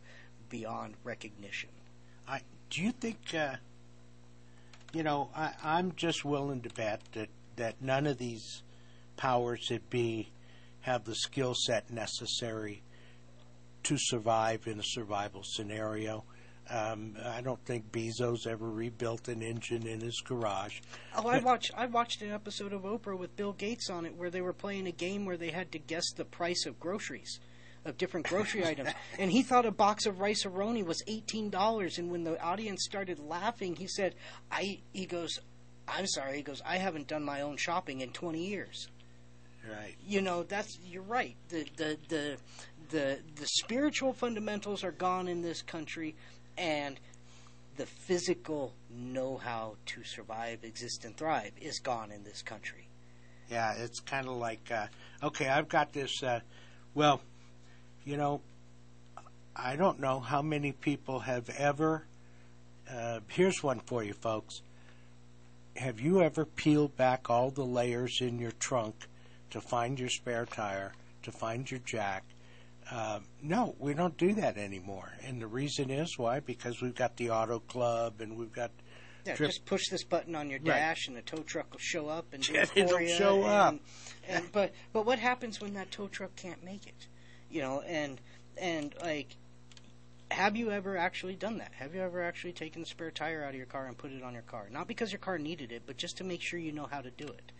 beyond 0.50 0.96
recognition. 1.04 1.70
I 2.28 2.42
do 2.70 2.82
you 2.82 2.92
think? 2.92 3.18
Uh, 3.34 3.56
you 4.94 5.04
know, 5.04 5.30
I, 5.36 5.52
I'm 5.64 5.94
just 5.96 6.26
willing 6.26 6.62
to 6.62 6.70
bet 6.70 7.02
that 7.14 7.30
that 7.56 7.82
none 7.82 8.08
of 8.08 8.18
these 8.18 8.64
powers 9.16 9.68
that 9.70 9.90
be 9.90 10.32
have 10.82 11.04
the 11.04 11.16
skill 11.16 11.54
set 11.54 11.92
necessary 11.92 12.82
to 13.84 13.98
survive 13.98 14.68
in 14.68 14.80
a 14.80 14.84
survival 14.84 15.44
scenario. 15.44 16.24
Um, 16.70 17.16
I 17.24 17.42
don't 17.42 17.64
think 17.66 17.92
Bezos 17.92 18.46
ever 18.46 18.70
rebuilt 18.70 19.30
an 19.30 19.42
engine 19.42 19.88
in 19.88 20.02
his 20.02 20.22
garage. 20.26 20.80
Oh, 21.16 21.28
I 21.28 21.40
watched 21.40 21.72
I 21.78 21.86
watched 21.86 22.22
an 22.22 22.32
episode 22.32 22.74
of 22.74 22.82
Oprah 22.82 23.18
with 23.18 23.36
Bill 23.38 23.54
Gates 23.54 23.90
on 23.90 24.06
it 24.06 24.16
where 24.16 24.30
they 24.30 24.42
were 24.42 24.54
playing 24.54 24.88
a 24.88 24.92
game 24.92 25.26
where 25.26 25.38
they 25.38 25.52
had 25.52 25.72
to 25.72 25.80
guess 25.80 26.12
the 26.16 26.26
price 26.26 26.66
of 26.66 26.80
groceries. 26.80 27.40
Of 27.88 27.98
different 27.98 28.28
grocery 28.28 28.66
items, 28.66 28.90
and 29.18 29.32
he 29.32 29.44
thought 29.44 29.66
a 29.66 29.72
box 29.72 30.06
of 30.06 30.20
Rice-A-Roni 30.20 30.86
was 30.86 31.02
eighteen 31.08 31.50
dollars. 31.50 31.98
And 31.98 32.12
when 32.12 32.26
the 32.26 32.38
audience 32.42 32.84
started 32.84 33.18
laughing, 33.18 33.78
he 33.78 33.88
said, 33.88 34.14
"I." 34.52 34.80
He 34.92 35.06
goes, 35.06 35.40
"I'm 35.88 36.06
sorry." 36.06 36.36
He 36.36 36.44
goes, 36.44 36.62
"I 36.66 36.78
haven't 36.80 37.08
done 37.08 37.24
my 37.24 37.40
own 37.42 37.56
shopping 37.56 38.02
in 38.02 38.12
twenty 38.12 38.46
years." 38.46 38.90
Right. 39.66 39.96
You 40.06 40.22
know, 40.22 40.44
that's 40.44 40.78
you're 40.84 41.02
right. 41.02 41.38
The 41.48 41.66
the 41.78 41.98
the 42.10 42.38
the 42.90 43.20
the 43.36 43.46
spiritual 43.46 44.12
fundamentals 44.12 44.84
are 44.84 44.92
gone 44.92 45.30
in 45.30 45.42
this 45.42 45.62
country, 45.62 46.16
and 46.58 47.00
the 47.78 47.86
physical 47.86 48.74
know-how 48.90 49.78
to 49.86 50.04
survive, 50.04 50.64
exist, 50.64 51.06
and 51.06 51.16
thrive 51.16 51.52
is 51.62 51.80
gone 51.80 52.12
in 52.12 52.24
this 52.24 52.42
country. 52.42 52.90
Yeah, 53.50 53.76
it's 53.78 54.02
kind 54.02 54.28
of 54.28 54.34
like, 54.34 54.70
uh, 54.72 54.88
okay, 55.24 55.48
I've 55.48 55.70
got 55.70 55.94
this. 55.94 56.22
Uh, 56.22 56.42
well, 56.94 57.22
you 58.08 58.16
know, 58.16 58.40
I 59.54 59.76
don't 59.76 60.00
know 60.00 60.22
how 60.22 60.42
many 60.42 60.72
people 60.72 61.20
have 61.20 61.50
ever. 61.50 62.06
Uh, 62.90 63.20
here's 63.28 63.62
one 63.62 63.82
for 63.82 64.02
you, 64.02 64.14
folks. 64.14 64.62
Have 65.76 66.00
you 66.00 66.22
ever 66.22 66.46
peeled 66.46 66.96
back 66.96 67.30
all 67.30 67.52
the 67.52 67.66
layers 67.66 68.20
in 68.22 68.40
your 68.40 68.52
trunk 68.52 68.96
to 69.52 69.60
find 69.60 70.00
your 70.00 70.08
spare 70.10 70.46
tire, 70.46 70.94
to 71.24 71.32
find 71.34 71.70
your 71.70 71.82
jack? 71.82 72.24
Uh, 72.90 73.20
no, 73.44 73.76
we 73.78 73.94
don't 73.94 74.18
do 74.18 74.34
that 74.36 74.58
anymore. 74.58 75.12
And 75.26 75.42
the 75.42 75.48
reason 75.48 75.90
is 75.92 76.18
why? 76.18 76.40
Because 76.40 76.82
we've 76.82 76.96
got 76.96 77.18
the 77.18 77.32
auto 77.32 77.60
club 77.60 78.22
and 78.22 78.38
we've 78.38 78.54
got. 78.54 78.72
Yeah, 79.26 79.36
trip- 79.36 79.50
just 79.50 79.66
push 79.66 79.90
this 79.90 80.06
button 80.06 80.34
on 80.36 80.50
your 80.50 80.60
Right. 80.60 80.68
dash, 80.80 81.10
and 81.10 81.18
the 81.18 81.22
tow 81.22 81.40
truck 81.44 81.70
will 81.74 81.80
show 81.80 82.08
up 82.08 82.28
and 82.32 82.42
do 82.42 82.54
it 82.56 82.70
for 82.70 82.80
it'll 82.80 83.06
show 83.18 83.38
and- 83.44 83.46
up. 83.48 83.76
And, 84.30 84.52
but 84.54 84.72
but 84.94 85.06
what 85.06 85.20
happens 85.20 85.60
when 85.60 85.74
that 85.74 85.92
tow 85.92 86.08
truck 86.08 86.34
can't 86.38 86.64
make 86.64 86.88
it? 86.88 87.08
You 87.50 87.62
know, 87.62 87.82
and 87.82 88.20
and 88.58 88.94
like, 89.02 89.36
have 90.32 90.56
you 90.56 90.72
ever 90.72 90.98
actually 90.98 91.36
done 91.36 91.60
that? 91.60 91.72
Have 91.76 91.96
you 91.96 92.02
ever 92.02 92.22
actually 92.22 92.54
taken 92.54 92.82
the 92.82 92.88
spare 92.88 93.12
tire 93.12 93.44
out 93.44 93.52
of 93.52 93.56
your 93.56 93.66
car 93.66 93.86
and 93.86 93.98
put 93.98 94.12
it 94.12 94.24
on 94.24 94.34
your 94.34 94.42
car? 94.44 94.68
Not 94.70 94.88
because 94.88 95.12
your 95.12 95.20
car 95.20 95.38
needed 95.38 95.72
it, 95.72 95.84
but 95.86 95.98
just 95.98 96.18
to 96.18 96.24
make 96.24 96.42
sure 96.42 96.60
you 96.60 96.72
know 96.72 96.88
how 96.90 97.02
to 97.02 97.12
do 97.12 97.26
it. 97.26 97.52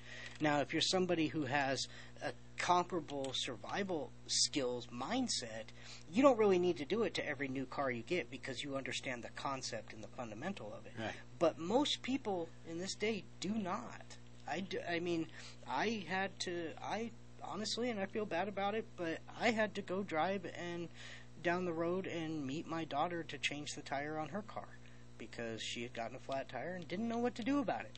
Now, 0.42 0.60
if 0.60 0.74
you're 0.74 0.82
somebody 0.82 1.28
who 1.28 1.46
has 1.46 1.88
a 2.22 2.32
comparable 2.58 3.32
survival 3.34 4.12
skills 4.28 4.88
mindset, 4.88 5.72
you 6.12 6.22
don't 6.22 6.38
really 6.38 6.60
need 6.60 6.78
to 6.78 6.86
do 6.86 7.04
it 7.04 7.14
to 7.16 7.28
every 7.28 7.48
new 7.48 7.66
car 7.66 7.90
you 7.90 8.04
get 8.04 8.30
because 8.30 8.64
you 8.64 8.76
understand 8.76 9.24
the 9.24 9.30
concept 9.30 9.94
and 9.94 10.04
the 10.04 10.10
fundamental 10.10 10.74
of 10.78 10.86
it. 10.86 10.94
Right. 11.00 11.14
But 11.40 11.58
most 11.58 12.02
people 12.02 12.50
in 12.70 12.80
this 12.80 12.96
day 12.96 13.24
do 13.40 13.50
not. 13.50 14.18
I, 14.48 14.62
do, 14.62 14.80
I 14.90 15.00
mean, 15.00 15.28
I 15.68 16.06
had 16.08 16.38
to, 16.42 16.70
I 16.82 17.12
honestly, 17.44 17.90
and 17.90 18.00
I 18.00 18.06
feel 18.06 18.26
bad 18.26 18.48
about 18.48 18.76
it, 18.76 18.86
but 18.96 19.20
I 19.40 19.52
had 19.52 19.76
to 19.76 19.82
go 19.82 20.04
drive 20.04 20.46
and 20.56 20.90
down 21.44 21.66
the 21.66 21.74
road 21.74 22.08
and 22.08 22.46
meet 22.46 22.68
my 22.68 22.84
daughter 22.84 23.24
to 23.24 23.38
change 23.38 23.74
the 23.74 23.82
tire 23.82 24.18
on 24.18 24.30
her 24.30 24.42
car 24.42 24.68
because 25.18 25.62
she 25.62 25.84
had 25.84 25.94
gotten 25.94 26.16
a 26.16 26.20
flat 26.20 26.50
tire 26.50 26.76
and 26.76 26.88
didn't 26.88 27.08
know 27.08 27.18
what 27.18 27.36
to 27.36 27.44
do 27.44 27.60
about 27.60 27.82
it. 27.82 27.98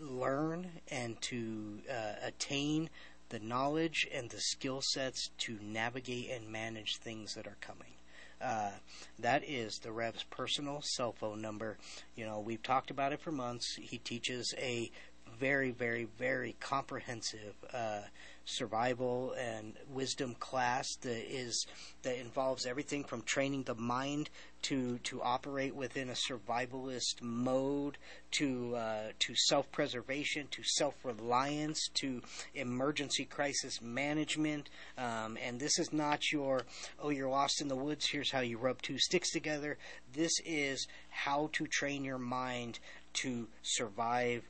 learn 0.00 0.68
and 0.90 1.20
to 1.22 1.80
uh, 1.90 2.14
attain 2.22 2.90
the 3.28 3.38
knowledge 3.40 4.06
and 4.12 4.30
the 4.30 4.40
skill 4.40 4.80
sets 4.82 5.30
to 5.38 5.58
navigate 5.62 6.30
and 6.30 6.48
manage 6.48 6.96
things 6.98 7.34
that 7.34 7.46
are 7.46 7.56
coming. 7.60 7.92
Uh, 8.40 8.70
that 9.18 9.42
is 9.48 9.78
the 9.78 9.90
Rev's 9.90 10.24
personal 10.24 10.80
cell 10.82 11.12
phone 11.12 11.40
number. 11.40 11.78
You 12.14 12.26
know, 12.26 12.40
we've 12.40 12.62
talked 12.62 12.90
about 12.90 13.12
it 13.12 13.20
for 13.20 13.32
months. 13.32 13.76
He 13.80 13.98
teaches 13.98 14.54
a 14.58 14.90
very, 15.38 15.70
very, 15.70 16.06
very 16.18 16.54
comprehensive 16.60 17.54
uh, 17.72 18.02
survival 18.46 19.34
and 19.38 19.74
wisdom 19.92 20.34
class 20.38 20.86
that 21.02 21.34
is 21.34 21.66
that 22.02 22.18
involves 22.18 22.64
everything 22.64 23.04
from 23.04 23.20
training 23.22 23.64
the 23.64 23.74
mind 23.74 24.30
to 24.62 24.98
to 24.98 25.20
operate 25.22 25.74
within 25.74 26.08
a 26.08 26.14
survivalist 26.14 27.20
mode 27.20 27.98
to 28.30 28.74
uh, 28.76 29.08
to 29.18 29.34
self 29.34 29.70
preservation 29.70 30.46
to 30.50 30.62
self 30.62 30.94
reliance 31.04 31.88
to 31.94 32.22
emergency 32.54 33.24
crisis 33.24 33.80
management. 33.82 34.70
Um, 34.96 35.36
and 35.44 35.60
this 35.60 35.78
is 35.78 35.92
not 35.92 36.32
your 36.32 36.62
oh 36.98 37.10
you're 37.10 37.28
lost 37.28 37.60
in 37.60 37.68
the 37.68 37.76
woods 37.76 38.06
here's 38.10 38.30
how 38.30 38.40
you 38.40 38.58
rub 38.58 38.80
two 38.80 38.98
sticks 38.98 39.30
together. 39.30 39.76
This 40.12 40.32
is 40.44 40.86
how 41.10 41.50
to 41.52 41.66
train 41.66 42.04
your 42.04 42.18
mind 42.18 42.78
to 43.14 43.48
survive 43.62 44.42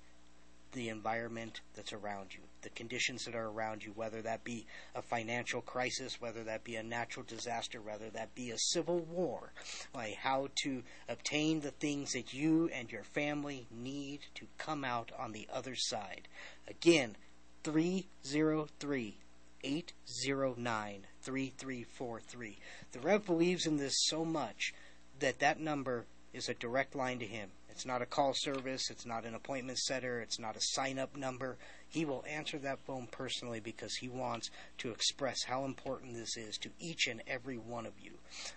the 0.72 0.88
environment 0.88 1.61
that's 1.74 1.92
around 1.92 2.34
you, 2.34 2.40
the 2.66 2.70
conditions 2.70 3.24
that 3.24 3.36
are 3.36 3.48
around 3.48 3.84
you, 3.84 3.92
whether 3.94 4.20
that 4.22 4.42
be 4.42 4.66
a 4.96 5.00
financial 5.00 5.60
crisis, 5.60 6.20
whether 6.20 6.42
that 6.42 6.64
be 6.64 6.74
a 6.74 6.82
natural 6.82 7.24
disaster, 7.24 7.80
whether 7.80 8.10
that 8.10 8.34
be 8.34 8.50
a 8.50 8.58
civil 8.58 8.98
war, 8.98 9.52
like 9.94 10.16
how 10.16 10.48
to 10.64 10.82
obtain 11.08 11.60
the 11.60 11.70
things 11.70 12.10
that 12.10 12.34
you 12.34 12.68
and 12.74 12.90
your 12.90 13.04
family 13.04 13.68
need 13.70 14.18
to 14.34 14.46
come 14.58 14.84
out 14.84 15.12
on 15.16 15.30
the 15.30 15.46
other 15.52 15.76
side. 15.76 16.26
Again, 16.66 17.16
303 17.62 19.16
809 19.62 21.06
3343. 21.22 22.58
The 22.90 22.98
Rev 22.98 23.24
believes 23.24 23.64
in 23.64 23.76
this 23.76 23.94
so 24.06 24.24
much 24.24 24.74
that 25.20 25.38
that 25.38 25.60
number 25.60 26.06
is 26.32 26.48
a 26.48 26.54
direct 26.54 26.96
line 26.96 27.20
to 27.20 27.26
him. 27.26 27.50
It's 27.76 27.84
not 27.84 28.00
a 28.00 28.06
call 28.06 28.32
service. 28.34 28.88
It's 28.88 29.04
not 29.04 29.26
an 29.26 29.34
appointment 29.34 29.76
setter. 29.76 30.20
It's 30.20 30.38
not 30.38 30.56
a 30.56 30.62
sign 30.62 30.98
up 30.98 31.14
number. 31.14 31.58
He 31.89 32.05
will 32.05 32.24
answer 32.28 32.59
that 32.59 32.80
phone 32.87 33.09
personally 33.11 33.61
because 33.61 33.95
he 33.97 34.09
wants 34.09 34.51
to 34.78 34.91
express 34.91 35.45
how 35.45 35.64
important 35.64 36.14
this 36.14 36.37
is 36.37 36.59
to 36.59 36.70
each 36.78 37.07
and 37.07 37.22
every 37.26 37.57
one 37.57 37.87
of 37.87 37.93
you. 38.01 38.12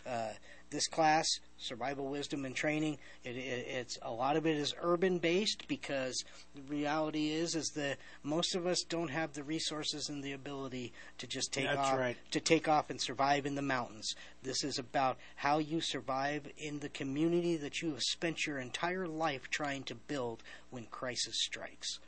Uh, 0.06 0.34
this 0.72 0.88
class, 0.88 1.28
survival 1.58 2.08
wisdom 2.08 2.46
and 2.46 2.56
training, 2.56 2.98
it, 3.24 3.36
it, 3.36 3.68
it's 3.68 3.98
a 4.02 4.12
lot 4.12 4.36
of 4.36 4.46
it 4.46 4.56
is 4.56 4.76
urban 4.82 5.18
based 5.18 5.68
because 5.68 6.24
the 6.56 6.62
reality 6.64 7.32
is 7.32 7.56
is 7.56 7.70
that 7.76 7.98
most 8.24 8.56
of 8.56 8.68
us 8.68 8.84
don't 8.84 9.10
have 9.10 9.34
the 9.34 9.44
resources 9.44 10.10
and 10.10 10.24
the 10.24 10.34
ability 10.34 10.94
to 11.18 11.28
just 11.28 11.52
take 11.52 11.66
That's 11.66 11.80
off 11.80 11.98
right. 11.98 12.18
to 12.32 12.40
take 12.40 12.68
off 12.68 12.90
and 12.90 13.02
survive 13.02 13.46
in 13.46 13.56
the 13.56 13.62
mountains. 13.62 14.14
This 14.44 14.64
is 14.64 14.78
about 14.78 15.18
how 15.36 15.58
you 15.58 15.82
survive 15.82 16.48
in 16.58 16.80
the 16.80 16.90
community 16.90 17.58
that 17.58 17.82
you 17.82 17.92
have 17.92 18.04
spent 18.04 18.46
your 18.46 18.60
entire 18.60 19.08
life 19.08 19.50
trying 19.50 19.84
to 19.84 19.96
build 19.96 20.44
when 20.70 20.86
crisis 20.86 21.42
strikes. 21.42 22.00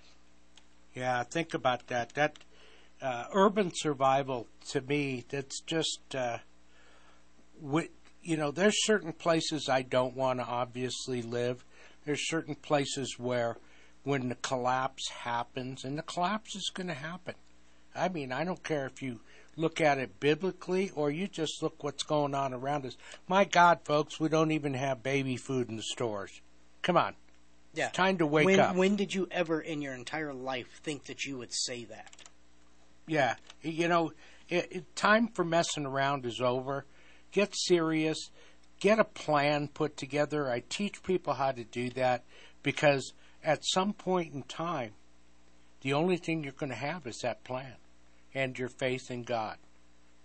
Yeah, 0.94 1.24
think 1.24 1.54
about 1.54 1.88
that. 1.88 2.14
That 2.16 2.38
uh, 3.02 3.26
urban 3.34 3.72
survival 3.74 4.48
to 4.70 4.82
me, 4.82 5.26
that's 5.30 5.62
just, 5.62 6.16
uh, 6.16 6.40
wi- 7.62 7.90
you 8.22 8.38
know, 8.38 8.52
there's 8.52 8.86
certain 8.86 9.14
places 9.14 9.70
I 9.70 9.82
don't 9.82 10.16
want 10.16 10.40
to 10.40 10.46
obviously 10.46 11.22
live. 11.22 11.64
There's 12.06 12.30
certain 12.30 12.56
places 12.56 13.16
where, 13.18 13.58
when 14.04 14.30
the 14.30 14.36
collapse 14.36 15.10
happens, 15.10 15.84
and 15.84 15.98
the 15.98 16.04
collapse 16.04 16.56
is 16.56 16.70
going 16.74 16.88
to 16.88 16.94
happen. 16.94 17.36
I 17.96 18.10
mean, 18.10 18.32
I 18.32 18.44
don't 18.44 18.64
care 18.64 18.86
if 18.86 19.02
you 19.02 19.20
look 19.56 19.82
at 19.82 19.98
it 19.98 20.20
biblically 20.20 20.92
or 20.96 21.12
you 21.12 21.28
just 21.28 21.62
look 21.62 21.84
what's 21.84 22.04
going 22.04 22.34
on 22.34 22.54
around 22.54 22.86
us. 22.86 22.98
My 23.28 23.44
God, 23.44 23.80
folks, 23.84 24.20
we 24.20 24.30
don't 24.30 24.52
even 24.52 24.74
have 24.74 25.04
baby 25.04 25.36
food 25.38 25.70
in 25.70 25.76
the 25.76 25.84
stores. 25.84 26.42
Come 26.82 26.98
on. 26.98 27.16
Yeah. 27.74 27.90
Time 27.90 28.18
to 28.18 28.26
wake 28.26 28.46
when, 28.46 28.60
up. 28.60 28.76
When 28.76 28.96
did 28.96 29.14
you 29.14 29.28
ever 29.32 29.62
in 29.62 29.82
your 29.82 29.94
entire 29.94 30.34
life 30.34 30.68
think 30.84 31.06
that 31.06 31.26
you 31.26 31.38
would 31.38 31.54
say 31.54 31.86
that? 31.86 32.16
Yeah, 33.08 33.36
you 33.62 33.88
know, 33.88 34.12
it, 34.50 34.68
it, 34.72 34.96
time 34.96 35.28
for 35.30 35.44
messing 35.44 35.86
around 35.86 36.26
is 36.26 36.42
over. 36.42 36.86
Get 37.32 37.56
serious. 37.56 38.30
Get 38.80 39.00
a 39.00 39.04
plan 39.04 39.70
put 39.70 39.96
together. 39.96 40.50
I 40.50 40.64
teach 40.68 41.04
people 41.04 41.34
how 41.34 41.52
to 41.52 41.64
do 41.64 41.90
that 41.92 42.24
because 42.64 43.14
at 43.44 43.66
some 43.66 43.94
point 43.94 44.34
in 44.34 44.44
time, 44.44 44.94
the 45.82 45.94
only 45.94 46.18
thing 46.18 46.44
you're 46.44 46.54
going 46.54 46.72
to 46.72 46.76
have 46.76 47.08
is 47.08 47.20
that 47.24 47.44
plan 47.44 47.76
and 48.34 48.58
your 48.58 48.70
faith 48.70 49.10
in 49.10 49.24
God. 49.24 49.58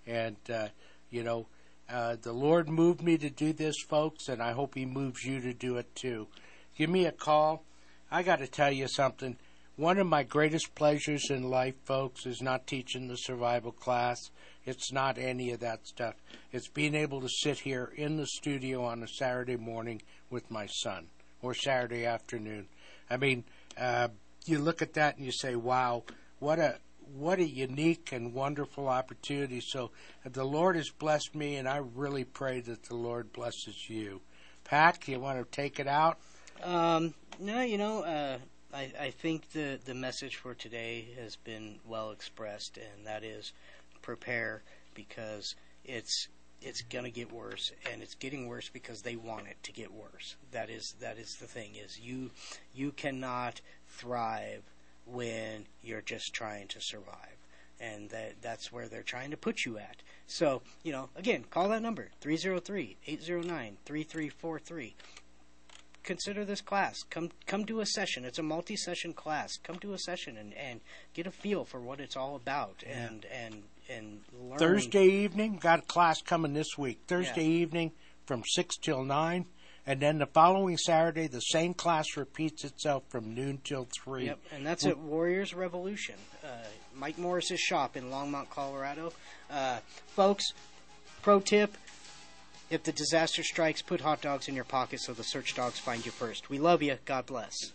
And, 0.07 0.37
uh, 0.53 0.69
you 1.11 1.23
know, 1.23 1.47
uh, 1.89 2.17
the 2.21 2.33
Lord 2.33 2.69
moved 2.69 3.03
me 3.03 3.17
to 3.19 3.31
do 3.31 3.53
this, 3.53 3.77
folks, 3.89 4.29
and 4.29 4.43
I 4.43 4.53
hope 4.53 4.75
He 4.75 4.87
moves 4.87 5.25
you 5.25 5.41
to 5.41 5.53
do 5.53 5.77
it 5.77 5.95
too. 5.95 6.29
Give 6.77 6.91
me 6.91 7.07
a 7.07 7.12
call. 7.12 7.64
I 8.11 8.22
got 8.22 8.41
to 8.41 8.47
tell 8.47 8.70
you 8.70 8.87
something. 8.87 9.39
One 9.77 9.99
of 9.99 10.07
my 10.07 10.22
greatest 10.22 10.74
pleasures 10.74 11.31
in 11.31 11.51
life, 11.51 11.74
folks, 11.85 12.27
is 12.27 12.43
not 12.43 12.66
teaching 12.66 13.09
the 13.09 13.16
survival 13.16 13.72
class. 13.72 14.31
It's 14.64 14.93
not 14.93 15.16
any 15.16 15.53
of 15.53 15.61
that 15.61 15.87
stuff. 15.87 16.14
It's 16.53 16.68
being 16.68 16.95
able 16.95 17.20
to 17.22 17.29
sit 17.29 17.61
here 17.61 17.93
in 17.97 18.16
the 18.16 18.27
studio 18.27 18.85
on 18.85 19.03
a 19.03 19.09
Saturday 19.09 19.57
morning 19.57 20.03
with 20.29 20.51
my 20.51 20.66
son 20.66 21.07
or 21.41 21.55
Saturday 21.55 22.05
afternoon. 22.05 22.68
I 23.09 23.16
mean, 23.16 23.45
uh, 23.79 24.09
you 24.45 24.59
look 24.59 24.83
at 24.83 24.95
that 24.95 25.16
and 25.16 25.24
you 25.24 25.33
say, 25.33 25.57
"Wow, 25.57 26.05
what 26.41 26.59
a 26.59 26.79
what 27.14 27.39
a 27.39 27.47
unique 27.47 28.12
and 28.12 28.35
wonderful 28.35 28.89
opportunity." 28.89 29.61
So 29.61 29.93
uh, 30.24 30.31
the 30.31 30.45
Lord 30.45 30.77
has 30.77 30.91
blessed 30.91 31.35
me, 31.35 31.57
and 31.57 31.68
I 31.68 31.79
really 31.79 32.24
pray 32.24 32.61
that 32.61 32.83
the 32.85 32.97
Lord 32.97 33.33
blesses 33.33 33.89
you. 33.89 34.20
Pack, 34.64 35.09
you 35.09 35.20
want 35.20 35.39
to 35.39 35.57
take 35.57 35.79
it 35.79 35.87
out? 35.87 36.18
Um, 36.63 37.15
no, 37.39 37.63
you 37.63 37.79
know, 37.79 38.03
uh, 38.03 38.39
I, 38.73 38.91
I 39.01 39.11
think 39.11 39.51
the 39.53 39.79
the 39.85 39.95
message 39.95 40.37
for 40.37 40.55
today 40.55 41.09
has 41.21 41.37
been 41.37 41.79
well 41.87 42.11
expressed, 42.11 42.79
and 42.79 43.07
that 43.07 43.23
is 43.25 43.53
prepare 44.03 44.63
because 44.95 45.55
it's 45.85 46.29
it's 46.63 46.83
gonna 46.83 47.11
get 47.11 47.33
worse, 47.33 47.73
and 47.93 48.03
it's 48.03 48.15
getting 48.15 48.47
worse 48.49 48.69
because 48.69 49.03
they 49.03 49.17
want 49.17 49.47
it 49.47 49.57
to 49.65 49.73
get 49.73 49.93
worse. 49.93 50.37
That 50.53 50.71
is 50.71 50.95
that 51.01 51.19
is 51.19 51.37
the 51.37 51.47
thing 51.47 51.75
is 51.77 51.99
you 52.01 52.31
you 52.75 52.93
cannot 52.93 53.61
thrive 53.89 54.63
when 55.05 55.67
you're 55.83 56.03
just 56.03 56.33
trying 56.35 56.69
to 56.69 56.81
survive, 56.81 57.37
and 57.81 58.11
that 58.11 58.43
that's 58.43 58.73
where 58.73 58.89
they're 58.89 59.03
trying 59.03 59.31
to 59.31 59.37
put 59.37 59.65
you 59.65 59.79
at. 59.79 60.03
So 60.27 60.63
you 60.83 60.93
know, 60.93 61.09
again, 61.17 61.45
call 61.51 61.69
that 61.69 61.83
number 61.83 62.09
303-809-3343 62.23 64.93
consider 66.07 66.45
this 66.47 66.63
class. 66.63 67.03
Come 67.11 67.31
come 67.47 67.65
do 67.65 67.81
a 67.81 67.87
session. 67.87 68.25
It's 68.25 68.39
a 68.39 68.43
multi 68.43 68.77
session 68.77 69.13
class. 69.13 69.59
Come 69.63 69.77
do 69.77 69.93
a 69.93 69.99
session 69.99 70.39
and, 70.39 70.55
and 70.55 70.81
get 71.13 71.27
a 71.27 71.31
feel 71.31 71.65
for 71.65 71.81
what 71.81 72.01
it's 72.01 72.17
all 72.17 72.37
about 72.37 72.83
and 72.87 73.27
and 73.31 73.63
and 73.91 74.21
learn 74.49 74.59
Thursday 74.59 75.07
evening, 75.07 75.59
got 75.61 75.81
a 75.81 75.83
class 75.83 76.23
coming 76.23 76.55
this 76.55 76.79
week. 76.79 77.01
Thursday 77.07 77.45
Yeah. 77.45 77.61
evening 77.63 77.93
from 78.25 78.43
6 78.45 78.77
till 78.79 79.05
9. 79.05 79.47
And 79.89 80.01
then 80.01 80.19
the 80.19 80.27
following 80.27 80.77
Saturday, 80.77 81.29
the 81.29 81.39
same 81.39 81.73
class 81.73 82.17
repeats 82.17 82.65
itself 82.65 83.05
from 83.09 83.33
noon 83.37 83.61
till 83.63 83.87
3. 84.03 84.25
Yep, 84.25 84.39
and 84.51 84.67
that's 84.67 84.83
We- 84.85 84.91
at 84.91 84.99
Warriors 84.99 85.55
Revolution, 85.55 86.17
uh, 86.43 86.49
Mike 86.93 87.17
Morris's 87.19 87.61
shop 87.61 87.97
in 87.97 88.11
Longmont, 88.11 88.51
Colorado. 88.51 89.13
Uh, 89.49 89.79
folks, 90.09 90.53
pro 91.23 91.39
tip: 91.39 91.77
if 92.71 92.83
the 92.83 92.93
disaster 92.93 93.43
strikes, 93.43 93.83
put 93.83 94.01
hot 94.01 94.21
dogs 94.21 94.49
in 94.49 94.55
your 94.55 94.64
pocket 94.64 95.01
so 95.01 95.12
the 95.12 95.23
search 95.23 95.55
dogs 95.55 95.79
find 95.79 96.05
you 96.05 96.12
first. 96.12 96.51
We 96.51 96.59
love 96.59 96.83
you. 96.83 96.99
God 97.05 97.27
bless. 97.27 97.73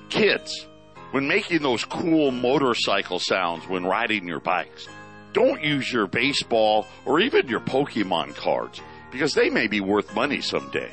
Kids, 0.09 0.67
when 1.11 1.27
making 1.27 1.61
those 1.61 1.85
cool 1.85 2.31
motorcycle 2.31 3.19
sounds 3.19 3.67
when 3.67 3.85
riding 3.85 4.27
your 4.27 4.39
bikes, 4.39 4.87
don't 5.33 5.61
use 5.61 5.91
your 5.91 6.07
baseball 6.07 6.87
or 7.05 7.19
even 7.19 7.47
your 7.47 7.59
Pokemon 7.59 8.35
cards 8.35 8.81
because 9.11 9.33
they 9.33 9.49
may 9.49 9.67
be 9.67 9.81
worth 9.81 10.13
money 10.15 10.41
someday. 10.41 10.91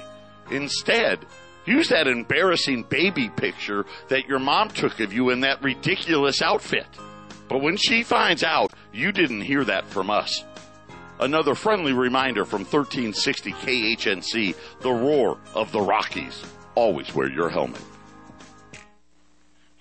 Instead, 0.50 1.24
use 1.66 1.88
that 1.88 2.06
embarrassing 2.06 2.84
baby 2.84 3.28
picture 3.30 3.86
that 4.08 4.26
your 4.26 4.38
mom 4.38 4.68
took 4.68 5.00
of 5.00 5.12
you 5.12 5.30
in 5.30 5.40
that 5.40 5.62
ridiculous 5.62 6.42
outfit. 6.42 6.86
But 7.48 7.62
when 7.62 7.76
she 7.76 8.02
finds 8.02 8.42
out, 8.42 8.72
you 8.92 9.12
didn't 9.12 9.42
hear 9.42 9.64
that 9.64 9.86
from 9.88 10.10
us. 10.10 10.44
Another 11.20 11.54
friendly 11.54 11.92
reminder 11.92 12.44
from 12.44 12.60
1360 12.62 13.52
KHNC, 13.52 14.56
the 14.80 14.90
roar 14.90 15.38
of 15.54 15.70
the 15.70 15.80
Rockies. 15.80 16.42
Always 16.74 17.14
wear 17.14 17.30
your 17.30 17.48
helmet. 17.48 17.82